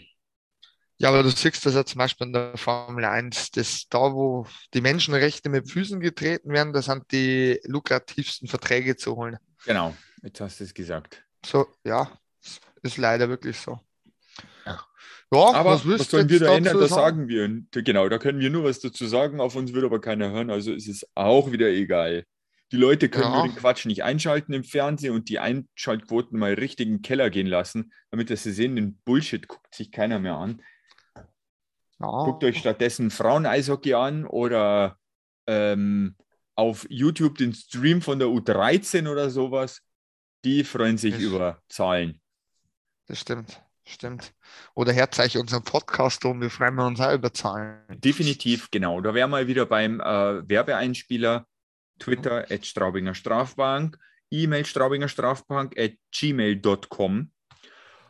Ja, 0.97 1.09
aber 1.09 1.23
du 1.23 1.29
siehst 1.29 1.65
das 1.65 1.73
ja 1.73 1.83
zum 1.83 1.97
Beispiel 1.97 2.27
in 2.27 2.33
der 2.33 2.55
Formel 2.57 3.03
1, 3.05 3.49
das 3.51 3.87
da, 3.89 4.13
wo 4.13 4.45
die 4.75 4.81
Menschenrechte 4.81 5.49
mit 5.49 5.69
Füßen 5.69 5.99
getreten 5.99 6.51
werden, 6.51 6.71
da 6.73 6.81
sind 6.83 7.11
die 7.11 7.59
lukrativsten 7.65 8.47
Verträge 8.47 8.95
zu 8.95 9.15
holen. 9.15 9.37
Genau, 9.65 9.95
jetzt 10.21 10.39
hast 10.39 10.59
du 10.59 10.63
es 10.65 10.73
gesagt. 10.75 11.23
So, 11.43 11.67
ja, 11.83 12.09
ist 12.81 12.97
leider 12.97 13.29
wirklich 13.29 13.57
so. 13.59 13.79
Ja. 14.65 14.79
Aber 15.31 15.75
was, 15.75 15.83
du 15.83 15.97
sollen 15.97 16.29
wir 16.29 16.39
da 16.39 16.53
ändern? 16.55 16.79
Das 16.79 16.89
sagen 16.89 17.27
wir. 17.27 17.47
Genau, 17.71 18.09
da 18.09 18.17
können 18.17 18.39
wir 18.39 18.49
nur 18.49 18.65
was 18.65 18.79
dazu 18.81 19.05
sagen. 19.07 19.39
Auf 19.39 19.55
uns 19.55 19.71
wird 19.73 19.85
aber 19.85 20.01
keiner 20.01 20.29
hören, 20.31 20.49
also 20.49 20.73
ist 20.73 20.87
es 20.89 21.07
auch 21.15 21.51
wieder 21.51 21.67
egal. 21.69 22.25
Die 22.73 22.77
Leute 22.77 23.09
können 23.09 23.25
Ja. 23.31 23.37
nur 23.39 23.47
den 23.47 23.55
Quatsch 23.55 23.85
nicht 23.85 24.03
einschalten 24.03 24.53
im 24.53 24.63
Fernsehen 24.63 25.13
und 25.13 25.29
die 25.29 25.39
Einschaltquoten 25.39 26.37
mal 26.39 26.53
richtig 26.53 26.87
in 26.87 26.93
den 26.97 27.01
Keller 27.01 27.29
gehen 27.29 27.47
lassen, 27.47 27.91
damit 28.11 28.29
dass 28.29 28.43
sie 28.43 28.51
sehen, 28.53 28.75
den 28.75 28.97
Bullshit 29.05 29.47
guckt 29.47 29.73
sich 29.75 29.91
keiner 29.91 30.19
mehr 30.19 30.35
an. 30.35 30.61
Ja, 31.99 32.07
Guckt 32.25 32.43
euch 32.43 32.57
stattdessen 32.57 33.09
Frauen-Eishockey 33.11 33.93
an 33.93 34.25
oder 34.25 34.97
ähm, 35.47 36.15
auf 36.55 36.85
YouTube 36.89 37.37
den 37.37 37.53
Stream 37.53 38.01
von 38.01 38.19
der 38.19 38.27
U13 38.29 39.09
oder 39.09 39.29
sowas. 39.29 39.81
Die 40.43 40.63
freuen 40.63 40.97
sich 40.97 41.13
Das- 41.15 41.23
über 41.23 41.61
Zahlen. 41.69 42.19
Das 43.11 43.19
stimmt, 43.19 43.61
stimmt. 43.83 44.33
Oder 44.73 44.93
euch 45.19 45.37
unseren 45.37 45.63
Podcast 45.63 46.23
um, 46.23 46.39
wir 46.39 46.49
freuen 46.49 46.79
uns 46.79 47.01
auch 47.01 47.13
über 47.13 47.33
Zahlen. 47.33 47.81
Definitiv, 47.89 48.71
genau. 48.71 49.01
Da 49.01 49.13
wären 49.13 49.31
wir 49.31 49.47
wieder 49.47 49.65
beim 49.65 49.99
äh, 49.99 50.47
Werbeeinspieler. 50.47 51.45
Twitter 51.99 52.45
at 52.49 52.65
Straubinger 52.65 53.13
Strafbank, 53.13 53.97
E-Mail 54.31 54.65
Straubinger 54.65 55.09
Strafbank 55.09 55.77
at 55.77 55.91
gmail.com. 56.11 57.31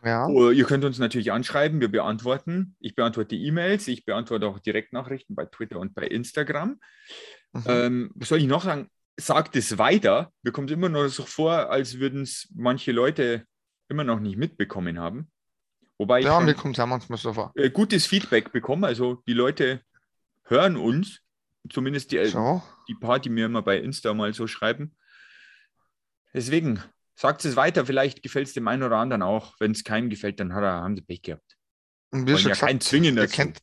Ja, 0.05 0.27
Oh, 0.27 0.51
ihr 0.51 0.65
könnt 0.65 0.85
uns 0.85 0.99
natürlich 0.99 1.31
anschreiben, 1.31 1.81
wir 1.81 1.91
beantworten. 1.91 2.75
Ich 2.79 2.93
beantworte 2.93 3.35
E-Mails, 3.35 3.87
ich 3.87 4.05
beantworte 4.05 4.47
auch 4.47 4.59
Direktnachrichten 4.59 5.35
bei 5.35 5.45
Twitter 5.45 5.79
und 5.79 5.95
bei 5.95 6.03
Instagram. 6.03 6.79
mhm. 7.53 7.63
Ähm, 7.65 8.11
was 8.13 8.29
soll 8.29 8.37
ich 8.37 8.45
noch 8.45 8.63
sagen? 8.63 8.87
Sagt 9.17 9.55
es 9.55 9.79
weiter. 9.79 10.31
Mir 10.43 10.51
kommt 10.51 10.69
immer 10.69 10.89
noch 10.89 11.07
so 11.07 11.23
vor, 11.23 11.71
als 11.71 11.97
würden 11.97 12.21
es 12.21 12.47
manche 12.55 12.91
Leute 12.91 13.47
immer 13.91 14.03
noch 14.03 14.19
nicht 14.19 14.37
mitbekommen 14.37 14.97
haben. 14.97 15.29
Wobei 15.99 16.19
ich 16.19 16.25
ja, 16.25 16.39
so 17.17 17.33
vor. 17.33 17.51
äh, 17.55 17.69
gutes 17.69 18.07
Feedback 18.07 18.51
bekommen. 18.51 18.83
Also 18.85 19.21
die 19.27 19.33
Leute 19.33 19.81
hören 20.45 20.75
uns, 20.75 21.19
zumindest 21.69 22.11
die, 22.11 22.25
So, 22.25 22.63
die 22.87 22.95
paar, 22.95 23.19
die 23.19 23.29
mir 23.29 23.45
immer 23.45 23.61
bei 23.61 23.77
Insta 23.77 24.13
mal 24.13 24.33
so 24.33 24.47
schreiben. 24.47 24.95
Deswegen 26.33 26.81
sagt 27.15 27.45
es 27.45 27.55
weiter, 27.55 27.85
vielleicht 27.85 28.23
gefällt 28.23 28.47
es 28.47 28.53
dem 28.53 28.67
einen 28.67 28.81
oder 28.83 28.97
anderen 28.97 29.21
auch. 29.21 29.55
Wenn 29.59 29.71
es 29.71 29.83
keinem 29.83 30.09
gefällt, 30.09 30.39
dann 30.39 30.53
hat 30.55 30.63
er, 30.63 30.81
haben 30.81 30.95
sie 30.95 31.03
Pech 31.03 31.21
gehabt. 31.21 31.57
und 32.11 32.27
wie 32.27 32.31
Wollen 32.31 32.37
schon 32.37 32.49
ja 32.49 32.55
gesagt, 32.55 32.83
zwingen 32.83 33.17
ihr 33.17 33.27
dazu. 33.27 33.35
kennt, 33.35 33.59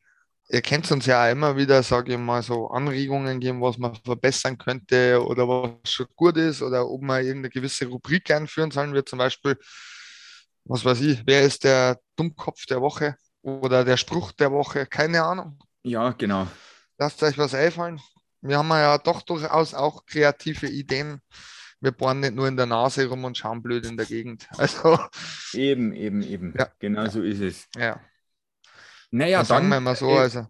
ihr 0.48 0.62
kennt 0.62 0.90
uns 0.92 1.06
ja 1.06 1.26
auch 1.26 1.32
immer 1.32 1.56
wieder, 1.56 1.82
sage 1.82 2.12
ich 2.12 2.18
mal, 2.18 2.42
so 2.42 2.68
Anregungen 2.68 3.40
geben, 3.40 3.60
was 3.60 3.78
man 3.78 3.94
verbessern 3.96 4.58
könnte 4.58 5.24
oder 5.26 5.48
was 5.48 5.90
schon 5.90 6.06
gut 6.14 6.36
ist 6.36 6.62
oder 6.62 6.88
ob 6.88 7.02
man 7.02 7.22
irgendeine 7.24 7.50
gewisse 7.50 7.86
Rubrik 7.86 8.30
einführen 8.30 8.70
sollen 8.70 8.94
wir 8.94 9.04
zum 9.04 9.18
Beispiel, 9.18 9.56
was 10.68 10.84
weiß 10.84 11.00
ich, 11.00 11.22
wer 11.26 11.42
ist 11.42 11.64
der 11.64 11.98
Dummkopf 12.16 12.66
der 12.66 12.80
Woche 12.80 13.16
oder 13.42 13.84
der 13.84 13.96
Spruch 13.96 14.32
der 14.32 14.52
Woche, 14.52 14.86
keine 14.86 15.22
Ahnung. 15.22 15.58
Ja, 15.82 16.10
genau. 16.12 16.46
Lasst 16.98 17.22
euch 17.22 17.38
was 17.38 17.54
einfallen. 17.54 18.00
Wir 18.40 18.58
haben 18.58 18.68
ja 18.70 18.98
doch 18.98 19.22
durchaus 19.22 19.74
auch 19.74 20.04
kreative 20.06 20.68
Ideen. 20.68 21.20
Wir 21.80 21.92
bohren 21.92 22.20
nicht 22.20 22.34
nur 22.34 22.48
in 22.48 22.56
der 22.56 22.66
Nase 22.66 23.06
rum 23.08 23.24
und 23.24 23.38
schauen 23.38 23.62
blöd 23.62 23.86
in 23.86 23.96
der 23.96 24.06
Gegend. 24.06 24.48
Also, 24.58 24.98
Eben, 25.54 25.92
eben, 25.94 26.22
eben. 26.22 26.54
Ja, 26.58 26.68
Genau 26.78 27.04
ja. 27.04 27.10
so 27.10 27.22
ist 27.22 27.40
es. 27.40 27.68
ja. 27.76 28.00
Naja, 29.10 29.38
Ja, 29.38 29.44
sagen 29.44 29.68
wir 29.68 29.76
dann, 29.76 29.84
mal 29.84 29.96
so, 29.96 30.10
äh, 30.10 30.18
also 30.18 30.46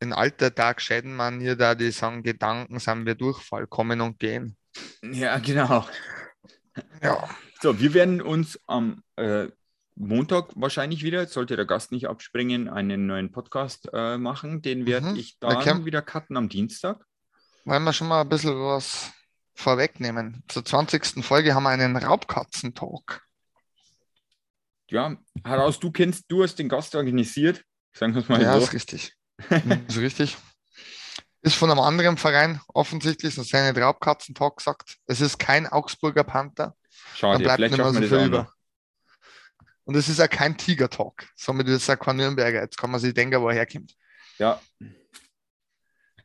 in 0.00 0.12
alter 0.12 0.54
Tag 0.54 0.80
schäden 0.80 1.16
man 1.16 1.40
hier 1.40 1.56
da, 1.56 1.74
die 1.74 1.90
sagen, 1.90 2.22
Gedanken 2.22 2.78
sind 2.78 3.06
wir 3.06 3.14
Durchfall, 3.14 3.66
kommen 3.66 4.00
und 4.00 4.18
gehen. 4.18 4.56
ja, 5.02 5.38
genau. 5.38 5.86
Ja, 7.02 7.28
So, 7.60 7.80
wir 7.80 7.94
werden 7.94 8.20
uns 8.22 8.58
am 8.66 9.02
äh, 9.16 9.48
Montag 9.96 10.50
wahrscheinlich 10.54 11.02
wieder, 11.02 11.26
sollte 11.26 11.56
der 11.56 11.64
Gast 11.66 11.90
nicht 11.90 12.06
abspringen, 12.08 12.68
einen 12.68 13.06
neuen 13.06 13.32
Podcast 13.32 13.88
äh, 13.92 14.16
machen. 14.16 14.62
Den 14.62 14.86
werde 14.86 15.08
Mhm. 15.10 15.16
ich 15.16 15.38
dann 15.40 15.60
können- 15.62 15.84
wieder 15.84 16.02
cutten 16.02 16.36
am 16.36 16.48
Dienstag. 16.48 17.04
wollen 17.64 17.82
wir 17.84 17.92
schon 17.92 18.08
mal 18.08 18.22
ein 18.22 18.28
bisschen 18.28 18.54
was 18.54 19.10
vorwegnehmen. 19.54 20.42
Zur 20.48 20.64
20. 20.64 21.22
Folge 21.24 21.54
haben 21.54 21.64
wir 21.64 21.70
einen 21.70 21.96
Raubkatzen-Talk. 21.96 23.22
Ja, 24.90 25.16
heraus, 25.44 25.78
du 25.78 25.90
kennst, 25.90 26.24
du 26.28 26.42
hast 26.42 26.58
den 26.58 26.68
Gast 26.70 26.94
organisiert. 26.94 27.62
Sagen 27.92 28.14
wir 28.14 28.22
es 28.22 28.28
mal 28.28 28.40
Ja, 28.40 28.54
so. 28.58 28.64
ist 28.64 28.72
richtig. 28.72 29.12
ist 29.88 29.98
richtig. 29.98 30.36
Ist 31.42 31.56
von 31.56 31.70
einem 31.70 31.80
anderen 31.80 32.16
Verein 32.16 32.60
offensichtlich, 32.68 33.34
sonst 33.34 33.52
hätte 33.52 33.78
ich 33.78 33.84
Raubkatzen-Talk 33.84 34.56
gesagt. 34.58 34.96
Es 35.06 35.20
ist 35.20 35.38
kein 35.38 35.66
Augsburger 35.66 36.24
Panther. 36.24 36.74
Dann 37.04 37.16
Schade, 37.16 37.44
bleibt 37.44 37.60
nicht 37.60 37.76
mehr 37.76 37.92
so 37.92 38.00
wir 38.00 38.08
viel 38.08 38.26
über. 38.26 38.52
Und 39.84 39.94
es 39.96 40.08
ist 40.08 40.20
auch 40.20 40.28
kein 40.28 40.56
Tiger-Talk. 40.56 41.26
Somit 41.34 41.66
ist 41.68 41.82
es 41.82 41.90
auch 41.90 41.98
kein 41.98 42.16
Nürnberger. 42.16 42.60
Jetzt 42.60 42.76
kann 42.76 42.90
man 42.90 43.00
sich 43.00 43.14
denken, 43.14 43.40
wo 43.40 43.48
er 43.48 43.54
herkommt. 43.54 43.94
Ja. 44.38 44.60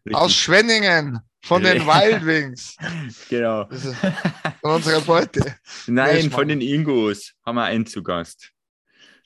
Richtig. 0.05 0.15
Aus 0.15 0.35
Schwenningen 0.35 1.19
von 1.41 1.63
den 1.63 1.77
Ja. 1.77 1.87
Wild 1.87 2.25
Wings. 2.25 2.75
genau. 3.29 3.69
Von 3.69 4.71
unserer 4.71 5.01
Beute. 5.01 5.55
Nein, 5.87 6.29
von 6.29 6.47
den 6.47 6.59
Ingos 6.59 7.33
haben 7.45 7.55
wir 7.55 7.63
einen 7.63 7.85
zu 7.85 8.03
Gast. 8.03 8.51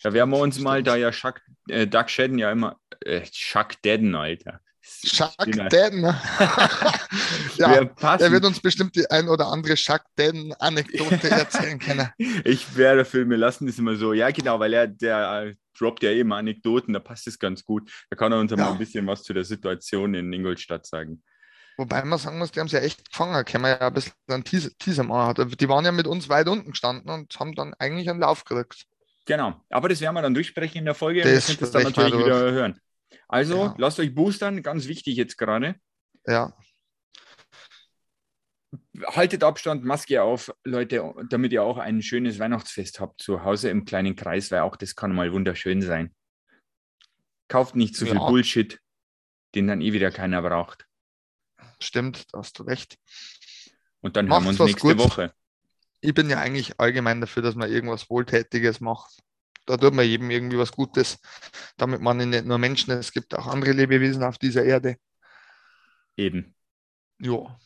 Da 0.03 0.13
werden 0.13 0.29
wir 0.29 0.37
uns 0.37 0.59
mal, 0.59 0.83
da 0.83 0.95
ja 0.95 1.09
Chuck, 1.11 1.41
äh, 1.67 1.87
Doug 1.87 2.07
Shedden 2.07 2.37
ja 2.37 2.51
immer, 2.51 2.79
äh, 3.01 3.21
Chuck 3.21 3.81
Dedden, 3.81 4.13
Alter. 4.13 4.61
Chuck 5.05 5.31
Dünner. 5.45 5.69
Dedden. 5.69 6.01
ja, 7.57 7.89
er 8.01 8.31
wird 8.31 8.45
uns 8.45 8.59
bestimmt 8.59 8.95
die 8.95 9.09
ein 9.09 9.29
oder 9.29 9.47
andere 9.47 9.75
Chuck 9.75 10.01
Dedden-Anekdote 10.17 11.29
erzählen 11.29 11.79
können. 11.79 12.09
Ich 12.43 12.75
wäre 12.75 12.97
dafür, 12.97 13.29
wir 13.29 13.37
lassen 13.37 13.67
das 13.67 13.77
immer 13.77 13.95
so. 13.95 14.13
Ja, 14.13 14.31
genau, 14.31 14.59
weil 14.59 14.73
er, 14.73 14.87
der 14.87 15.43
äh, 15.43 15.55
droppt 15.77 16.03
ja 16.03 16.11
eben 16.11 16.33
Anekdoten, 16.33 16.93
da 16.93 16.99
passt 16.99 17.27
es 17.27 17.39
ganz 17.39 17.63
gut. 17.63 17.91
Da 18.09 18.15
kann 18.15 18.31
er 18.31 18.39
uns 18.39 18.51
ja. 18.51 18.57
mal 18.57 18.71
ein 18.71 18.77
bisschen 18.77 19.05
was 19.07 19.23
zu 19.23 19.33
der 19.33 19.45
Situation 19.45 20.13
in 20.13 20.31
Ingolstadt 20.33 20.85
sagen. 20.85 21.23
Wobei 21.77 22.03
man 22.03 22.17
sagen 22.17 22.39
muss, 22.39 22.51
die 22.51 22.59
haben 22.59 22.67
sie 22.67 22.77
ja 22.77 22.81
echt 22.81 23.09
gefangen. 23.09 23.45
Können 23.45 23.63
wir 23.63 23.69
ja 23.69 23.87
ein 23.87 23.93
bisschen 23.93 24.13
einen 24.27 24.43
Teaser, 24.43 24.71
Teaser 24.79 25.03
machen. 25.03 25.55
Die 25.59 25.69
waren 25.69 25.85
ja 25.85 25.91
mit 25.91 26.07
uns 26.07 26.27
weit 26.27 26.47
unten 26.47 26.71
gestanden 26.71 27.09
und 27.11 27.39
haben 27.39 27.53
dann 27.53 27.75
eigentlich 27.75 28.09
einen 28.09 28.19
Lauf 28.19 28.45
gekriegt. 28.45 28.87
Genau, 29.27 29.61
aber 29.69 29.89
das 29.89 30.01
werden 30.01 30.15
wir 30.15 30.21
dann 30.21 30.33
durchsprechen 30.33 30.79
in 30.79 30.85
der 30.85 30.95
Folge. 30.95 31.21
Das 31.21 31.47
könnt 31.47 31.61
es 31.61 31.71
dann 31.71 31.83
wir 31.83 31.89
natürlich 31.89 32.17
wieder 32.17 32.51
hören. 32.51 32.79
Also, 33.27 33.61
Genau. 33.63 33.75
lasst 33.77 33.99
euch 33.99 34.13
boostern, 34.13 34.61
ganz 34.63 34.87
wichtig 34.87 35.15
jetzt 35.17 35.37
gerade. 35.37 35.75
Ja, 36.25 36.53
Haltet 39.05 39.43
Abstand, 39.43 39.85
Maske 39.85 40.21
auf, 40.23 40.51
Leute, 40.63 41.13
damit 41.29 41.53
ihr 41.53 41.63
auch 41.63 41.77
ein 41.77 42.01
schönes 42.01 42.39
Weihnachtsfest 42.39 42.99
habt 42.99 43.21
zu 43.21 43.43
Hause 43.43 43.69
im 43.69 43.85
kleinen 43.85 44.15
Kreis, 44.15 44.51
weil 44.51 44.61
auch 44.61 44.75
das 44.75 44.95
kann 44.95 45.13
mal 45.13 45.31
wunderschön 45.31 45.81
sein. 45.81 46.13
Kauft 47.47 47.75
nicht 47.75 47.95
zu 47.95 48.05
viel 48.05 48.15
Ja. 48.15 48.27
Bullshit, 48.27 48.81
den 49.55 49.67
dann 49.67 49.81
eh 49.81 49.93
wieder 49.93 50.11
keiner 50.11 50.41
braucht. 50.41 50.85
stimmt, 51.79 52.25
da 52.33 52.39
hast 52.39 52.57
du 52.59 52.63
recht. 52.63 52.97
Und 54.01 54.15
dann 54.17 54.27
hören 54.29 54.43
wir 54.43 54.49
uns 54.49 54.57
Macht's 54.59 54.71
nächste 54.73 54.95
Gutes. 54.95 55.05
Woche. 55.11 55.33
Ich 56.01 56.13
bin 56.15 56.29
ja 56.29 56.39
eigentlich 56.39 56.79
allgemein 56.79 57.21
dafür, 57.21 57.43
dass 57.43 57.55
man 57.55 57.71
irgendwas 57.71 58.09
Wohltätiges 58.09 58.79
macht. 58.81 59.21
Da 59.67 59.77
tut 59.77 59.93
man 59.93 60.05
jedem 60.05 60.31
irgendwie 60.31 60.57
was 60.57 60.71
Gutes, 60.71 61.19
damit 61.75 62.01
man 62.01 62.17
nicht 62.17 62.45
nur 62.45 62.57
Menschen, 62.57 62.91
es 62.91 63.11
gibt 63.11 63.35
auch 63.35 63.47
andere 63.47 63.73
Lebewesen 63.73 64.23
auf 64.23 64.37
dieser 64.37 64.63
Erde. 64.63 64.95
Eben. 66.15 66.55
Ja. 67.19 67.59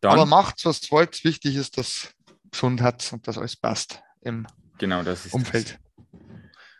Dann, 0.00 0.12
Aber 0.12 0.26
macht's, 0.26 0.64
was 0.64 0.90
wollt. 0.90 1.24
Wichtig 1.24 1.56
ist, 1.56 1.78
dass 1.78 2.12
Gesundheit 2.50 3.10
und 3.12 3.26
dass 3.26 3.38
alles 3.38 3.56
passt 3.56 4.02
im 4.20 4.46
genau, 4.76 5.02
das 5.02 5.26
ist 5.26 5.34
Umfeld. 5.34 5.78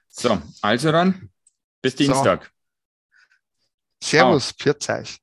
Das. 0.09 0.23
So, 0.23 0.43
also 0.63 0.93
dann, 0.93 1.31
bis 1.81 1.93
So. 1.93 1.99
Dienstag. 1.99 2.53
Servus, 4.03 4.53
pfiat 4.53 4.89
euch. 4.91 5.21